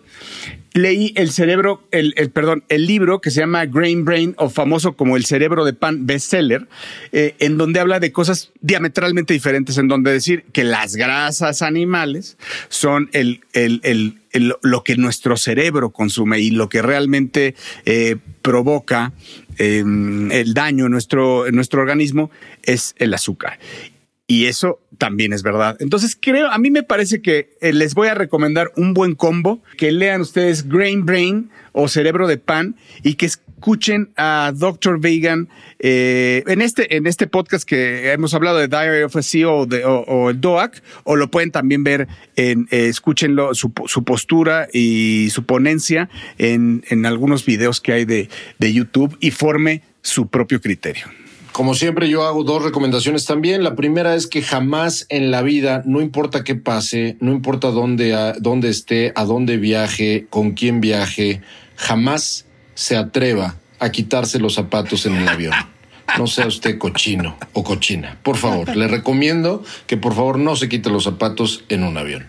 leí 0.76 1.12
el 1.16 1.30
cerebro, 1.30 1.82
el, 1.90 2.12
perdón, 2.32 2.64
el 2.68 2.86
libro 2.86 3.20
que 3.20 3.30
se 3.30 3.40
llama 3.40 3.64
Grain 3.64 4.04
Brain 4.04 4.34
o 4.36 4.50
famoso 4.50 4.94
como 4.94 5.16
el 5.16 5.24
cerebro 5.24 5.64
de 5.64 5.72
pan 5.72 6.06
bestseller, 6.06 6.68
eh, 7.12 7.34
en 7.38 7.56
donde 7.56 7.80
habla 7.80 7.98
de 7.98 8.12
cosas 8.12 8.52
diametralmente 8.60 9.32
diferentes, 9.32 9.78
en 9.78 9.88
donde 9.88 10.12
decir 10.12 10.44
que 10.52 10.64
las 10.64 10.96
grasas 10.96 11.62
animales 11.62 12.36
son 12.68 13.08
el, 13.12 13.40
el, 13.52 14.18
lo 14.62 14.84
que 14.84 14.96
nuestro 14.96 15.36
cerebro 15.36 15.90
consume 15.90 16.40
y 16.40 16.50
lo 16.50 16.68
que 16.68 16.82
realmente 16.82 17.54
eh, 17.86 18.16
provoca 18.42 19.12
em, 19.56 20.30
el 20.30 20.52
daño 20.52 20.88
nuestro, 20.88 21.46
en 21.46 21.54
nuestro 21.54 21.80
organismo 21.80 22.30
es 22.62 22.94
el 22.98 23.14
azúcar. 23.14 23.58
Y 24.26 24.46
eso 24.46 24.80
también 24.98 25.32
es 25.32 25.42
verdad. 25.42 25.76
Entonces 25.78 26.18
creo, 26.20 26.50
a 26.50 26.58
mí 26.58 26.70
me 26.70 26.82
parece 26.82 27.22
que 27.22 27.56
eh, 27.60 27.72
les 27.72 27.94
voy 27.94 28.08
a 28.08 28.14
recomendar 28.14 28.72
un 28.76 28.92
buen 28.92 29.14
combo, 29.14 29.62
que 29.76 29.92
lean 29.92 30.20
ustedes 30.20 30.68
Grain 30.68 31.04
Brain 31.04 31.50
o 31.72 31.86
Cerebro 31.86 32.26
de 32.26 32.36
Pan 32.36 32.74
y 33.04 33.14
que 33.14 33.26
escuchen 33.26 34.10
a 34.16 34.52
Dr. 34.54 35.00
Vegan 35.00 35.48
eh, 35.78 36.42
en, 36.46 36.60
este, 36.60 36.96
en 36.96 37.06
este 37.06 37.28
podcast 37.28 37.68
que 37.68 38.10
hemos 38.10 38.34
hablado 38.34 38.58
de 38.58 38.66
Diary 38.66 39.04
of 39.04 39.14
a 39.14 39.22
CEO 39.22 39.66
o, 39.84 40.30
el 40.30 40.40
DOAC, 40.40 40.82
o 41.04 41.14
lo 41.14 41.30
pueden 41.30 41.52
también 41.52 41.84
ver 41.84 42.08
en, 42.34 42.66
eh, 42.70 42.88
escúchenlo, 42.88 43.54
su, 43.54 43.72
su, 43.86 44.02
postura 44.02 44.66
y 44.72 45.28
su 45.30 45.44
ponencia 45.44 46.08
en, 46.38 46.82
en 46.88 47.06
algunos 47.06 47.46
videos 47.46 47.80
que 47.80 47.92
hay 47.92 48.04
de, 48.04 48.28
de 48.58 48.72
YouTube 48.72 49.16
y 49.20 49.30
forme 49.30 49.82
su 50.02 50.28
propio 50.28 50.60
criterio. 50.60 51.06
Como 51.56 51.72
siempre, 51.72 52.10
yo 52.10 52.24
hago 52.24 52.44
dos 52.44 52.62
recomendaciones 52.62 53.24
también. 53.24 53.64
La 53.64 53.76
primera 53.76 54.14
es 54.14 54.26
que 54.26 54.42
jamás 54.42 55.06
en 55.08 55.30
la 55.30 55.40
vida, 55.40 55.82
no 55.86 56.02
importa 56.02 56.44
qué 56.44 56.54
pase, 56.54 57.16
no 57.20 57.32
importa 57.32 57.68
dónde, 57.68 58.34
dónde 58.40 58.68
esté, 58.68 59.14
a 59.14 59.24
dónde 59.24 59.56
viaje, 59.56 60.26
con 60.28 60.50
quién 60.50 60.82
viaje, 60.82 61.40
jamás 61.76 62.44
se 62.74 62.98
atreva 62.98 63.56
a 63.78 63.90
quitarse 63.90 64.38
los 64.38 64.52
zapatos 64.52 65.06
en 65.06 65.16
el 65.16 65.26
avión 65.26 65.54
no 66.18 66.26
sea 66.26 66.46
usted 66.46 66.78
cochino 66.78 67.36
o 67.52 67.64
cochina. 67.64 68.18
Por 68.22 68.36
favor, 68.36 68.74
le 68.76 68.88
recomiendo 68.88 69.62
que 69.86 69.96
por 69.96 70.14
favor 70.14 70.38
no 70.38 70.56
se 70.56 70.68
quite 70.68 70.90
los 70.90 71.04
zapatos 71.04 71.64
en 71.68 71.82
un 71.82 71.98
avión. 71.98 72.26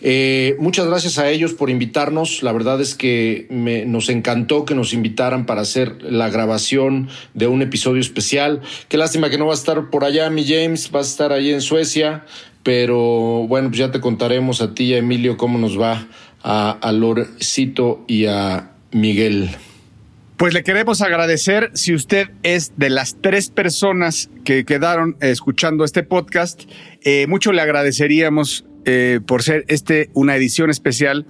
Eh, 0.00 0.56
muchas 0.58 0.86
gracias 0.86 1.18
a 1.18 1.30
ellos 1.30 1.52
por 1.54 1.70
invitarnos. 1.70 2.42
La 2.42 2.52
verdad 2.52 2.80
es 2.80 2.94
que 2.94 3.46
nos 3.86 4.08
encantó 4.08 4.64
que 4.64 4.74
nos 4.74 4.92
invitaran 4.92 5.46
para 5.46 5.60
hacer 5.60 6.02
la 6.02 6.28
grabación 6.28 7.08
de 7.34 7.46
un 7.46 7.62
episodio 7.62 8.00
especial. 8.00 8.62
Qué 8.88 8.96
lástima 8.96 9.30
que 9.30 9.38
no 9.38 9.46
va 9.46 9.52
a 9.52 9.56
estar 9.56 9.90
por 9.90 10.04
allá, 10.04 10.28
mi 10.30 10.44
James, 10.44 10.90
va 10.94 11.00
a 11.00 11.02
estar 11.02 11.32
ahí 11.32 11.50
en 11.50 11.60
Suecia. 11.60 12.24
Pero 12.62 13.46
bueno, 13.46 13.68
pues 13.68 13.78
ya 13.78 13.90
te 13.90 14.00
contaremos 14.00 14.60
a 14.60 14.74
ti 14.74 14.84
y 14.84 14.94
a 14.94 14.98
Emilio 14.98 15.36
cómo 15.36 15.58
nos 15.58 15.80
va 15.80 16.08
a, 16.42 16.70
a 16.70 16.92
Lorcito 16.92 18.04
y 18.06 18.26
a 18.26 18.72
Miguel. 18.90 19.50
Pues 20.40 20.54
le 20.54 20.62
queremos 20.62 21.02
agradecer 21.02 21.70
si 21.74 21.94
usted 21.94 22.30
es 22.42 22.72
de 22.78 22.88
las 22.88 23.18
tres 23.20 23.50
personas 23.50 24.30
que 24.42 24.64
quedaron 24.64 25.18
escuchando 25.20 25.84
este 25.84 26.02
podcast. 26.02 26.62
Eh, 27.02 27.26
mucho 27.26 27.52
le 27.52 27.60
agradeceríamos 27.60 28.64
eh, 28.86 29.20
por 29.26 29.42
ser 29.42 29.66
este 29.68 30.08
una 30.14 30.34
edición 30.34 30.70
especial 30.70 31.26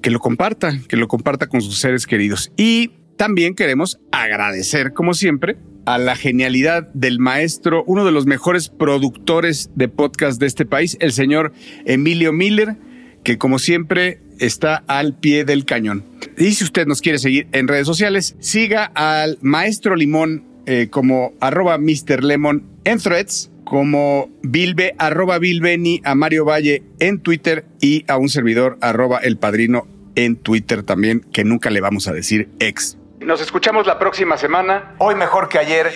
que 0.00 0.10
lo 0.10 0.20
comparta, 0.20 0.72
que 0.88 0.96
lo 0.96 1.06
comparta 1.06 1.48
con 1.48 1.60
sus 1.60 1.78
seres 1.78 2.06
queridos. 2.06 2.50
Y 2.56 2.92
también 3.18 3.54
queremos 3.54 4.00
agradecer, 4.10 4.94
como 4.94 5.12
siempre, 5.12 5.58
a 5.84 5.98
la 5.98 6.16
genialidad 6.16 6.88
del 6.94 7.18
maestro, 7.18 7.84
uno 7.86 8.06
de 8.06 8.12
los 8.12 8.24
mejores 8.24 8.70
productores 8.70 9.68
de 9.74 9.88
podcast 9.88 10.40
de 10.40 10.46
este 10.46 10.64
país, 10.64 10.96
el 11.00 11.12
señor 11.12 11.52
Emilio 11.84 12.32
Miller, 12.32 12.76
que 13.24 13.38
como 13.38 13.58
siempre 13.58 14.20
está 14.38 14.84
al 14.86 15.14
pie 15.14 15.44
del 15.44 15.64
cañón. 15.64 16.04
Y 16.36 16.52
si 16.52 16.64
usted 16.64 16.86
nos 16.86 17.00
quiere 17.00 17.18
seguir 17.18 17.48
en 17.52 17.66
redes 17.66 17.86
sociales, 17.86 18.36
siga 18.38 18.84
al 18.94 19.38
maestro 19.40 19.96
Limón 19.96 20.44
eh, 20.66 20.88
como 20.90 21.32
arroba 21.40 21.78
Mr. 21.78 22.22
Lemon 22.22 22.66
en 22.84 22.98
threads, 22.98 23.50
como 23.64 24.30
Bilbe, 24.42 24.94
arroba 24.98 25.38
Bilbeni, 25.38 26.00
a 26.04 26.14
Mario 26.14 26.44
Valle 26.44 26.82
en 27.00 27.20
Twitter 27.20 27.64
y 27.80 28.04
a 28.08 28.18
un 28.18 28.28
servidor 28.28 28.78
arroba 28.80 29.18
El 29.18 29.38
Padrino 29.38 29.86
en 30.14 30.36
Twitter 30.36 30.82
también, 30.82 31.20
que 31.32 31.44
nunca 31.44 31.70
le 31.70 31.80
vamos 31.80 32.06
a 32.08 32.12
decir 32.12 32.48
ex. 32.60 32.98
Nos 33.20 33.40
escuchamos 33.40 33.86
la 33.86 33.98
próxima 33.98 34.36
semana, 34.36 34.94
hoy 34.98 35.14
mejor 35.14 35.48
que 35.48 35.58
ayer 35.58 35.92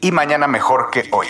y 0.00 0.12
mañana 0.12 0.46
mejor 0.46 0.90
que 0.92 1.04
hoy. 1.10 1.26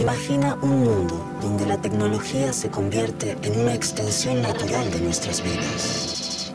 Imagina 0.00 0.56
un 0.62 0.84
mundo 0.84 1.27
la 1.68 1.76
tecnología 1.76 2.50
se 2.54 2.70
convierte 2.70 3.36
en 3.42 3.60
una 3.60 3.74
extensión 3.74 4.40
natural 4.40 4.90
de 4.90 5.02
nuestras 5.02 5.42
vidas, 5.42 6.54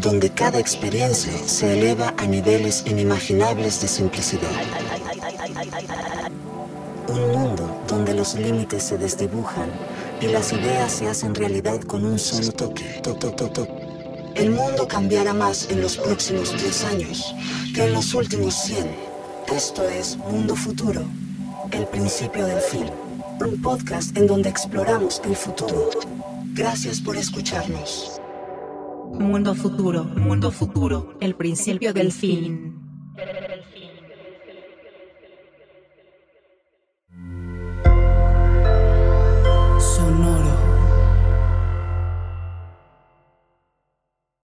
donde 0.00 0.30
cada 0.30 0.58
experiencia 0.58 1.32
se 1.46 1.74
eleva 1.74 2.14
a 2.16 2.26
niveles 2.26 2.82
inimaginables 2.86 3.82
de 3.82 3.88
simplicidad. 3.88 4.48
Un 7.08 7.30
mundo 7.32 7.84
donde 7.86 8.14
los 8.14 8.34
límites 8.36 8.84
se 8.84 8.96
desdibujan 8.96 9.70
y 10.22 10.28
las 10.28 10.50
ideas 10.54 10.92
se 10.92 11.08
hacen 11.08 11.34
realidad 11.34 11.82
con 11.82 12.02
un 12.02 12.18
solo 12.18 12.50
toque. 12.52 13.02
El 14.34 14.50
mundo 14.50 14.88
cambiará 14.88 15.34
más 15.34 15.68
en 15.70 15.82
los 15.82 15.98
próximos 15.98 16.52
10 16.52 16.84
años 16.84 17.34
que 17.74 17.84
en 17.84 17.92
los 17.92 18.14
últimos 18.14 18.54
100. 18.54 18.88
Esto 19.54 19.86
es 19.86 20.16
Mundo 20.16 20.56
Futuro, 20.56 21.02
el 21.70 21.86
principio 21.86 22.46
del 22.46 22.60
fin 22.60 23.03
un 23.40 23.60
podcast 23.60 24.16
en 24.16 24.26
donde 24.26 24.48
exploramos 24.48 25.20
el 25.24 25.34
futuro. 25.34 25.90
Gracias 26.52 27.00
por 27.00 27.16
escucharnos. 27.16 28.20
Mundo 29.12 29.54
futuro, 29.54 30.04
mundo 30.04 30.50
futuro, 30.50 31.16
el 31.20 31.34
principio 31.34 31.92
del 31.92 32.12
fin. 32.12 32.74